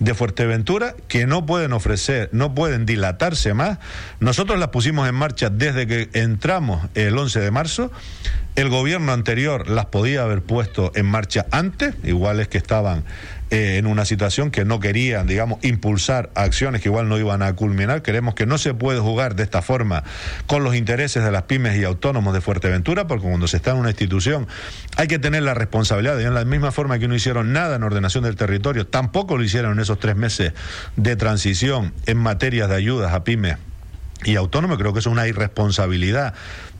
de 0.00 0.14
Fuerteventura 0.14 0.94
que 1.08 1.26
no 1.26 1.44
pueden 1.44 1.74
ofrecer, 1.74 2.30
no 2.32 2.54
pueden 2.54 2.86
dilatarse 2.86 3.52
más. 3.52 3.80
Nosotros 4.18 4.58
las 4.58 4.68
pusimos 4.68 5.06
en 5.06 5.14
marcha 5.14 5.50
desde 5.50 5.86
que 5.86 6.08
entramos 6.14 6.88
el 6.94 7.18
11 7.18 7.38
de 7.38 7.50
marzo. 7.50 7.92
El 8.56 8.70
gobierno 8.70 9.12
anterior 9.12 9.68
las 9.68 9.84
podía 9.86 10.22
haber 10.22 10.40
puesto 10.40 10.90
en 10.94 11.04
marcha 11.04 11.44
antes, 11.50 11.94
iguales 12.02 12.48
que 12.48 12.56
estaban 12.56 13.04
eh, 13.52 13.76
en 13.76 13.86
una 13.86 14.06
situación 14.06 14.50
que 14.50 14.64
no 14.64 14.80
querían, 14.80 15.26
digamos, 15.26 15.58
impulsar 15.62 16.30
acciones 16.34 16.80
que 16.80 16.88
igual 16.88 17.10
no 17.10 17.18
iban 17.18 17.42
a 17.42 17.54
culminar. 17.54 18.02
Creemos 18.02 18.34
que 18.34 18.46
no 18.46 18.56
se 18.56 18.72
puede 18.72 18.98
jugar 18.98 19.36
de 19.36 19.42
esta 19.42 19.60
forma 19.60 20.04
con 20.46 20.64
los 20.64 20.74
intereses 20.74 21.22
de 21.22 21.30
las 21.30 21.42
pymes 21.42 21.76
y 21.76 21.84
autónomos 21.84 22.32
de 22.32 22.40
Fuerteventura, 22.40 23.06
porque 23.06 23.28
cuando 23.28 23.46
se 23.46 23.58
está 23.58 23.72
en 23.72 23.76
una 23.76 23.90
institución 23.90 24.48
hay 24.96 25.06
que 25.06 25.18
tener 25.18 25.42
la 25.42 25.52
responsabilidad. 25.52 26.16
de 26.16 26.24
en 26.24 26.32
la 26.32 26.46
misma 26.46 26.72
forma 26.72 26.98
que 26.98 27.08
no 27.08 27.14
hicieron 27.14 27.52
nada 27.52 27.76
en 27.76 27.82
ordenación 27.82 28.24
del 28.24 28.36
territorio, 28.36 28.86
tampoco 28.86 29.36
lo 29.36 29.44
hicieron 29.44 29.72
en 29.72 29.80
esos 29.80 29.98
tres 29.98 30.16
meses 30.16 30.54
de 30.96 31.14
transición 31.16 31.92
en 32.06 32.16
materias 32.16 32.70
de 32.70 32.76
ayudas 32.76 33.12
a 33.12 33.22
pymes 33.22 33.58
y 34.24 34.36
autónomos. 34.36 34.78
Creo 34.78 34.94
que 34.94 35.00
es 35.00 35.06
una 35.06 35.26
irresponsabilidad 35.26 36.32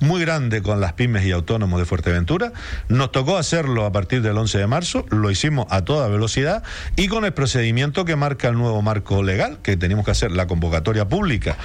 muy 0.03 0.21
grande 0.21 0.63
con 0.63 0.81
las 0.81 0.93
pymes 0.93 1.25
y 1.25 1.31
autónomos 1.31 1.79
de 1.79 1.87
Fuerteventura. 1.87 2.53
Nos 2.89 3.13
tocó 3.13 3.39
hacerlo 3.39 3.87
a 3.87 3.93
partir 3.93 4.21
del 4.21 4.37
11 4.37 4.59
de 4.59 4.67
marzo, 4.67 5.07
lo 5.11 5.31
hicimos 5.31 5.67
a 5.71 5.85
toda 5.85 6.09
velocidad 6.09 6.63
y 6.97 7.09
con 7.09 7.25
el 7.25 7.33
procedimiento 7.33 8.05
que 8.05 8.17
marca 8.17 8.49
el 8.49 8.55
nuevo 8.55 8.83
marco 8.83 9.23
legal, 9.23 9.59
que 9.63 9.77
teníamos 9.77 10.05
que 10.05 10.11
hacer 10.11 10.33
la 10.33 10.47
convocatoria 10.47 11.09
pública, 11.09 11.57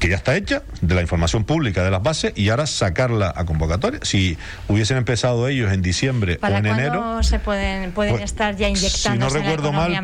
que 0.00 0.08
ya 0.08 0.16
está 0.16 0.36
hecha, 0.36 0.62
de 0.80 0.94
la 0.94 1.00
información 1.00 1.44
pública 1.44 1.84
de 1.84 1.90
las 1.90 2.02
bases, 2.02 2.32
y 2.36 2.48
ahora 2.48 2.66
sacarla 2.66 3.32
a 3.34 3.44
convocatoria. 3.44 4.00
Si 4.02 4.36
hubiesen 4.68 4.96
empezado 4.96 5.46
ellos 5.48 5.72
en 5.72 5.82
diciembre 5.82 6.38
o 6.42 6.46
en 6.46 6.66
enero. 6.66 7.22
se 7.22 7.38
pueden, 7.38 7.92
pueden 7.92 8.14
pues, 8.14 8.24
estar 8.24 8.56
ya 8.56 8.68
inyectando? 8.68 9.28
Si 9.28 9.34
no 9.34 9.40
recuerdo 9.40 9.72
mal, 9.72 10.02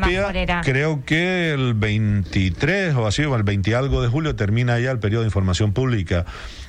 creo 0.63 1.03
que 1.05 1.51
el 1.53 1.73
23 1.73 2.95
o 2.95 3.07
así, 3.07 3.23
o 3.23 3.35
el 3.35 3.43
20 3.43 3.75
algo 3.75 4.01
de 4.01 4.07
julio 4.07 4.35
termina 4.35 4.79
ya 4.79 4.91
el 4.91 4.99
periodo 4.99 5.23
de 5.23 5.27
información 5.27 5.73
pública 5.73 6.25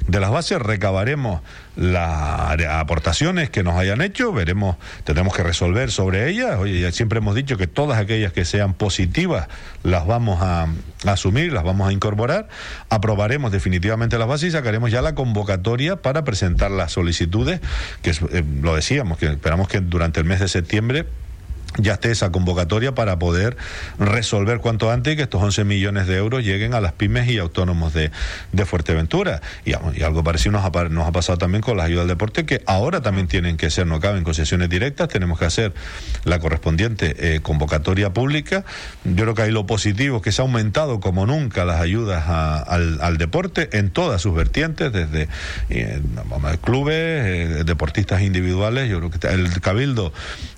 de 0.06 0.20
las 0.20 0.30
bases, 0.30 0.58
recabaremos 0.60 1.40
las 1.76 2.60
aportaciones 2.68 3.50
que 3.50 3.62
nos 3.62 3.76
hayan 3.76 4.00
hecho, 4.00 4.32
veremos, 4.32 4.76
tendremos 5.04 5.34
que 5.34 5.42
resolver 5.42 5.90
sobre 5.90 6.28
ellas. 6.28 6.58
Oye, 6.58 6.90
siempre 6.92 7.18
hemos 7.18 7.34
dicho 7.34 7.56
que 7.56 7.66
todas 7.66 7.98
aquellas 7.98 8.32
que 8.32 8.44
sean 8.44 8.74
positivas 8.74 9.48
las 9.82 10.06
vamos 10.06 10.40
a, 10.42 10.68
asumir, 11.06 11.52
las 11.52 11.64
vamos 11.64 11.88
a 11.88 11.92
incorporar, 11.92 12.48
aprobaremos 12.90 13.50
definitivamente 13.50 14.18
las 14.18 14.28
bases 14.28 14.48
y 14.48 14.52
sacaremos 14.52 14.90
ya 14.90 15.02
la 15.02 15.14
convocatoria 15.14 15.96
para 15.96 16.24
presentar 16.24 16.70
las 16.70 16.92
solicitudes, 16.92 17.60
que 18.02 18.10
eh, 18.10 18.44
lo 18.62 18.74
decíamos, 18.74 19.18
que 19.18 19.26
esperamos 19.26 19.68
que 19.68 19.80
durante 19.80 20.20
el 20.20 20.26
mes 20.26 20.40
de 20.40 20.48
septiembre 20.48 21.06
ya 21.78 21.94
esté 21.94 22.10
esa 22.10 22.30
convocatoria 22.30 22.94
para 22.94 23.18
poder 23.18 23.56
resolver 23.98 24.58
cuanto 24.60 24.90
antes 24.90 25.16
que 25.16 25.22
estos 25.22 25.42
11 25.42 25.64
millones 25.64 26.06
de 26.06 26.16
euros 26.16 26.44
lleguen 26.44 26.74
a 26.74 26.80
las 26.80 26.92
pymes 26.92 27.28
y 27.28 27.38
autónomos 27.38 27.92
de, 27.92 28.10
de 28.52 28.64
Fuerteventura. 28.64 29.40
Y, 29.64 29.72
algo 30.04 30.22
parecido 30.22 30.52
nos 30.52 30.64
ha, 30.64 30.88
nos 30.88 31.08
ha 31.08 31.12
pasado 31.12 31.38
también 31.38 31.62
con 31.62 31.76
las 31.76 31.86
ayudas 31.86 32.02
al 32.02 32.08
deporte, 32.08 32.46
que 32.46 32.62
ahora 32.66 33.00
también 33.00 33.26
tienen 33.26 33.56
que 33.56 33.70
ser, 33.70 33.86
no 33.86 34.00
caben 34.00 34.22
concesiones 34.22 34.68
directas, 34.68 35.08
tenemos 35.08 35.38
que 35.38 35.46
hacer 35.46 35.74
la 36.24 36.38
correspondiente 36.38 37.34
eh, 37.34 37.40
convocatoria 37.40 38.12
pública. 38.12 38.64
Yo 39.04 39.24
creo 39.24 39.34
que 39.34 39.42
ahí 39.42 39.50
lo 39.50 39.66
positivo 39.66 40.18
es 40.18 40.22
que 40.22 40.32
se 40.32 40.42
ha 40.42 40.44
aumentado 40.44 41.00
como 41.00 41.26
nunca 41.26 41.64
las 41.64 41.80
ayudas 41.80 42.24
al, 42.28 43.00
al, 43.00 43.18
deporte 43.18 43.78
en 43.78 43.90
todas 43.90 44.22
sus 44.22 44.34
vertientes, 44.34 44.92
desde 44.92 45.28
eh, 45.70 46.00
clubes, 46.62 46.94
eh, 46.96 47.62
deportistas 47.64 48.22
individuales. 48.22 48.88
Yo 48.88 48.98
creo 48.98 49.10
que 49.10 49.26
el 49.28 49.60
Cabildo 49.60 50.12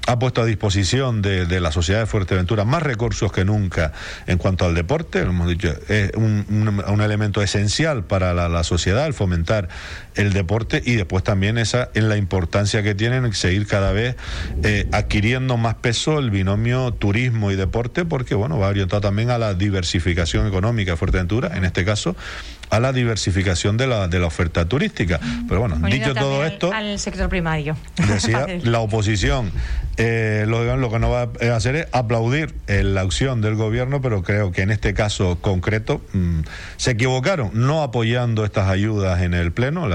ha 0.06 0.18
puesto 0.18 0.42
a 0.42 0.44
disposición 0.44 1.05
de, 1.12 1.60
la 1.60 1.72
sociedad 1.72 2.00
de 2.00 2.06
Fuerteventura 2.06 2.64
más 2.64 2.82
recursos 2.82 3.32
que 3.32 3.44
nunca 3.44 3.92
en 4.26 4.38
cuanto 4.38 4.64
al 4.64 4.74
deporte. 4.74 5.20
hemos 5.20 5.48
dicho, 5.48 5.72
es 5.88 6.12
un, 6.14 7.00
elemento 7.00 7.42
esencial 7.42 8.04
para 8.04 8.34
la, 8.34 8.64
sociedad 8.64 9.06
el 9.06 9.14
fomentar 9.14 9.68
el 10.14 10.32
deporte 10.32 10.82
y 10.84 10.94
después 10.94 11.22
también 11.22 11.58
esa 11.58 11.90
en 11.94 12.08
la 12.08 12.16
importancia 12.16 12.82
que 12.82 12.94
tienen 12.94 13.32
seguir 13.32 13.66
cada 13.66 13.92
vez 13.92 14.16
eh, 14.64 14.88
adquiriendo 14.92 15.56
más 15.56 15.74
peso 15.76 16.18
el 16.18 16.30
binomio 16.30 16.92
turismo 16.92 17.50
y 17.52 17.56
deporte 17.56 18.04
porque 18.04 18.34
bueno 18.34 18.58
va 18.58 18.68
orientado 18.68 19.02
también 19.02 19.30
a 19.30 19.38
la 19.38 19.54
diversificación 19.54 20.46
económica 20.48 20.92
de 20.92 20.96
Fuerteventura 20.96 21.56
en 21.56 21.64
este 21.64 21.84
caso 21.84 22.16
a 22.70 22.80
la 22.80 22.92
diversificación 22.92 23.76
de 23.76 23.86
la, 23.86 24.08
de 24.08 24.18
la 24.18 24.26
oferta 24.26 24.68
turística. 24.68 25.20
Pero 25.48 25.60
bueno, 25.60 25.76
dicho 25.88 26.14
todo 26.14 26.44
esto... 26.44 26.72
Al 26.72 26.98
sector 26.98 27.28
primario. 27.28 27.76
Decía, 27.96 28.46
la 28.62 28.80
oposición 28.80 29.52
eh, 29.96 30.44
lo, 30.46 30.76
lo, 30.76 30.90
que 30.90 30.98
no 30.98 31.10
va 31.10 31.22
a 31.22 31.56
hacer 31.56 31.76
es 31.76 31.86
aplaudir 31.92 32.54
la 32.66 33.00
acción 33.00 33.40
del 33.40 33.54
gobierno, 33.54 34.00
pero 34.02 34.22
creo 34.22 34.52
que 34.52 34.62
en 34.62 34.70
este 34.70 34.92
caso 34.94 35.38
concreto 35.40 36.02
mm, 36.12 36.40
se 36.76 36.92
equivocaron 36.92 37.50
no 37.54 37.82
apoyando 37.82 38.44
estas 38.44 38.68
ayudas 38.68 39.22
en 39.22 39.32
el 39.32 39.52
Pleno. 39.52 39.88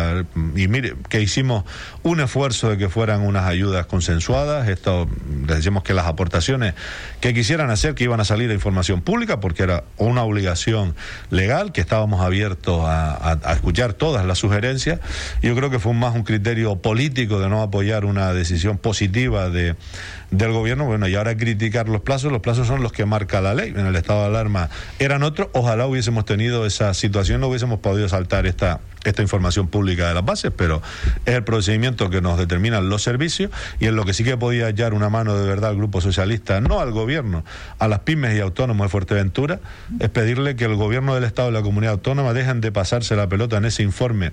y 0.56 0.68
mire, 0.68 0.96
que 1.10 1.22
hicimos 1.22 1.66
un 2.04 2.20
esfuerzo 2.20 2.70
de 2.70 2.78
que 2.78 2.90
fueran 2.90 3.22
unas 3.22 3.46
ayudas 3.46 3.86
consensuadas. 3.86 4.70
Esto, 4.70 5.08
les 5.48 5.58
decimos 5.58 5.84
que 5.84 5.94
las 5.94 6.08
aportaciones 6.08 6.74
que 7.20 7.34
quisieran 7.34 7.70
hacer, 7.70 7.94
que 7.94 8.06
iban 8.06 8.20
a 8.20 8.26
salir 8.26 8.50
a 8.50 8.54
información 8.54 9.02
pública, 9.02 9.40
porque 9.40 9.64
era 9.64 9.84
una 9.98 10.24
obligación 10.24 10.96
legal, 11.30 11.72
que 11.72 11.82
estábamos 11.82 12.22
abiertos 12.22 12.61
abiertos 12.62 12.84
a, 12.86 13.54
escuchar 13.54 13.93
todas 13.93 14.26
las 14.26 14.38
sugerencias. 14.38 15.00
Yo 15.41 15.56
creo 15.56 15.69
que 15.69 15.80
fue 15.80 15.93
más 15.93 16.15
un 16.15 16.24
criterio 16.24 16.76
político 16.78 17.39
de 17.39 17.50
no 17.50 17.62
apoyar 17.62 18.06
una 18.06 18.34
decisión 18.34 18.78
positiva 18.78 19.50
de, 19.50 19.76
del 20.32 20.54
gobierno. 20.54 20.86
Bueno, 20.86 21.08
y 21.08 21.15
ahora 21.15 21.36
criticar 21.38 21.89
los 21.89 22.01
plazos, 22.01 22.32
los 22.32 22.41
plazos 22.41 22.68
son 22.68 22.82
los 22.82 22.91
que 22.91 23.06
marca 23.06 23.41
la 23.41 23.53
ley. 23.53 23.74
En 23.76 23.86
el 23.86 23.95
estado 23.95 24.22
de 24.22 24.28
alarma 24.28 24.70
eran 24.97 25.24
otros. 25.24 25.49
Ojalá 25.51 25.86
hubiésemos 25.86 26.26
tenido 26.26 26.66
esa 26.66 26.93
situación, 26.93 27.41
no 27.41 27.47
hubiésemos 27.47 27.80
podido 27.80 28.08
saltar 28.10 28.47
esta, 28.47 28.80
esta 29.03 29.22
información 29.22 29.68
pública 29.68 30.08
de 30.08 30.14
las 30.14 30.26
bases, 30.26 30.51
pero 30.56 30.82
es 31.26 31.36
el 31.36 31.43
procedimiento 31.43 32.10
que 32.10 32.22
nos 32.22 32.38
determinan 32.38 32.89
los 32.89 33.03
servicios 33.03 33.51
y 33.80 33.88
en 33.88 33.95
lo 33.95 34.06
que 34.06 34.14
sí 34.14 34.24
que 34.24 34.38
podía 34.38 34.66
hallar 34.66 34.93
una 34.93 35.10
mano 35.10 35.38
de 35.38 35.45
verdad 35.45 35.72
al 35.72 35.76
Grupo 35.76 36.01
Socialista, 36.01 36.62
no 36.62 36.80
al 36.80 36.91
gobierno, 36.91 37.43
a 37.78 37.88
las 37.88 37.99
pymes 37.99 38.36
y 38.36 38.39
autónomos 38.39 38.86
de 38.86 38.89
Fuerteventura, 38.89 39.60
es 39.99 40.10
pedirle 40.10 40.56
que 40.56 40.66
el 40.66 40.76
gobierno 40.76 41.14
del 41.14 41.26
Estado 41.26 41.49
y 41.49 41.53
la 41.53 41.62
comunidad 41.62 41.93
autónoma 41.93 42.34
dejen 42.34 42.62
de 42.62 42.72
pasarse 42.72 43.16
la 43.16 43.28
pelota 43.28 43.58
en 43.58 43.66
ese 43.66 43.84
informe 43.84 44.32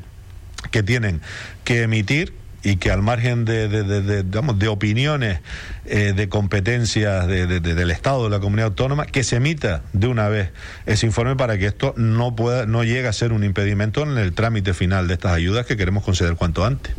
que 0.71 0.83
tienen 0.83 1.21
que 1.65 1.83
emitir 1.83 2.33
y 2.63 2.77
que 2.77 2.91
al 2.91 3.03
margen 3.03 3.45
de, 3.45 3.69
de, 3.69 4.23
digamos, 4.23 4.59
de 4.59 4.69
opiniones, 4.69 5.41
eh, 5.87 6.13
de 6.15 6.29
competencias 6.29 7.27
del 7.27 7.91
Estado, 7.91 8.25
de 8.25 8.31
la 8.31 8.41
comunidad 8.41 8.69
autónoma, 8.69 9.07
que 9.07 9.25
se 9.25 9.37
emita 9.37 9.83
de 9.93 10.07
una 10.07 10.29
vez 10.29 10.51
ese 10.87 11.07
informe 11.07 11.37
para 11.37 11.59
que 11.59 11.67
esto 11.67 11.95
no, 11.97 12.35
pueda, 12.35 12.67
no 12.67 12.85
llegue 12.85 13.07
a 13.07 13.13
ser 13.13 13.33
un 13.33 13.45
impedimento 13.45 14.03
en 14.03 14.19
el 14.19 14.33
trámite 14.33 14.75
final 14.75 15.09
de 15.09 15.15
estas 15.15 15.33
ayudas 15.33 15.67
que 15.67 15.77
queremos 15.77 16.05
conceder 16.05 16.35
cuanto 16.35 16.65
antes. 16.65 16.93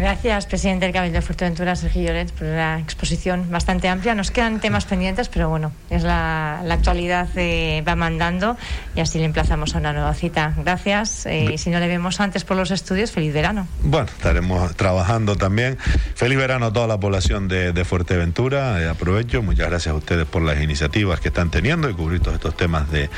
Gracias, 0.00 0.46
presidente 0.46 0.86
del 0.86 0.94
Cabildo 0.94 1.16
de 1.16 1.20
Fuerteventura, 1.22 1.76
Sergio 1.76 2.00
Lloret, 2.04 2.32
por 2.32 2.46
la 2.46 2.78
exposición 2.78 3.50
bastante 3.50 3.86
amplia. 3.86 4.14
Nos 4.14 4.30
quedan 4.30 4.58
temas 4.58 4.86
pendientes, 4.86 5.28
pero 5.28 5.50
bueno, 5.50 5.72
es 5.90 6.04
la, 6.04 6.60
actualidad 6.60 7.28
eh, 7.36 7.84
va 7.86 7.96
mandando 7.96 8.56
y 8.94 9.00
así 9.00 9.18
le 9.18 9.26
emplazamos 9.26 9.74
a 9.74 9.78
una 9.78 9.92
nueva 9.92 10.14
cita. 10.14 10.54
Gracias. 10.56 11.26
Eh, 11.26 11.50
y 11.52 11.58
si 11.58 11.68
no 11.68 11.80
le 11.80 11.86
vemos 11.86 12.18
antes 12.18 12.44
por 12.44 12.56
los 12.56 12.70
estudios, 12.70 13.10
feliz 13.10 13.34
verano. 13.34 13.68
Bueno, 13.82 14.06
estaremos 14.06 14.74
trabajando 14.74 15.36
también. 15.36 15.76
Feliz 16.14 16.38
verano 16.38 16.66
a 16.66 16.72
toda 16.72 16.86
la 16.86 16.98
población 16.98 17.46
de, 17.46 17.84
Fuerteventura. 17.84 18.80
Eh, 18.80 18.88
aprovecho. 18.88 19.42
Muchas 19.42 19.68
gracias 19.68 19.92
a 19.92 19.96
ustedes 19.98 20.24
por 20.24 20.40
las 20.40 20.62
iniciativas 20.62 21.20
que 21.20 21.28
están 21.28 21.50
teniendo 21.50 21.90
y 21.90 21.92
cubrir 21.92 22.20
todos 22.20 22.36
estos 22.36 22.56
temas 22.56 22.90
de, 22.90 23.10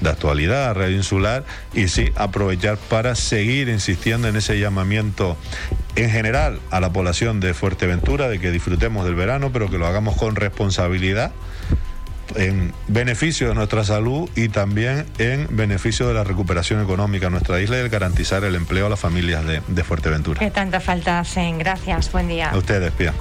de 0.00 0.08
actualidad, 0.08 0.74
radio 0.74 0.96
insular. 0.96 1.44
Y 1.74 1.88
sí, 1.88 2.10
aprovechar 2.16 2.78
para 2.78 3.14
seguir 3.14 3.68
insistiendo 3.68 4.26
en 4.26 4.36
ese 4.36 4.58
llamamiento 4.58 5.36
en 5.96 6.10
general 6.10 6.60
a 6.70 6.80
la 6.80 6.92
población 6.92 7.40
de 7.40 7.54
Fuerteventura 7.54 8.28
de 8.28 8.38
que 8.38 8.50
disfrutemos 8.50 9.04
del 9.04 9.14
verano, 9.14 9.50
pero 9.52 9.70
que 9.70 9.78
lo 9.78 9.86
hagamos 9.86 10.16
con 10.16 10.36
responsabilidad 10.36 11.32
en 12.36 12.72
beneficio 12.86 13.48
de 13.48 13.54
nuestra 13.54 13.84
salud 13.84 14.28
y 14.36 14.48
también 14.48 15.06
en 15.18 15.48
beneficio 15.50 16.06
de 16.06 16.14
la 16.14 16.24
recuperación 16.24 16.82
económica 16.82 17.26
en 17.26 17.32
nuestra 17.32 17.60
isla 17.60 17.78
y 17.78 17.82
de 17.82 17.88
garantizar 17.88 18.44
el 18.44 18.54
empleo 18.54 18.86
a 18.86 18.88
las 18.88 19.00
familias 19.00 19.44
de, 19.44 19.62
de 19.66 19.84
Fuerteventura. 19.84 20.38
Que 20.38 20.50
tanta 20.50 20.80
falta 20.80 21.20
hacen. 21.20 21.58
Gracias. 21.58 22.12
Buen 22.12 22.28
día. 22.28 22.50
A 22.50 22.56
ustedes, 22.56 22.92
Pía. 22.92 23.12